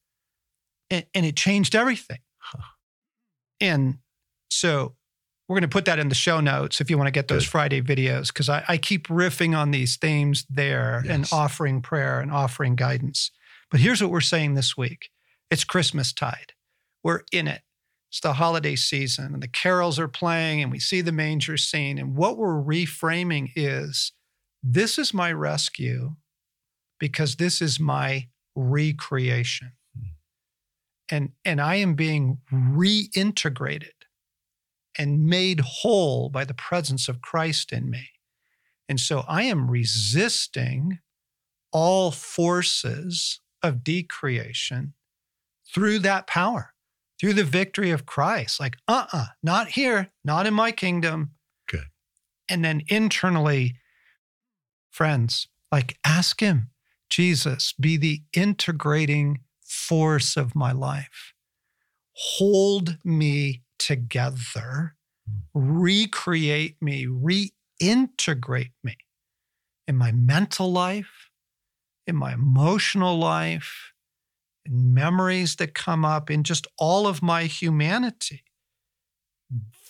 and, 0.89 1.05
and 1.13 1.25
it 1.25 1.35
changed 1.35 1.75
everything. 1.75 2.19
And 3.59 3.97
so 4.49 4.95
we're 5.47 5.55
going 5.55 5.61
to 5.61 5.73
put 5.73 5.85
that 5.85 5.99
in 5.99 6.09
the 6.09 6.15
show 6.15 6.39
notes 6.39 6.81
if 6.81 6.89
you 6.89 6.97
want 6.97 7.07
to 7.07 7.11
get 7.11 7.27
those 7.27 7.45
Good. 7.45 7.51
Friday 7.51 7.81
videos, 7.81 8.27
because 8.27 8.49
I, 8.49 8.63
I 8.67 8.77
keep 8.77 9.07
riffing 9.07 9.57
on 9.57 9.71
these 9.71 9.95
themes 9.97 10.45
there 10.49 11.03
and 11.07 11.27
offering 11.31 11.81
prayer 11.81 12.19
and 12.19 12.31
offering 12.31 12.75
guidance. 12.75 13.31
But 13.71 13.79
here's 13.79 14.01
what 14.01 14.11
we're 14.11 14.21
saying 14.21 14.55
this 14.55 14.77
week 14.77 15.09
it's 15.49 15.63
Christmas 15.63 16.11
tide. 16.11 16.53
We're 17.03 17.21
in 17.31 17.47
it. 17.47 17.61
It's 18.09 18.21
the 18.21 18.33
holiday 18.33 18.75
season, 18.75 19.33
and 19.33 19.43
the 19.43 19.47
carols 19.47 19.99
are 19.99 20.07
playing, 20.07 20.61
and 20.61 20.71
we 20.71 20.79
see 20.79 21.01
the 21.01 21.11
manger 21.11 21.57
scene. 21.57 21.97
And 21.97 22.15
what 22.15 22.37
we're 22.37 22.61
reframing 22.61 23.51
is 23.55 24.13
this 24.63 24.97
is 24.97 25.13
my 25.13 25.31
rescue 25.31 26.15
because 26.99 27.35
this 27.35 27.61
is 27.61 27.79
my 27.79 28.27
recreation. 28.55 29.73
Hmm. 29.95 30.07
And, 31.11 31.29
and 31.43 31.61
I 31.61 31.75
am 31.75 31.95
being 31.95 32.39
reintegrated 32.51 33.91
and 34.97 35.25
made 35.25 35.59
whole 35.59 36.29
by 36.29 36.43
the 36.43 36.53
presence 36.53 37.07
of 37.07 37.21
Christ 37.21 37.71
in 37.71 37.89
me. 37.89 38.09
And 38.89 38.99
so 38.99 39.23
I 39.27 39.43
am 39.43 39.69
resisting 39.69 40.99
all 41.71 42.11
forces 42.11 43.41
of 43.61 43.83
decreation 43.83 44.93
through 45.73 45.99
that 45.99 46.25
power, 46.25 46.73
through 47.19 47.33
the 47.33 47.43
victory 47.43 47.91
of 47.91 48.05
Christ. 48.05 48.59
Like, 48.59 48.77
uh 48.87 49.05
uh 49.11 49.25
not 49.43 49.69
here, 49.69 50.11
not 50.23 50.45
in 50.45 50.53
my 50.53 50.71
kingdom. 50.71 51.31
Good. 51.67 51.85
And 52.49 52.63
then 52.63 52.83
internally, 52.87 53.75
friends, 54.91 55.47
like 55.71 55.97
ask 56.05 56.39
Him, 56.39 56.69
Jesus, 57.09 57.73
be 57.79 57.97
the 57.97 58.21
integrating 58.33 59.39
force 59.61 60.37
of 60.37 60.55
my 60.55 60.71
life. 60.71 61.33
Hold 62.13 62.97
me 63.03 63.61
together, 63.77 64.95
recreate 65.53 66.81
me, 66.81 67.05
reintegrate 67.05 68.71
me 68.83 68.97
in 69.87 69.95
my 69.95 70.11
mental 70.11 70.71
life, 70.71 71.29
in 72.05 72.15
my 72.15 72.33
emotional 72.33 73.17
life, 73.17 73.93
in 74.67 74.93
memories 74.93 75.55
that 75.57 75.73
come 75.73 76.05
up, 76.05 76.29
in 76.29 76.43
just 76.43 76.67
all 76.77 77.07
of 77.07 77.21
my 77.21 77.45
humanity. 77.45 78.43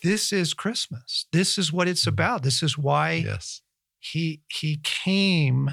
This 0.04 0.32
is 0.32 0.54
Christmas. 0.54 1.26
This 1.32 1.58
is 1.58 1.74
what 1.74 1.88
it's 1.88 2.06
Mhm. 2.06 2.10
about. 2.14 2.44
This 2.44 2.62
is 2.62 2.78
why 2.78 3.14
Yes. 3.14 3.62
he 4.00 4.44
he 4.50 4.78
came 4.84 5.72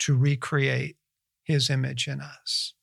to 0.00 0.16
recreate 0.16 0.96
his 1.44 1.70
image 1.70 2.06
in 2.08 2.20
us. 2.20 2.74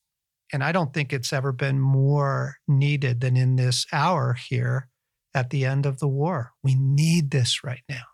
And 0.52 0.64
I 0.64 0.72
don't 0.72 0.94
think 0.94 1.12
it's 1.12 1.34
ever 1.34 1.52
been 1.52 1.80
more 1.80 2.58
needed 2.68 3.22
than 3.22 3.36
in 3.36 3.56
this 3.56 3.86
hour 3.92 4.34
here 4.34 4.90
at 5.34 5.50
the 5.50 5.66
end 5.66 5.86
of 5.86 6.00
the 6.00 6.08
war. 6.08 6.54
We 6.64 6.76
need 6.76 7.32
this 7.32 7.64
right 7.64 7.84
now. 7.90 8.06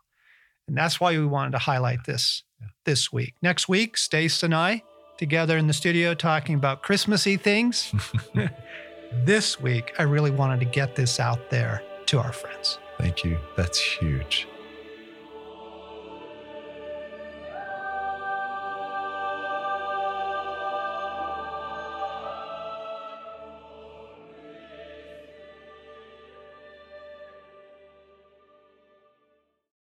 And 0.67 0.77
that's 0.77 0.99
why 0.99 1.17
we 1.17 1.25
wanted 1.25 1.51
to 1.51 1.59
highlight 1.59 2.05
this 2.05 2.43
Yeah. 2.59 2.67
this 2.85 3.11
week. 3.11 3.35
Next 3.41 3.67
week, 3.69 3.97
Stace 3.97 4.41
and 4.43 4.53
I 4.55 4.83
together 5.19 5.57
in 5.57 5.67
the 5.67 5.73
studio 5.73 6.15
talking 6.15 6.55
about 6.55 6.81
Christmassy 6.81 7.35
things. 7.37 7.93
this 9.25 9.59
week, 9.59 9.93
I 9.99 10.03
really 10.03 10.31
wanted 10.31 10.61
to 10.61 10.65
get 10.65 10.95
this 10.95 11.19
out 11.19 11.49
there 11.49 11.83
to 12.07 12.19
our 12.19 12.31
friends. 12.31 12.79
Thank 12.97 13.23
you. 13.23 13.37
That's 13.55 13.79
huge. 13.79 14.47